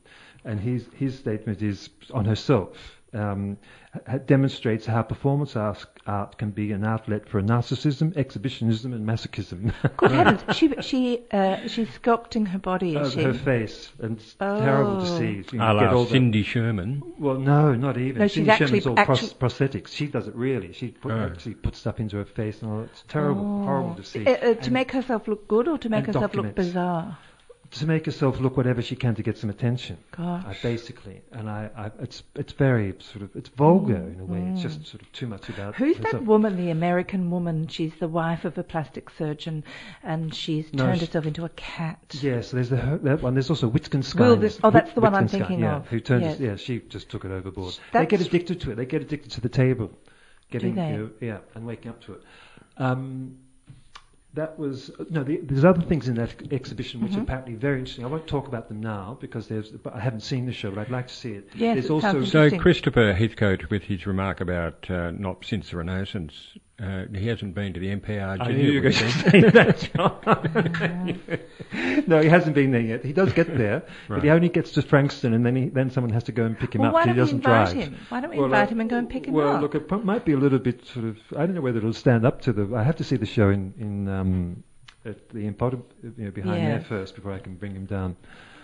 And 0.49 0.59
his, 0.59 0.87
his 0.97 1.19
statement 1.19 1.61
is 1.63 1.91
on 2.13 2.25
herself. 2.25 2.71
Um, 3.15 3.57
demonstrates 4.27 4.85
how 4.85 5.01
performance 5.03 5.57
art, 5.57 5.87
art 6.07 6.37
can 6.37 6.51
be 6.51 6.73
an 6.73 6.85
outlet 6.85 7.27
for 7.27 7.41
narcissism, 7.41 8.15
exhibitionism, 8.17 8.93
and 8.93 9.07
masochism. 9.07 9.73
Good 9.97 10.11
heavens! 10.11 10.43
She 10.57 10.75
she 10.83 11.21
uh, 11.33 11.67
she's 11.69 11.89
sculpting 11.89 12.47
her 12.49 12.59
body, 12.59 12.97
is 12.97 13.09
Of 13.09 13.13
she? 13.15 13.23
her 13.23 13.33
face, 13.33 13.91
and 14.01 14.19
it's 14.19 14.35
terrible 14.35 15.01
to 15.01 15.11
Oh. 15.11 15.19
see. 15.19 15.25
You 15.53 15.63
A 15.63 15.75
get 15.75 15.89
all 15.89 16.01
la 16.01 16.05
the- 16.05 16.11
Cindy 16.11 16.43
Sherman. 16.43 17.03
well, 17.19 17.39
no, 17.39 17.75
not 17.75 17.97
even. 17.97 18.21
No, 18.21 18.27
she's 18.29 18.35
Cindy 18.35 18.51
actually- 18.51 18.67
Sherman's 18.81 18.87
all 18.87 18.99
actually- 18.99 19.31
pros- 19.39 19.55
prosthetics. 19.59 19.89
She 19.89 20.07
does 20.07 20.29
it 20.29 20.35
really. 20.35 20.75
She 20.75 20.89
put, 20.89 21.13
Oh. 21.13 21.31
actually 21.33 21.55
puts 21.55 21.79
stuff 21.79 21.99
into 22.01 22.17
her 22.19 22.27
face, 22.27 22.61
and 22.61 22.71
all. 22.71 22.81
It's 22.83 23.05
terrible, 23.09 23.65
horrible 23.65 23.95
to 23.95 24.05
see. 24.05 24.27
Uh, 24.27 24.33
uh, 24.33 24.39
to 24.55 24.65
And 24.65 24.73
make 24.73 24.93
herself 24.93 25.27
look 25.29 25.49
good 25.49 25.67
or 25.67 25.79
to 25.79 25.89
make 25.89 26.05
and 26.07 26.15
herself 26.15 26.35
look 26.35 26.55
bizarre? 26.55 27.17
To 27.73 27.87
make 27.87 28.07
herself 28.07 28.41
look 28.41 28.57
whatever 28.57 28.81
she 28.81 28.97
can 28.97 29.15
to 29.17 29.23
get 29.23 29.37
some 29.37 29.51
attention. 29.51 29.99
Gosh. 30.17 30.43
Uh, 30.47 30.55
basically, 30.63 31.21
and 31.33 31.51
I, 31.51 31.69
I, 31.77 31.91
it's 32.03 32.23
it's 32.35 32.55
very 32.55 32.95
sort 33.01 33.23
of 33.23 33.37
it's 33.37 33.51
vulgar 33.51 33.95
in 33.97 34.21
a 34.21 34.25
way. 34.25 34.41
It's 34.53 34.63
just 34.63 34.87
sort 34.87 35.03
of 35.03 35.13
too 35.13 35.27
much 35.27 35.51
about. 35.51 35.75
Mm. 35.75 35.77
Who's 35.77 35.99
that 35.99 36.25
woman, 36.25 36.57
the 36.57 36.71
American 36.71 37.31
woman? 37.31 37.69
She's 37.69 37.93
the 38.01 38.09
wife 38.09 38.47
of 38.47 38.57
a 38.57 38.63
plastic 38.63 39.11
surgeon, 39.11 39.65
and 40.03 40.35
she's 40.35 40.73
No, 40.73 40.87
turned 40.87 41.01
she- 41.01 41.07
herself 41.07 41.27
into 41.27 41.45
a 41.45 41.51
cat. 41.51 41.99
Yes, 42.23 42.53
there's 42.53 42.71
the, 42.71 42.79
her- 42.79 42.99
that 42.99 43.21
one. 43.23 43.35
There's 43.35 43.51
also 43.51 43.69
Wildenstein. 43.69 44.61
Oh, 44.65 44.71
that's 44.71 44.93
the 44.95 45.03
one 45.03 45.15
I'm 45.15 45.29
thinking 45.29 45.61
yeah, 45.61 45.77
of. 45.77 45.89
Who 45.89 46.01
turned? 46.01 46.23
Yes. 46.23 46.41
Yeah, 46.41 46.57
she 46.57 46.79
just 46.79 47.11
took 47.11 47.27
it 47.27 47.31
overboard. 47.31 47.79
They 47.93 48.07
get 48.07 48.23
addicted 48.23 48.63
to 48.63 48.71
it. 48.71 48.77
They 48.77 48.87
get 48.87 49.03
addicted 49.03 49.33
to 49.33 49.43
the 49.43 49.51
table, 49.51 49.91
getting 50.51 50.75
they? 50.75 50.93
you 50.93 50.97
know, 50.97 51.11
yeah, 51.21 51.39
and 51.55 51.67
waking 51.67 51.91
up 51.91 52.03
to 52.05 52.15
it. 52.15 52.23
Um, 52.79 53.39
that 54.39 54.59
was 54.59 54.91
no. 55.11 55.25
The, 55.25 55.39
there's 55.43 55.65
other 55.65 55.83
things 55.83 56.09
in 56.09 56.15
that 56.15 56.53
exhibition 56.53 57.01
which 57.01 57.13
Mm-hmm. 57.13 57.21
are 57.21 57.25
apparently 57.25 57.55
very 57.55 57.79
interesting. 57.79 58.05
I 58.05 58.09
won't 58.09 58.27
talk 58.27 58.47
about 58.47 58.69
them 58.69 58.81
now 58.81 59.19
because 59.21 59.49
there's. 59.49 59.71
But 59.71 59.95
I 59.95 60.01
haven't 60.01 60.21
seen 60.21 60.47
the 60.47 60.53
show, 60.53 60.71
but 60.71 60.81
I'd 60.81 60.91
like 60.91 61.09
to 61.09 61.15
see 61.15 61.33
it. 61.33 61.49
Yes, 61.55 61.75
there's 61.75 61.87
it 61.87 61.91
also 61.91 62.25
So 62.25 62.51
Christopher 62.59 63.13
Heathcote, 63.13 63.69
with 63.71 63.83
his 63.83 64.07
remark 64.07 64.41
about 64.41 64.89
uh, 64.91 65.11
not 65.11 65.45
since 65.45 65.71
the 65.71 65.77
Renaissance, 65.79 66.35
uh, 66.83 67.05
he 67.13 67.27
hasn't 67.27 67.55
been 67.55 67.73
to 67.73 67.81
the 67.81 67.89
MPRG. 67.97 68.41
I 68.41 68.53
knew 68.53 68.71
you 68.71 68.75
were 68.81 68.91
going 68.91 68.95
to 68.95 69.11
say 69.11 69.41
that, 69.51 69.91
John. 69.95 71.21
no, 72.07 72.21
he 72.23 72.29
hasn't 72.29 72.55
been 72.55 72.71
there 72.71 72.81
yet. 72.81 73.05
He 73.05 73.13
does 73.13 73.33
get 73.33 73.57
there, 73.57 73.83
but 74.09 74.23
he 74.23 74.31
only 74.31 74.49
gets 74.49 74.73
to 74.73 74.83
Frankston, 74.83 75.35
and 75.35 75.45
then 75.45 75.57
he, 75.57 75.69
then 75.69 75.91
someone 75.91 76.13
has 76.13 76.25
to 76.25 76.33
go 76.33 76.45
and 76.45 76.59
pick 76.59 76.75
him 76.75 76.83
Well, 76.83 76.91
up. 76.91 76.95
why 76.95 77.05
don't 77.07 77.15
we 77.17 77.21
doesn't 77.21 77.37
invite 77.39 77.73
drive. 77.73 77.77
him? 77.85 77.97
Why 78.09 78.21
don't 78.21 78.31
we 78.31 78.37
Well, 78.37 78.47
invite 78.47 78.69
uh, 78.69 78.71
him 78.71 78.81
and 78.81 78.91
go 78.91 78.99
and 78.99 79.09
pick 79.11 79.27
him 79.27 79.35
well, 79.35 79.49
up? 79.49 79.53
Well, 79.55 79.63
look, 79.63 79.75
it 79.75 80.05
might 80.05 80.25
be 80.25 80.33
a 80.33 80.37
little 80.39 80.59
bit 80.61 80.87
sort 80.87 81.05
of. 81.05 81.17
I 81.37 81.47
don't 81.47 81.55
know 81.55 81.61
whether 81.61 81.79
it'll 81.79 81.93
stand 81.93 82.25
up 82.25 82.43
to 82.43 82.53
the. 82.53 82.75
I 82.77 82.85
have 82.85 82.97
to 82.97 83.05
see 83.05 83.17
the 83.17 83.27
show 83.27 83.51
in 83.51 83.75
in 83.79 84.09
um, 84.09 84.63
at 85.05 85.29
the 85.31 85.51
Impod, 85.51 85.83
you 86.03 86.25
know, 86.27 86.31
behind 86.31 86.63
Yeah. 86.63 86.69
there 86.79 86.85
first 86.89 87.15
before 87.15 87.33
I 87.33 87.39
can 87.39 87.55
bring 87.57 87.75
him 87.75 87.87
down. 87.87 88.17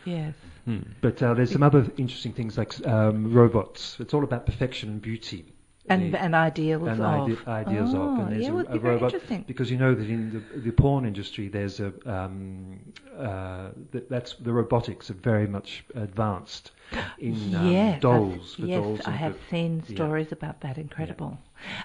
yes. 0.04 0.34
Hmm. 0.66 0.78
But 1.00 1.22
uh, 1.22 1.34
there's 1.34 1.52
some 1.52 1.62
other 1.62 1.86
interesting 1.98 2.32
things 2.32 2.56
like 2.56 2.74
um, 2.86 3.34
robots. 3.34 3.98
It's 4.00 4.14
all 4.14 4.24
about 4.24 4.46
perfection 4.46 4.88
and 4.88 5.02
beauty. 5.02 5.44
And, 5.87 6.14
The- 6.14 6.22
and 6.22 6.35
ideals 6.35 6.89
and 6.89 7.03
of. 7.03 7.47
ide- 7.47 7.47
ideas 7.47 7.93
of. 7.93 8.01
Oh, 8.01 8.20
And 8.22 8.32
there's 8.32 8.45
yeah, 8.45 8.51
a, 8.51 8.55
would 8.55 8.66
a 8.68 8.72
be 8.72 8.78
robot 8.78 9.14
because 9.47 9.70
you 9.70 9.76
know 9.76 9.95
that 9.95 10.09
in 10.09 10.32
the, 10.55 10.61
the 10.61 10.70
porn 10.72 11.05
industry, 11.05 11.49
there's 11.49 11.78
a 11.78 11.93
um, 12.07 12.80
uh, 13.18 13.68
th- 13.93 14.05
that's 14.09 14.32
the 14.37 14.53
robotics 14.53 15.11
are 15.11 15.14
very 15.32 15.47
much 15.47 15.85
advanced 15.95 16.70
in 17.18 17.55
um, 17.55 17.99
dolls. 18.01 18.55
For 18.55 18.62
yes, 18.62 18.82
dolls 18.82 19.01
I 19.05 19.11
have 19.11 19.37
for- 19.39 19.51
seen 19.51 19.82
yeah. 19.87 19.95
stories 19.95 20.32
about 20.32 20.62
that. 20.62 20.78
Incredible. 20.78 21.37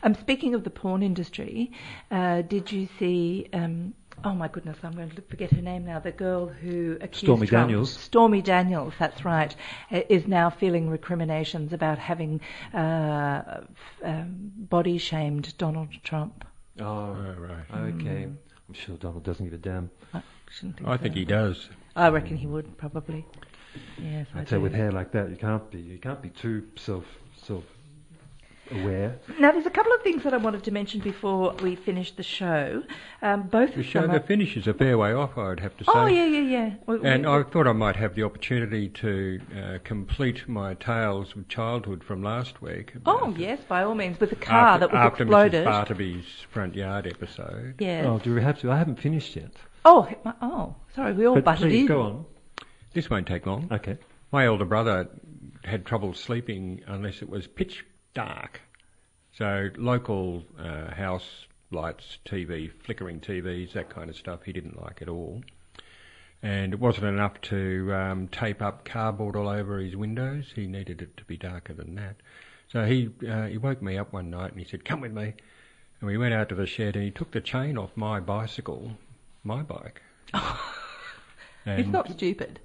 Um, 0.03 0.15
speaking 0.15 0.55
of 0.55 0.63
the 0.63 0.69
porn 0.69 1.03
industry, 1.03 1.71
uh, 2.09 2.41
did 2.43 2.71
you 2.71 2.87
see? 2.99 3.49
Um, 3.51 3.93
oh 4.23 4.33
my 4.33 4.47
goodness, 4.47 4.77
I'm 4.83 4.91
going 4.93 5.09
to 5.11 5.21
forget 5.23 5.51
her 5.51 5.61
name 5.61 5.85
now. 5.85 5.99
The 5.99 6.11
girl 6.11 6.47
who 6.47 6.97
accused 7.01 7.25
Stormy 7.25 7.47
Trump- 7.47 7.67
Daniels. 7.69 7.93
Stormy 7.93 8.41
Daniels, 8.41 8.93
that's 8.99 9.23
right, 9.25 9.55
uh, 9.91 10.01
is 10.09 10.27
now 10.27 10.49
feeling 10.49 10.89
recriminations 10.89 11.73
about 11.73 11.97
having 11.97 12.41
uh, 12.73 13.61
um, 14.03 14.51
body 14.57 14.97
shamed 14.97 15.57
Donald 15.57 15.89
Trump. 16.03 16.45
Oh, 16.79 16.85
Oh, 16.85 17.35
right. 17.39 17.93
okay. 17.95 18.23
I'm 18.23 18.73
sure 18.73 18.95
Donald 18.97 19.23
doesn't 19.23 19.45
give 19.45 19.53
a 19.53 19.57
damn. 19.57 19.89
I 20.13 20.21
shouldn't 20.51 20.77
think 20.77 20.87
I 20.89 20.95
so. 20.97 21.03
think 21.03 21.15
he 21.15 21.25
does. 21.25 21.69
I 21.95 22.09
reckon 22.09 22.37
he 22.37 22.47
would 22.47 22.77
probably. 22.77 23.25
Yes, 24.01 24.27
I 24.35 24.41
I 24.41 24.43
tell 24.43 24.59
you, 24.59 24.63
do. 24.67 24.71
with 24.71 24.73
hair 24.73 24.91
like 24.91 25.11
that, 25.11 25.29
you 25.29 25.35
can't 25.35 25.69
be. 25.71 25.79
You 25.79 25.97
can't 25.97 26.21
be 26.21 26.29
too 26.29 26.67
self 26.75 27.05
self 27.45 27.63
aware. 28.71 29.19
Now, 29.39 29.51
there's 29.51 29.65
a 29.65 29.69
couple 29.69 29.91
of 29.93 30.01
things 30.01 30.23
that 30.23 30.33
I 30.33 30.37
wanted 30.37 30.63
to 30.65 30.71
mention 30.71 30.99
before 31.01 31.53
we 31.61 31.75
finish 31.75 32.11
the 32.11 32.23
show. 32.23 32.83
Um, 33.21 33.43
both 33.43 33.73
The 33.73 33.79
of 33.81 33.85
show, 33.85 34.01
them. 34.01 34.11
the 34.13 34.19
finish 34.19 34.55
is 34.57 34.67
a 34.67 34.73
fair 34.73 34.97
way 34.97 35.13
off, 35.13 35.37
I'd 35.37 35.59
have 35.59 35.75
to 35.77 35.83
say. 35.83 35.91
oh 35.93 36.05
yeah, 36.07 36.25
yeah, 36.25 36.39
yeah. 36.41 36.73
We- 36.85 37.01
And 37.07 37.25
we- 37.25 37.31
I 37.31 37.43
thought 37.43 37.67
I 37.67 37.71
might 37.73 37.95
have 37.95 38.15
the 38.15 38.23
opportunity 38.23 38.89
to 38.89 39.39
uh, 39.57 39.77
complete 39.83 40.47
my 40.47 40.73
tales 40.75 41.35
of 41.35 41.47
childhood 41.47 42.03
from 42.03 42.23
last 42.23 42.61
week. 42.61 42.93
oh 43.05 43.17
about- 43.17 43.37
yes, 43.39 43.59
by 43.67 43.83
all 43.83 43.95
means, 43.95 44.19
with 44.19 44.29
the 44.29 44.35
car 44.35 44.67
after, 44.67 44.87
that 44.87 44.91
was 44.93 44.99
after 44.99 45.23
exploded. 45.23 45.65
Mrs. 45.65 45.65
Bartleby's 45.65 46.25
front 46.51 46.75
yard 46.75 47.07
episode. 47.07 47.75
Yes. 47.79 48.05
Oh, 48.07 48.19
do 48.19 48.33
we 48.35 48.41
have 48.41 48.59
to? 48.59 48.71
I 48.71 48.77
haven't 48.77 48.99
finished 48.99 49.35
yet. 49.35 49.51
Oh, 49.85 50.07
my- 50.23 50.33
oh, 50.41 50.75
sorry, 50.95 51.13
we 51.13 51.25
all 51.25 51.35
but 51.35 51.43
butted 51.45 51.69
please 51.69 51.81
in. 51.81 51.85
go 51.87 52.01
on. 52.01 52.25
This 52.93 53.09
won't 53.09 53.27
take 53.27 53.45
long. 53.45 53.67
Okay. 53.71 53.97
My 54.31 54.47
older 54.47 54.65
brother 54.65 55.07
had 55.63 55.85
trouble 55.85 56.13
sleeping 56.13 56.81
unless 56.87 57.21
it 57.21 57.29
was 57.29 57.47
pitch 57.47 57.85
dark. 58.19 58.61
So 59.31 59.69
local 59.77 60.43
uh, 60.59 60.93
house 60.93 61.47
lights, 61.71 62.17
TV, 62.25 62.69
flickering 62.83 63.19
TVs, 63.21 63.73
that 63.73 63.89
kind 63.89 64.09
of 64.09 64.17
stuff, 64.17 64.41
he 64.43 64.51
didn't 64.51 64.81
like 64.81 65.01
at 65.01 65.07
all. 65.07 65.41
And 66.41 66.73
it 66.73 66.79
wasn't 66.79 67.05
enough 67.05 67.39
to 67.43 67.93
um, 67.93 68.27
tape 68.27 68.61
up 68.61 68.83
cardboard 68.85 69.35
all 69.35 69.47
over 69.47 69.79
his 69.79 69.95
windows. 69.95 70.51
He 70.55 70.67
needed 70.67 71.01
it 71.01 71.15
to 71.17 71.23
be 71.25 71.37
darker 71.37 71.73
than 71.73 71.95
that. 71.95 72.17
So 72.71 72.85
he 72.85 73.09
uh, 73.27 73.47
he 73.47 73.57
woke 73.57 73.81
me 73.81 73.97
up 73.97 74.13
one 74.13 74.29
night 74.29 74.51
and 74.51 74.59
he 74.59 74.65
said, 74.65 74.85
"Come 74.85 75.01
with 75.01 75.11
me." 75.11 75.33
And 75.99 76.07
we 76.07 76.17
went 76.17 76.33
out 76.33 76.49
to 76.49 76.55
the 76.55 76.67
shed 76.67 76.95
and 76.95 77.03
he 77.03 77.11
took 77.11 77.31
the 77.31 77.41
chain 77.41 77.77
off 77.77 77.91
my 77.95 78.19
bicycle, 78.19 78.91
my 79.43 79.63
bike. 79.63 80.01
And- 81.65 81.91
not 81.91 82.09
stupid. 82.11 82.59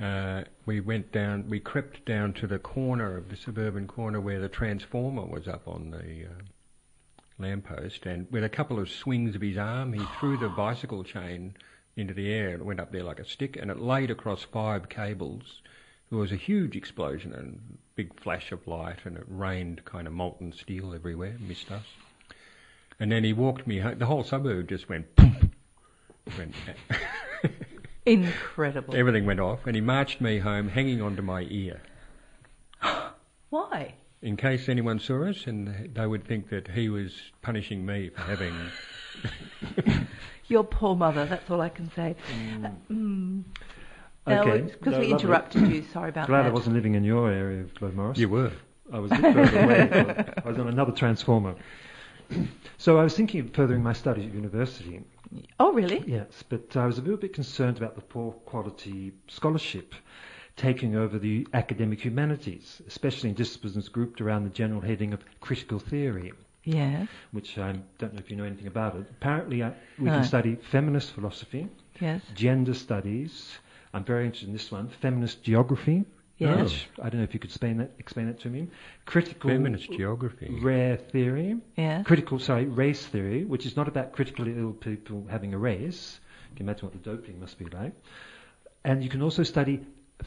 Uh, 0.00 0.42
we 0.66 0.80
went 0.80 1.12
down, 1.12 1.48
we 1.48 1.60
crept 1.60 2.04
down 2.04 2.32
to 2.34 2.46
the 2.46 2.58
corner 2.58 3.16
of 3.16 3.28
the 3.28 3.36
suburban 3.36 3.86
corner 3.86 4.20
where 4.20 4.40
the 4.40 4.48
transformer 4.48 5.24
was 5.24 5.48
up 5.48 5.66
on 5.66 5.90
the 5.90 6.26
uh, 6.26 6.42
lamppost, 7.38 8.06
and 8.06 8.26
with 8.30 8.44
a 8.44 8.48
couple 8.48 8.78
of 8.78 8.90
swings 8.90 9.34
of 9.34 9.42
his 9.42 9.56
arm, 9.56 9.92
he 9.92 10.04
threw 10.18 10.36
the 10.36 10.48
bicycle 10.56 11.04
chain 11.04 11.54
into 11.96 12.12
the 12.12 12.30
air 12.30 12.50
and 12.50 12.60
it 12.60 12.64
went 12.64 12.80
up 12.80 12.92
there 12.92 13.02
like 13.02 13.20
a 13.20 13.24
stick, 13.24 13.56
and 13.56 13.70
it 13.70 13.80
laid 13.80 14.10
across 14.10 14.42
five 14.42 14.88
cables. 14.88 15.62
There 16.10 16.18
was 16.18 16.32
a 16.32 16.36
huge 16.36 16.76
explosion 16.76 17.32
and 17.32 17.78
big 17.96 18.18
flash 18.20 18.52
of 18.52 18.66
light, 18.66 18.98
and 19.04 19.16
it 19.16 19.24
rained 19.28 19.84
kind 19.84 20.06
of 20.06 20.12
molten 20.12 20.52
steel 20.52 20.94
everywhere, 20.94 21.36
missed 21.40 21.70
us. 21.70 21.86
And 23.00 23.10
then 23.10 23.24
he 23.24 23.32
walked 23.32 23.66
me 23.66 23.78
home. 23.80 23.98
The 23.98 24.06
whole 24.06 24.24
suburb 24.24 24.68
just 24.68 24.88
went. 24.88 25.06
went 25.18 26.54
Incredible. 28.06 28.94
Everything 28.94 29.26
went 29.26 29.40
off, 29.40 29.66
and 29.66 29.74
he 29.74 29.80
marched 29.80 30.20
me 30.20 30.38
home 30.38 30.68
hanging 30.68 31.02
onto 31.02 31.22
my 31.22 31.42
ear. 31.50 31.82
Why? 33.50 33.94
In 34.22 34.36
case 34.36 34.68
anyone 34.68 34.98
saw 34.98 35.24
us, 35.28 35.46
and 35.46 35.90
they 35.94 36.06
would 36.06 36.24
think 36.24 36.48
that 36.50 36.68
he 36.68 36.88
was 36.88 37.12
punishing 37.42 37.84
me 37.84 38.10
for 38.10 38.22
having. 38.22 38.54
Your 40.48 40.62
poor 40.64 40.94
mother. 40.94 41.26
That's 41.26 41.50
all 41.50 41.60
I 41.60 41.68
can 41.68 41.90
say. 41.94 42.14
Uh, 42.64 42.68
mm. 42.90 43.42
Okay. 44.28 44.62
because 44.62 44.92
No, 44.92 44.98
we 45.00 45.08
lovely. 45.08 45.10
interrupted 45.10 45.68
you. 45.68 45.84
Sorry 45.92 46.08
about 46.10 46.28
Glad 46.28 46.38
that. 46.38 46.42
Glad 46.44 46.50
I 46.50 46.54
wasn't 46.54 46.74
living 46.76 46.94
in 46.94 47.04
your 47.04 47.30
area, 47.30 47.64
Glenn 47.78 47.96
Morris. 47.96 48.18
you 48.18 48.28
were. 48.28 48.52
I 48.92 48.98
was 49.00 49.10
a 49.10 49.16
bit 49.16 49.34
further 49.34 49.60
away. 49.60 50.24
I 50.44 50.48
was 50.48 50.58
on 50.58 50.68
another 50.68 50.92
transformer. 50.92 51.56
so 52.78 52.98
I 52.98 53.02
was 53.02 53.14
thinking 53.16 53.40
of 53.40 53.50
furthering 53.52 53.82
my 53.82 53.92
studies 53.92 54.26
at 54.26 54.34
university. 54.34 55.02
Oh, 55.58 55.72
really? 55.72 56.04
Yes, 56.06 56.44
but 56.48 56.76
I 56.76 56.86
was 56.86 56.98
a 56.98 57.02
little 57.02 57.16
bit 57.16 57.32
concerned 57.32 57.76
about 57.78 57.94
the 57.94 58.02
poor 58.02 58.32
quality 58.32 59.12
scholarship 59.28 59.94
taking 60.56 60.96
over 60.96 61.18
the 61.18 61.46
academic 61.52 62.02
humanities, 62.04 62.80
especially 62.86 63.28
in 63.30 63.34
disciplines 63.34 63.88
grouped 63.88 64.20
around 64.20 64.44
the 64.44 64.50
general 64.50 64.80
heading 64.80 65.12
of 65.12 65.22
critical 65.40 65.78
theory, 65.78 66.32
Yes. 66.64 67.08
which 67.32 67.58
I 67.58 67.72
don't 67.98 68.14
know 68.14 68.18
if 68.20 68.30
you 68.30 68.36
know 68.36 68.44
anything 68.44 68.66
about 68.66 68.96
it. 68.96 69.06
Apparently, 69.10 69.62
I, 69.62 69.72
we 69.98 70.06
No. 70.06 70.12
can 70.14 70.24
study 70.24 70.56
feminist 70.70 71.12
philosophy, 71.12 71.68
Yes. 72.00 72.22
gender 72.34 72.74
studies. 72.74 73.58
I'm 73.92 74.04
very 74.04 74.24
interested 74.26 74.48
in 74.48 74.52
this 74.54 74.70
one. 74.70 74.88
Feminist 74.88 75.42
geography, 75.42 76.04
Yeah. 76.38 76.62
which 76.62 76.88
I 77.02 77.08
don't 77.08 77.18
know 77.20 77.24
if 77.24 77.32
you 77.32 77.40
could 77.40 77.50
explain 77.50 77.78
that, 77.78 77.92
explain 77.98 78.26
that 78.26 78.40
to 78.40 78.50
me. 78.50 78.68
Critical 79.06 79.48
Feminist 79.50 79.90
geography. 79.90 80.58
rare 80.62 80.96
theory. 80.96 81.56
Yeah. 81.76 82.02
Critical, 82.02 82.38
sorry, 82.38 82.66
race 82.66 83.06
theory, 83.06 83.44
which 83.44 83.64
is 83.64 83.74
not 83.76 83.88
about 83.88 84.12
critically 84.12 84.54
ill 84.56 84.72
people 84.72 85.26
having 85.30 85.54
a 85.54 85.58
race. 85.58 86.20
You 86.50 86.56
can 86.56 86.66
imagine 86.68 86.88
what 86.88 86.92
the 86.92 87.10
doping 87.10 87.40
must 87.40 87.58
be 87.58 87.64
like. 87.66 87.94
And 88.84 89.02
you 89.02 89.08
can 89.08 89.22
also 89.22 89.42
study 89.44 89.80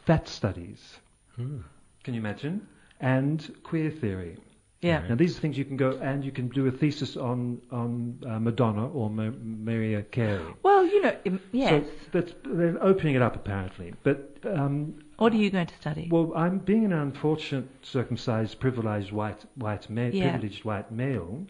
fat 0.06 0.28
studies. 0.28 0.96
Hmm. 1.36 1.60
Can 2.04 2.14
you 2.16 2.20
imagine? 2.20 2.68
And 3.00 3.56
queer 3.64 3.92
theory. 3.92 4.38
Yeah. 4.82 5.06
Now 5.08 5.16
these 5.16 5.38
are 5.38 5.42
things 5.42 5.58
you 5.58 5.66
can 5.66 5.78
go 5.78 5.92
and 6.02 6.24
you 6.24 6.32
can 6.32 6.48
do 6.48 6.66
a 6.68 6.72
thesis 6.72 7.18
on 7.18 7.62
on 7.72 8.18
uh, 8.26 8.40
Madonna 8.40 8.88
or 8.88 9.10
Ma- 9.10 9.32
Mariah 9.44 10.04
Carey. 10.04 10.42
Well, 10.64 10.86
you 10.86 11.02
know, 11.02 11.16
im- 11.26 11.42
yes. 11.52 11.86
So 11.86 11.92
that's, 12.14 12.34
they're 12.46 12.82
opening 12.84 13.16
it 13.16 13.22
up 13.22 13.36
apparently. 13.36 13.94
But 14.04 14.38
um, 14.46 14.96
what 15.20 15.34
are 15.34 15.38
you 15.38 15.50
going 15.52 15.68
to 15.68 15.76
study? 15.76 16.08
well, 16.12 16.32
I'm 16.36 16.60
being 16.60 16.86
an 16.86 16.94
unfortunate, 16.94 17.68
circumcised, 17.82 18.60
privileged 18.60 19.12
white 19.12 19.46
white 19.56 19.90
male, 19.90 20.14
Yeah. 20.16 20.32
privileged 20.32 20.64
white 20.66 20.92
male, 20.92 21.46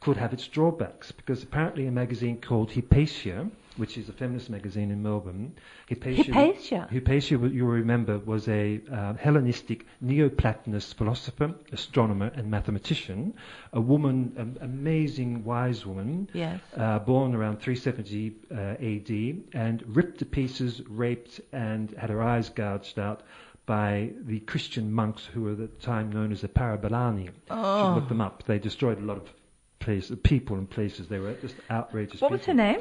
could 0.00 0.16
have 0.16 0.32
its 0.32 0.46
drawbacks 0.48 1.12
because 1.12 1.42
apparently 1.42 1.86
a 1.86 1.92
magazine 1.92 2.40
called 2.40 2.72
Hypatia, 2.72 3.48
which 3.76 3.96
is 3.98 4.08
a 4.08 4.12
feminist 4.12 4.50
magazine 4.50 4.90
in 4.90 5.02
Melbourne, 5.02 5.52
Hypatia. 5.88 6.32
Hypatia? 6.32 6.88
Hypatia, 6.90 7.38
you 7.38 7.64
remember, 7.66 8.18
was 8.18 8.48
a 8.48 8.80
uh, 8.92 9.14
Hellenistic 9.14 9.86
Neoplatonist 10.04 10.94
philosopher, 10.94 11.54
astronomer, 11.72 12.30
and 12.34 12.50
mathematician, 12.50 13.34
a 13.72 13.80
woman, 13.80 14.32
an 14.36 14.58
amazing 14.60 15.44
wise 15.44 15.84
woman, 15.86 16.28
Yes. 16.32 16.60
uh, 16.76 16.98
born 17.00 17.34
around 17.34 17.60
370 17.60 18.36
uh, 18.50 18.54
AD, 18.56 19.60
and 19.60 19.82
ripped 19.96 20.18
to 20.18 20.24
pieces, 20.26 20.82
raped, 20.88 21.40
and 21.52 21.90
had 21.92 22.10
her 22.10 22.22
eyes 22.22 22.48
gouged 22.50 22.98
out 22.98 23.22
by 23.64 24.10
the 24.26 24.40
Christian 24.40 24.92
monks 24.92 25.24
who 25.24 25.42
were 25.42 25.52
at 25.52 25.58
the 25.58 25.68
time 25.68 26.10
known 26.10 26.32
as 26.32 26.40
the 26.40 26.48
Parabolani. 26.48 27.24
You 27.26 27.30
Oh. 27.50 27.82
should 27.88 27.94
look 28.00 28.08
them 28.08 28.20
up. 28.20 28.42
They 28.44 28.58
destroyed 28.58 28.98
a 28.98 29.04
lot 29.04 29.18
of 29.18 29.32
places, 29.78 30.18
people 30.22 30.56
and 30.56 30.68
places. 30.68 31.08
They 31.08 31.18
were 31.20 31.34
just 31.34 31.54
outrageous. 31.70 32.20
What 32.20 32.32
was 32.32 32.44
her 32.46 32.54
name? 32.54 32.80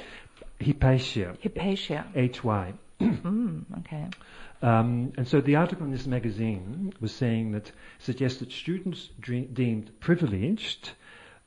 Hypatia. 0.61 1.35
Hypatia. 1.41 2.05
H 2.15 2.43
Y. 2.43 2.73
Mm, 3.01 3.63
okay. 3.79 4.07
Um, 4.61 5.11
and 5.17 5.27
so 5.27 5.41
the 5.41 5.55
article 5.55 5.85
in 5.85 5.91
this 5.91 6.05
magazine 6.05 6.93
was 7.01 7.11
saying 7.11 7.51
that 7.53 7.71
suggests 7.99 8.39
that 8.39 8.51
students 8.51 9.09
dre- 9.19 9.47
deemed 9.47 9.91
privileged 9.99 10.91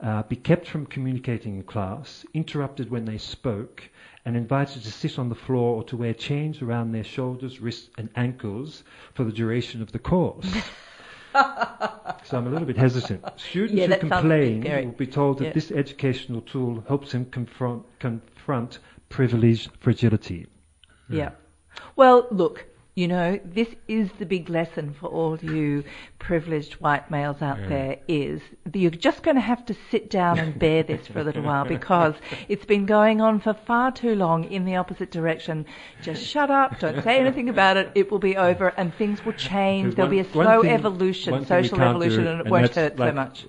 uh, 0.00 0.22
be 0.24 0.34
kept 0.36 0.66
from 0.66 0.84
communicating 0.86 1.54
in 1.56 1.62
class, 1.62 2.26
interrupted 2.34 2.90
when 2.90 3.04
they 3.04 3.16
spoke, 3.18 3.88
and 4.24 4.36
invited 4.36 4.82
to 4.82 4.90
sit 4.90 5.18
on 5.18 5.28
the 5.28 5.34
floor 5.34 5.76
or 5.76 5.84
to 5.84 5.96
wear 5.96 6.12
chains 6.12 6.60
around 6.60 6.90
their 6.92 7.04
shoulders, 7.04 7.60
wrists, 7.60 7.88
and 7.96 8.08
ankles 8.16 8.82
for 9.14 9.22
the 9.24 9.30
duration 9.32 9.80
of 9.80 9.92
the 9.92 9.98
course. 9.98 10.46
so 11.34 12.36
I'm 12.36 12.46
a 12.46 12.50
little 12.50 12.66
bit 12.66 12.76
hesitant. 12.76 13.24
Students 13.36 13.74
Yeah, 13.74 13.84
who 13.84 13.88
that 13.90 14.00
sounds 14.00 14.12
a 14.24 14.28
bit 14.28 14.60
complain 14.62 14.86
will 14.86 14.92
be 14.92 15.06
told 15.06 15.38
that 15.38 15.46
Yeah. 15.46 15.52
this 15.52 15.70
educational 15.70 16.40
tool 16.42 16.84
helps 16.88 17.12
them 17.12 17.26
confront, 17.26 17.84
confront 18.00 18.80
privileged 19.14 19.70
fragility. 19.78 20.46
Yeah. 21.08 21.30
Well, 21.94 22.26
look, 22.32 22.66
you 22.96 23.06
know, 23.06 23.38
this 23.44 23.68
is 23.86 24.08
the 24.18 24.26
big 24.26 24.48
lesson 24.48 24.94
for 24.98 25.06
all 25.08 25.38
you 25.38 25.84
privileged 26.18 26.74
white 26.74 27.10
males 27.12 27.40
out 27.40 27.58
Yeah. 27.60 27.68
there 27.68 27.96
is 28.08 28.40
that 28.64 28.76
you're 28.76 28.90
just 28.90 29.22
going 29.22 29.36
to 29.36 29.40
have 29.40 29.64
to 29.66 29.74
sit 29.90 30.10
down 30.10 30.38
and 30.40 30.58
bear 30.58 30.82
this 30.82 31.06
for 31.06 31.20
a 31.20 31.24
little 31.24 31.42
while 31.42 31.64
because 31.76 32.14
it's 32.48 32.64
been 32.64 32.86
going 32.86 33.20
on 33.20 33.38
for 33.40 33.54
far 33.54 33.92
too 33.92 34.16
long 34.16 34.44
in 34.44 34.64
the 34.64 34.74
opposite 34.76 35.12
direction. 35.12 35.64
Just 36.02 36.24
shut 36.24 36.50
up, 36.50 36.80
don't 36.80 37.02
say 37.04 37.18
anything 37.20 37.48
about 37.48 37.76
it, 37.76 37.92
it 37.94 38.10
will 38.10 38.18
be 38.20 38.36
over 38.36 38.68
and 38.76 38.92
things 38.94 39.24
will 39.24 39.32
change. 39.34 39.84
There's 39.84 39.94
There'll 39.96 40.10
be 40.10 40.20
a 40.20 40.24
one- 40.24 40.46
one 40.46 40.46
slow 40.46 40.62
thing- 40.62 40.72
evolution, 40.72 41.32
one 41.32 41.46
social 41.46 41.80
evolution, 41.80 42.24
do, 42.24 42.30
and 42.30 42.40
it 42.40 42.46
and 42.46 42.50
won't 42.50 42.74
hurt 42.74 42.96
so 42.98 43.12
much. 43.12 43.46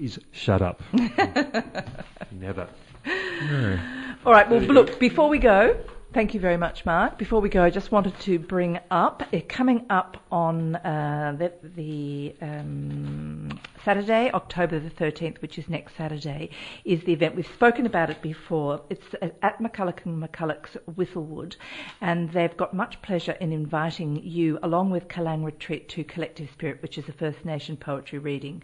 Is 0.00 0.20
shut 0.30 0.62
up. 0.62 0.80
Never. 2.30 2.68
All 4.28 4.34
right. 4.34 4.50
Well, 4.50 4.60
look. 4.60 5.00
Before 5.00 5.30
we 5.30 5.38
go, 5.38 5.82
thank 6.12 6.34
you 6.34 6.40
very 6.40 6.58
much, 6.58 6.84
Mark. 6.84 7.16
Before 7.16 7.40
we 7.40 7.48
go, 7.48 7.64
I 7.64 7.70
just 7.70 7.90
wanted 7.90 8.12
to 8.20 8.38
bring 8.38 8.78
up 8.90 9.22
uh, 9.32 9.40
coming 9.48 9.86
up 9.88 10.22
on 10.30 10.76
uh, 10.76 11.34
the, 11.38 11.50
the 11.74 12.34
um, 12.42 13.58
Saturday, 13.84 14.30
October 14.32 14.78
the 14.80 14.90
thirteenth, 14.90 15.40
which 15.40 15.58
is 15.58 15.68
next 15.68 15.96
Saturday, 15.96 16.50
is 16.84 17.02
the 17.04 17.12
event. 17.12 17.36
We've 17.36 17.46
spoken 17.46 17.86
about 17.86 18.10
it 18.10 18.20
before. 18.22 18.82
It's 18.90 19.04
at 19.22 19.60
McCulloch 19.60 20.04
and 20.04 20.22
McCulloch's 20.22 20.76
Whistlewood, 20.96 21.56
and 22.00 22.30
they've 22.32 22.56
got 22.56 22.74
much 22.74 23.00
pleasure 23.02 23.32
in 23.32 23.52
inviting 23.52 24.20
you, 24.22 24.58
along 24.62 24.90
with 24.90 25.08
Kalang 25.08 25.44
Retreat, 25.44 25.88
to 25.90 26.04
Collective 26.04 26.48
Spirit, 26.52 26.82
which 26.82 26.98
is 26.98 27.08
a 27.08 27.12
First 27.12 27.44
Nation 27.44 27.76
poetry 27.76 28.18
reading. 28.18 28.62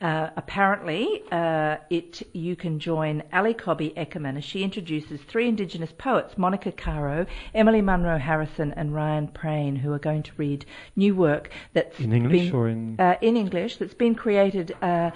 Uh, 0.00 0.30
apparently, 0.36 1.22
uh, 1.30 1.76
it 1.90 2.22
you 2.32 2.56
can 2.56 2.78
join 2.78 3.22
Ali 3.32 3.54
Cobby 3.54 3.92
Eckermann 3.96 4.36
as 4.36 4.44
she 4.44 4.62
introduces 4.62 5.20
three 5.28 5.48
Indigenous 5.48 5.92
poets, 5.96 6.38
Monica 6.38 6.72
Caro, 6.72 7.26
Emily 7.54 7.82
Munro 7.82 8.18
Harrison, 8.18 8.72
and 8.76 8.94
Ryan 8.94 9.28
Prain, 9.28 9.76
who 9.76 9.92
are 9.92 9.98
going 9.98 10.22
to 10.22 10.32
read 10.36 10.64
new 10.96 11.14
work 11.14 11.50
that's 11.72 11.98
In 12.00 12.12
English 12.12 12.46
been- 12.46 12.52
or 12.54 12.68
in- 12.68 12.96
uh, 12.98 13.16
in 13.20 13.36
English 13.36 13.76
that's 13.76 13.94
been 13.94 14.14
created. 14.14 14.63
Uh, 14.82 15.10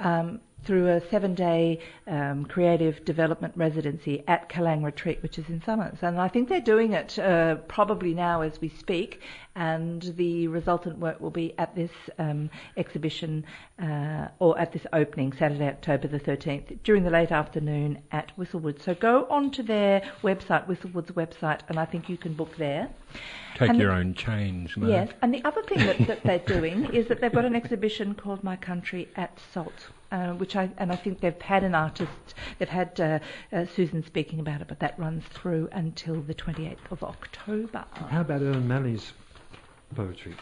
um, 0.00 0.40
through 0.64 0.88
a 0.88 1.00
seven-day 1.10 1.78
um, 2.06 2.44
creative 2.46 3.04
development 3.04 3.54
residency 3.56 4.22
at 4.26 4.48
Kalang 4.48 4.82
Retreat, 4.82 5.22
which 5.22 5.38
is 5.38 5.48
in 5.48 5.62
Somers, 5.64 5.98
and 6.02 6.20
I 6.20 6.28
think 6.28 6.48
they're 6.48 6.60
doing 6.60 6.92
it 6.92 7.18
uh, 7.18 7.56
probably 7.68 8.14
now 8.14 8.40
as 8.42 8.60
we 8.60 8.68
speak. 8.68 9.20
And 9.56 10.02
the 10.16 10.48
resultant 10.48 10.98
work 10.98 11.20
will 11.20 11.30
be 11.30 11.56
at 11.58 11.76
this 11.76 11.92
um, 12.18 12.50
exhibition 12.76 13.44
uh, 13.80 14.26
or 14.40 14.58
at 14.58 14.72
this 14.72 14.84
opening 14.92 15.32
Saturday, 15.32 15.68
October 15.68 16.08
the 16.08 16.18
13th, 16.18 16.82
during 16.82 17.04
the 17.04 17.10
late 17.10 17.30
afternoon 17.30 18.02
at 18.10 18.32
Whistlewood. 18.36 18.82
So 18.82 18.94
go 18.96 19.28
onto 19.30 19.62
their 19.62 20.02
website, 20.24 20.66
Whistlewood's 20.66 21.12
website, 21.12 21.60
and 21.68 21.78
I 21.78 21.84
think 21.84 22.08
you 22.08 22.16
can 22.16 22.34
book 22.34 22.56
there. 22.56 22.88
Take 23.56 23.70
And 23.70 23.78
your 23.78 23.92
the- 23.92 23.98
own 24.00 24.14
change, 24.14 24.76
mate. 24.76 24.90
Yes, 24.90 25.10
and 25.22 25.32
the 25.32 25.44
other 25.44 25.62
thing 25.62 25.86
that, 25.86 25.98
that 26.08 26.24
they're 26.24 26.38
doing 26.40 26.86
is 26.92 27.06
that 27.06 27.20
they've 27.20 27.32
got 27.32 27.44
an 27.44 27.54
exhibition 27.54 28.16
called 28.16 28.42
My 28.42 28.56
Country 28.56 29.08
at 29.14 29.38
Salt, 29.52 29.90
uh, 30.14 30.32
which 30.34 30.54
I 30.54 30.70
and 30.78 30.92
I 30.92 30.96
think 30.96 31.20
they've 31.20 31.40
had 31.42 31.64
an 31.64 31.74
artist, 31.74 32.34
they've 32.58 32.68
had 32.68 33.00
uh, 33.00 33.18
uh, 33.52 33.66
Susan 33.74 34.04
speaking 34.04 34.38
about 34.40 34.60
it, 34.60 34.68
but 34.68 34.78
that 34.80 34.98
runs 34.98 35.24
through 35.30 35.68
until 35.72 36.20
the 36.22 36.34
28th 36.34 36.76
of 36.90 37.02
October. 37.02 37.84
How 38.08 38.20
about 38.20 38.42
Ern 38.42 38.68
Malley's 38.68 39.12
poetry? 39.94 40.34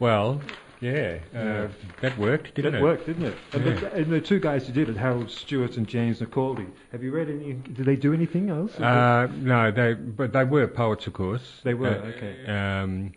Well, 0.00 0.40
yeah, 0.80 1.18
uh, 1.34 1.68
that 2.00 2.18
worked, 2.18 2.56
didn't 2.56 2.72
that 2.72 2.78
it? 2.78 2.82
worked, 2.82 3.06
didn't 3.06 3.26
it? 3.26 3.36
And, 3.52 3.64
the, 3.64 3.92
and 3.92 4.12
the 4.12 4.20
two 4.20 4.40
guys 4.40 4.66
who 4.66 4.72
did 4.72 4.88
it, 4.88 4.96
Harold 4.96 5.30
Stewart 5.30 5.76
and 5.76 5.86
James 5.86 6.18
McAuley. 6.18 6.66
Have 6.90 7.02
you 7.02 7.12
read 7.12 7.30
any? 7.30 7.52
Did 7.52 7.86
they 7.86 7.96
do 7.96 8.12
anything 8.12 8.50
else? 8.50 8.78
Uh, 8.78 9.28
no, 9.36 9.70
they 9.70 9.94
but 9.94 10.32
they 10.32 10.44
were 10.44 10.66
poets, 10.66 11.06
of 11.06 11.12
course. 11.12 11.60
They 11.62 11.74
were, 11.74 11.88
Uh, 11.88 12.12
okay. 12.16 12.46
Um, 12.46 13.12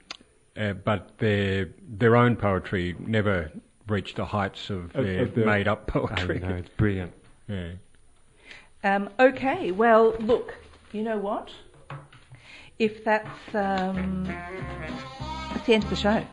uh, 0.56 0.74
but 0.74 1.18
their 1.18 1.70
their 1.88 2.16
own 2.16 2.36
poetry 2.36 2.96
never 3.00 3.52
reached 3.88 4.16
the 4.18 4.26
heights 4.26 4.70
of, 4.70 4.96
Of- 4.96 5.06
their 5.06 5.22
of 5.24 5.36
the- 5.36 5.46
made 5.46 5.68
up 5.68 5.88
poetry. 5.88 6.16
I 6.38 6.40
poetry. 6.40 6.40
know, 6.50 6.56
it's 6.56 6.70
brilliant. 6.78 7.14
Yeah. 7.48 7.70
Um, 8.84 9.10
okay, 9.20 9.72
well, 9.72 10.14
look, 10.20 10.54
you 10.92 11.02
know 11.04 11.18
what? 11.18 11.50
If 12.80 13.04
that's 13.04 13.28
um, 13.56 14.26
that's 14.26 15.66
the 15.66 15.74
end 15.74 15.84
of 15.84 15.90
the 15.90 15.96
show. 15.96 16.24